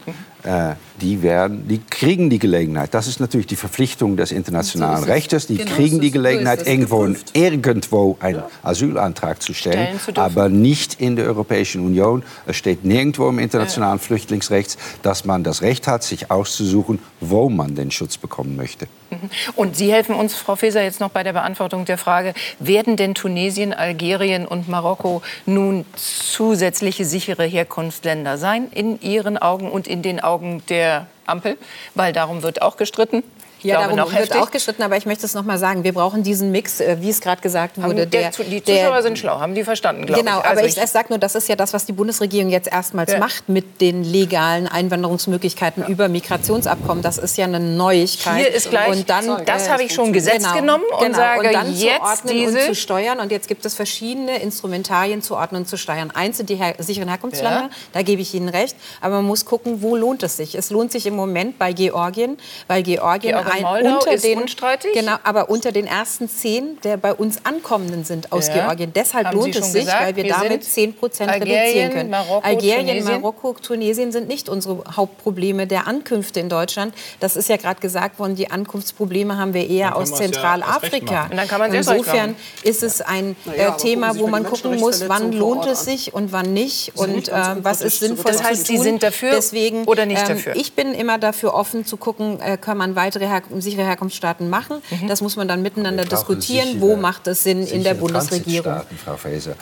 äh, 0.44 0.74
die, 1.00 1.24
werden, 1.24 1.68
die 1.68 1.80
kriegen 1.80 2.30
die 2.30 2.40
Gelegenheit. 2.40 2.94
Das 2.94 3.08
ist 3.08 3.20
natürlich 3.20 3.48
die 3.48 3.56
Verpflichtung 3.56 4.18
des 4.18 4.32
internationalen 4.32 5.04
so 5.04 5.10
Rechtes. 5.10 5.48
Die 5.48 5.58
genau, 5.58 5.72
kriegen 5.72 6.00
die 6.00 6.12
Gelegenheit, 6.12 6.68
irgendwo, 6.68 7.08
irgendwo 7.34 8.18
einen 8.20 8.44
Asylantrag 8.64 9.42
zu 9.42 9.54
stellen, 9.54 10.00
stellen 10.00 10.16
zu 10.16 10.22
aber 10.22 10.50
nicht 10.50 11.00
in 11.00 11.16
der 11.16 11.26
Europäischen 11.26 11.86
Union. 11.86 12.24
Es 12.46 12.58
steht 12.58 12.86
nirgendwo 12.86 13.30
im 13.30 13.40
internationalen 13.40 13.98
ja. 13.98 14.04
Flüchtlingsrecht, 14.04 14.78
dass 15.02 15.26
man 15.26 15.44
das 15.44 15.62
Recht 15.62 15.88
hat, 15.88 16.04
sich 16.04 16.30
auszusuchen, 16.30 17.00
wo 17.20 17.50
man 17.50 17.76
den 17.76 17.92
Schutz 17.92 18.18
bekommen 18.18 18.56
möchte. 18.56 18.88
Mhm. 19.10 19.30
Und 19.56 19.76
Sie 19.76 19.92
helfen 19.92 20.16
uns, 20.16 20.36
Frau 20.36 20.56
Faeser, 20.56 20.84
jetzt 20.84 21.00
noch 21.00 21.10
bei 21.10 21.24
der 21.24 21.34
Beantwortung 21.34 21.86
der 21.86 21.98
Frage, 21.98 22.34
werden 22.60 22.96
denn 22.96 23.16
Tunesien, 23.16 23.74
Algerien 23.74 24.46
und 24.46 24.68
Marokko 24.68 25.22
nun 25.46 25.86
zusätzliche 25.96 27.06
sichere 27.06 27.46
Herkunftsländer 27.46 28.38
sein 28.38 28.68
in 28.74 29.02
Ihren 29.02 29.38
Augen 29.38 29.70
und 29.72 29.88
in 29.88 30.02
den 30.02 30.20
Augen 30.20 30.62
der 30.70 30.89
Ampel? 31.26 31.58
Weil 31.96 32.14
darum 32.14 32.44
wird 32.44 32.62
auch 32.62 32.78
gestritten. 32.78 33.24
Ja, 33.62 33.82
darum 33.82 33.98
wird 33.98 34.12
heftig. 34.12 34.38
auch 34.38 34.52
gestritten, 34.52 34.84
aber 34.84 34.98
ich 34.98 35.06
möchte 35.06 35.26
es 35.26 35.34
noch 35.34 35.44
mal 35.44 35.58
sagen. 35.58 35.84
Wir 35.84 35.94
brauchen 35.94 36.24
diesen 36.24 36.52
Mix, 36.52 36.80
äh, 36.80 36.98
wie 37.00 37.10
es 37.10 37.22
gerade 37.22 37.42
gesagt 37.42 37.82
wurde. 37.82 38.08
Der, 38.08 38.32
der, 38.32 38.46
die 38.46 38.64
Zuschauer 38.64 38.94
der, 38.94 39.04
sind 39.04 39.20
schlau, 39.20 39.40
haben 39.40 39.56
die 39.56 39.64
verstanden, 39.64 40.06
glaube 40.06 40.22
genau, 40.22 40.38
ich. 40.38 40.44
Genau, 40.44 40.52
aber 40.52 40.66
ich, 40.66 40.78
ich 40.78 40.90
sage 40.90 41.08
nur, 41.10 41.18
das 41.18 41.36
ist 41.36 41.50
ja 41.50 41.56
das, 41.56 41.74
was 41.74 41.86
die 41.86 41.92
Bundesregierung 41.92 42.50
jetzt 42.50 42.72
erstmals 42.72 43.12
ja. 43.12 43.20
macht 43.20 43.50
mit 43.50 43.82
den 43.82 44.04
legalen 44.04 44.68
Einwanderungsmöglichkeiten 44.68 45.84
ja. 45.84 45.90
über 45.90 46.08
Migrationsabkommen. 46.08 47.04
Das 47.04 47.18
ist 47.18 47.38
ja 47.38 47.46
eine 47.46 47.60
Neuigkeit. 47.60 48.38
Hier 48.38 48.54
ist 48.54 48.70
gleich, 48.70 48.90
und 48.90 49.10
dann, 49.10 49.46
das 49.46 49.70
habe 49.70 49.84
ich 49.84 49.94
schon 49.94 50.14
Gesetz 50.14 50.44
genau, 50.44 50.56
genommen 50.56 50.84
und 50.92 51.06
genau. 51.06 51.18
sage 51.18 51.48
und 51.48 51.54
dann 51.54 51.74
jetzt 51.76 52.28
zu 52.28 52.34
diese... 52.34 52.58
und 52.58 52.66
zu 52.66 52.76
steuern. 52.76 53.20
Und 53.20 53.32
jetzt 53.32 53.48
gibt 53.48 53.66
es 53.66 53.76
verschiedene 53.76 54.42
Instrumentarien 54.42 55.22
zu 55.22 55.36
ordnen 55.36 55.62
und 55.62 55.68
zu 55.68 55.78
steuern. 55.78 56.12
Eins 56.14 56.38
sind 56.38 56.50
die 56.50 56.56
her 56.56 56.76
sicheren 56.78 57.10
Herkunftsländer, 57.10 57.62
ja. 57.64 57.70
da 57.94 58.02
gebe 58.02 58.22
ich 58.22 58.34
Ihnen 58.34 58.50
recht. 58.50 58.76
Aber 59.02 59.16
man 59.16 59.26
muss 59.26 59.46
gucken, 59.46 59.82
wo 59.82 59.96
lohnt 59.96 60.24
es 60.24 60.38
sich. 60.38 60.56
Es 60.56 60.70
lohnt 60.70 60.92
sich 60.92 61.06
im 61.06 61.16
Moment 61.16 61.60
bei 61.60 61.74
Georgien, 61.74 62.38
weil 62.68 62.84
Georgien, 62.84 63.34
Georgien 63.34 63.49
ein, 63.52 63.66
unter 63.66 64.12
den 64.12 64.22
den, 64.22 64.42
unstreitig. 64.42 64.94
Genau, 64.94 65.16
aber 65.24 65.50
unter 65.50 65.72
den 65.72 65.88
ersten 65.88 66.30
zehn 66.30 66.80
der 66.84 66.98
bei 66.98 67.14
uns 67.14 67.46
ankommenden 67.46 68.04
sind 68.04 68.32
aus 68.32 68.48
ja. 68.48 68.54
Georgien. 68.54 68.94
Deshalb 68.94 69.28
Haben 69.28 69.38
lohnt 69.38 69.56
es 69.56 69.72
sich, 69.72 69.86
gesagt, 69.86 70.06
weil 70.06 70.16
wir, 70.16 70.24
wir 70.26 70.34
damit 70.34 70.64
10 70.64 70.96
Prozent 70.96 71.32
reduzieren 71.32 71.92
können. 71.92 72.10
Marokko, 72.10 72.48
Algerien, 72.48 72.88
Tunesien. 72.88 73.22
Marokko, 73.22 73.54
Tunesien 73.62 74.12
sind 74.12 74.28
nicht 74.28 74.50
unsere 74.50 74.84
Hauptprobleme 74.96 75.68
der 75.68 75.88
Ankünfte 75.88 76.40
in 76.40 76.50
Deutschland. 76.50 76.94
Das 77.20 77.36
ist 77.36 77.50
ja 77.50 77.58
gerade 77.58 77.80
gesagt 77.80 78.20
worden, 78.20 78.36
die 78.36 78.52
Ankunftsprobleme 78.52 79.38
haben 79.38 79.54
wir 79.54 79.70
eher 79.70 79.96
aus 79.96 80.14
Zentralafrika. 80.14 81.30
Ja 81.34 81.66
Insofern 81.68 82.36
ist 82.64 82.84
es 82.84 83.02
ein 83.02 83.36
ja, 83.46 83.76
äh, 83.76 83.78
Thema, 83.78 84.18
wo 84.18 84.28
man 84.28 84.44
gucken 84.44 84.80
muss, 84.80 85.08
wann 85.08 85.32
lohnt 85.32 85.66
es 85.66 85.86
sich 85.86 86.14
und 86.14 86.32
wann 86.32 86.54
nicht 86.54 86.94
und 86.96 87.30
äh, 87.30 87.34
was 87.62 87.82
ist 87.82 88.00
sinnvoll 88.00 88.32
Das 88.32 88.44
heißt, 88.44 88.68
Sie 88.68 88.78
sind 88.78 89.04
dafür 89.04 89.32
Deswegen, 89.32 89.86
oder 89.86 90.06
nicht 90.06 90.22
ähm, 90.22 90.30
dafür? 90.30 90.56
Ich 90.56 90.74
bin 90.74 90.94
immer 90.94 91.18
dafür 91.18 91.54
offen 91.54 91.86
zu 91.86 91.98
gucken, 91.98 92.40
äh, 92.42 92.58
kann 92.58 92.78
man 92.78 92.96
weitere 92.96 93.28
Her 93.50 93.62
sichere 93.62 93.82
Herkunft 93.82 93.90
Herkunftsstaaten 93.90 94.50
machen. 94.50 94.82
Mhm. 94.90 95.08
Das 95.08 95.22
muss 95.22 95.36
man 95.36 95.48
dann 95.48 95.62
miteinander 95.62 96.06
diskutieren. 96.06 96.82
Wo 96.82 96.96
macht 96.96 97.28
es 97.28 97.44
Sinn 97.44 97.66
in 97.66 97.84
der 97.84 97.94
Bundesregierung? 97.94 98.82
Frau 99.04 99.18
Faeser. 99.18 99.56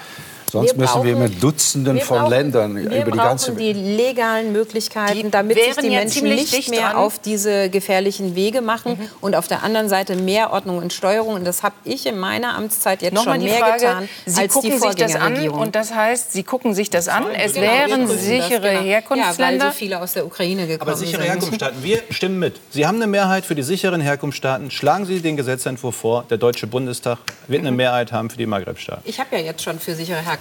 Sonst 0.49 0.75
wir 0.75 0.79
müssen 0.79 1.03
wir 1.03 1.15
mit 1.17 1.43
Dutzenden 1.43 1.99
von 1.99 2.19
brauchen, 2.19 2.29
Ländern 2.29 2.77
über 2.77 3.11
die 3.11 3.17
ganze 3.17 3.57
Welt. 3.57 3.59
die 3.59 3.73
legalen 3.73 4.53
Möglichkeiten, 4.53 5.29
damit 5.29 5.61
sich 5.61 5.75
die 5.75 5.89
Menschen 5.89 6.29
nicht 6.29 6.69
mehr 6.69 6.91
dran. 6.91 6.95
auf 6.95 7.19
diese 7.19 7.69
gefährlichen 7.69 8.33
Wege 8.35 8.61
machen 8.61 8.93
mhm. 8.97 9.09
und 9.19 9.35
auf 9.35 9.49
der 9.49 9.63
anderen 9.63 9.89
Seite 9.89 10.15
mehr 10.15 10.53
Ordnung 10.53 10.77
und 10.77 10.93
Steuerung. 10.93 11.33
Und 11.33 11.43
das 11.43 11.63
habe 11.63 11.75
ich 11.83 12.05
in 12.05 12.17
meiner 12.17 12.55
Amtszeit 12.55 13.01
jetzt 13.01 13.13
Nochmal 13.13 13.35
schon 13.35 13.43
mehr 13.43 13.57
Frage, 13.57 13.79
getan 13.79 14.09
Sie 14.25 14.41
als 14.41 14.53
gucken 14.53 14.71
die 14.71 14.77
sich 14.77 14.95
das 14.95 15.15
an 15.15 15.49
und 15.49 15.75
das 15.75 15.93
heißt, 15.93 16.31
Sie 16.31 16.43
gucken 16.43 16.73
sich 16.73 16.89
das 16.89 17.09
an. 17.09 17.25
Es 17.31 17.53
genau, 17.53 17.67
wären 17.67 18.07
sichere 18.07 18.69
genau. 18.69 18.81
Herkunftsländer. 18.83 19.57
Ja, 19.57 19.63
weil 19.65 19.73
so 19.73 19.77
viele 19.77 20.01
aus 20.01 20.13
der 20.13 20.25
Ukraine 20.25 20.65
gekommen 20.65 20.89
Aber 20.89 20.97
sichere 20.97 21.23
sind. 21.23 21.29
Herkunftsstaaten, 21.29 21.83
wir 21.83 22.03
stimmen 22.09 22.39
mit. 22.39 22.61
Sie 22.69 22.87
haben 22.87 22.95
eine 22.95 23.07
Mehrheit 23.07 23.45
für 23.45 23.55
die 23.55 23.63
sicheren 23.63 23.99
Herkunftsstaaten. 23.99 24.71
Schlagen 24.71 25.05
Sie 25.05 25.19
den 25.19 25.35
Gesetzentwurf 25.35 25.95
vor. 25.95 26.25
Der 26.29 26.37
Deutsche 26.37 26.67
Bundestag 26.67 27.17
wird 27.47 27.61
eine 27.61 27.71
Mehrheit 27.71 28.13
haben 28.13 28.29
für 28.29 28.37
die 28.37 28.45
Maghreb-Staaten. 28.45 29.01
Ich 29.03 29.19
habe 29.19 29.35
ja 29.35 29.41
jetzt 29.41 29.61
schon 29.61 29.77
für 29.79 29.93
sichere 29.93 30.15
Herkunftsstaaten 30.15 30.36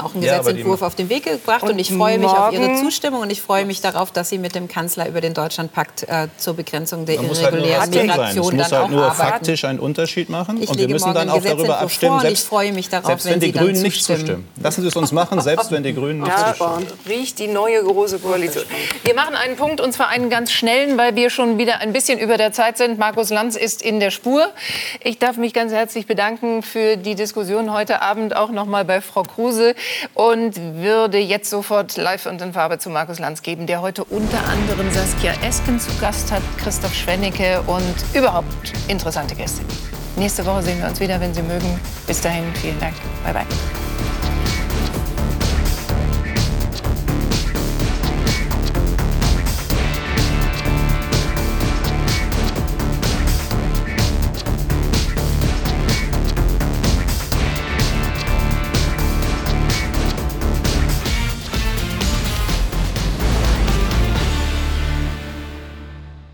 auch 0.00 0.14
einen 0.14 0.22
ja, 0.22 0.38
Gesetzentwurf 0.38 0.82
auf 0.82 0.94
den 0.94 1.08
Weg 1.08 1.24
gebracht 1.24 1.62
und, 1.62 1.70
und 1.70 1.78
ich 1.78 1.92
freue 1.92 2.18
mich 2.18 2.28
auf 2.28 2.52
Ihre 2.52 2.76
Zustimmung 2.76 3.22
und 3.22 3.30
ich 3.30 3.42
freue 3.42 3.64
mich 3.64 3.80
darauf, 3.80 4.10
dass 4.10 4.28
Sie 4.28 4.38
mit 4.38 4.54
dem 4.54 4.68
Kanzler 4.68 5.08
über 5.08 5.20
den 5.20 5.34
Deutschlandpakt 5.34 6.04
äh, 6.04 6.28
zur 6.36 6.54
Begrenzung 6.54 7.06
der 7.06 7.18
halt 7.18 7.30
irregulären 7.30 7.80
halt 7.80 7.94
Migration 7.94 8.58
dann 8.58 8.70
halt 8.70 8.90
nur 8.90 9.04
arbeiten. 9.04 9.16
faktisch 9.16 9.64
einen 9.64 9.78
Unterschied 9.78 10.28
machen 10.28 10.62
ich 10.62 10.68
und 10.68 10.78
wir 10.78 10.88
müssen 10.88 11.14
dann 11.14 11.28
auch 11.30 11.42
darüber 11.42 11.78
abstimmen, 11.78 12.20
selbst, 12.20 12.42
ich 12.42 12.48
freue 12.48 12.72
mich 12.72 12.88
darauf, 12.88 13.06
selbst 13.06 13.26
wenn, 13.26 13.32
wenn 13.34 13.40
die 13.40 13.52
Grünen 13.52 13.82
nicht 13.82 14.04
zustimmen. 14.04 14.48
Lassen 14.62 14.82
Sie 14.82 14.88
es 14.88 14.96
uns 14.96 15.12
machen, 15.12 15.40
selbst 15.40 15.70
wenn 15.70 15.82
die 15.82 15.94
Grünen 15.94 16.20
nicht 16.20 16.28
ja, 16.28 16.54
zustimmen. 16.54 16.86
riecht 17.08 17.38
die 17.38 17.48
neue 17.48 17.82
große 17.82 18.18
Koalition. 18.18 18.64
Wir 19.04 19.14
machen 19.14 19.34
einen 19.34 19.56
Punkt 19.56 19.80
und 19.80 19.92
zwar 19.92 20.08
einen 20.08 20.30
ganz 20.30 20.52
schnellen, 20.52 20.98
weil 20.98 21.16
wir 21.16 21.30
schon 21.30 21.58
wieder 21.58 21.80
ein 21.80 21.92
bisschen 21.92 22.18
über 22.18 22.36
der 22.36 22.52
Zeit 22.52 22.78
sind. 22.78 22.98
Markus 22.98 23.30
Lanz 23.30 23.56
ist 23.56 23.82
in 23.82 24.00
der 24.00 24.10
Spur. 24.10 24.48
Ich 25.02 25.18
darf 25.18 25.36
mich 25.36 25.52
ganz 25.52 25.72
herzlich 25.72 26.06
bedanken 26.06 26.62
für 26.62 26.96
die 26.96 27.14
Diskussion 27.14 27.72
heute 27.72 28.02
Abend 28.02 28.36
auch 28.36 28.50
noch 28.50 28.66
mal 28.66 28.84
bei 28.84 29.00
Frau 29.00 29.22
Kruse 29.38 29.76
und 30.14 30.56
würde 30.74 31.18
jetzt 31.18 31.48
sofort 31.48 31.96
live 31.96 32.26
und 32.26 32.42
in 32.42 32.52
Farbe 32.52 32.78
zu 32.78 32.90
Markus 32.90 33.20
Lanz 33.20 33.42
geben, 33.42 33.68
der 33.68 33.80
heute 33.80 34.02
unter 34.02 34.44
anderem 34.48 34.90
Saskia 34.90 35.32
Esken 35.46 35.78
zu 35.78 35.90
Gast 36.00 36.32
hat, 36.32 36.42
Christoph 36.56 36.92
Schwennecke 36.92 37.62
und 37.68 37.94
überhaupt 38.14 38.72
interessante 38.88 39.36
Gäste. 39.36 39.62
Nächste 40.16 40.44
Woche 40.44 40.64
sehen 40.64 40.80
wir 40.80 40.88
uns 40.88 40.98
wieder, 40.98 41.20
wenn 41.20 41.32
Sie 41.32 41.42
mögen. 41.42 41.78
Bis 42.08 42.20
dahin, 42.20 42.52
vielen 42.60 42.80
Dank. 42.80 42.94
Bye 43.22 43.32
bye. 43.32 43.87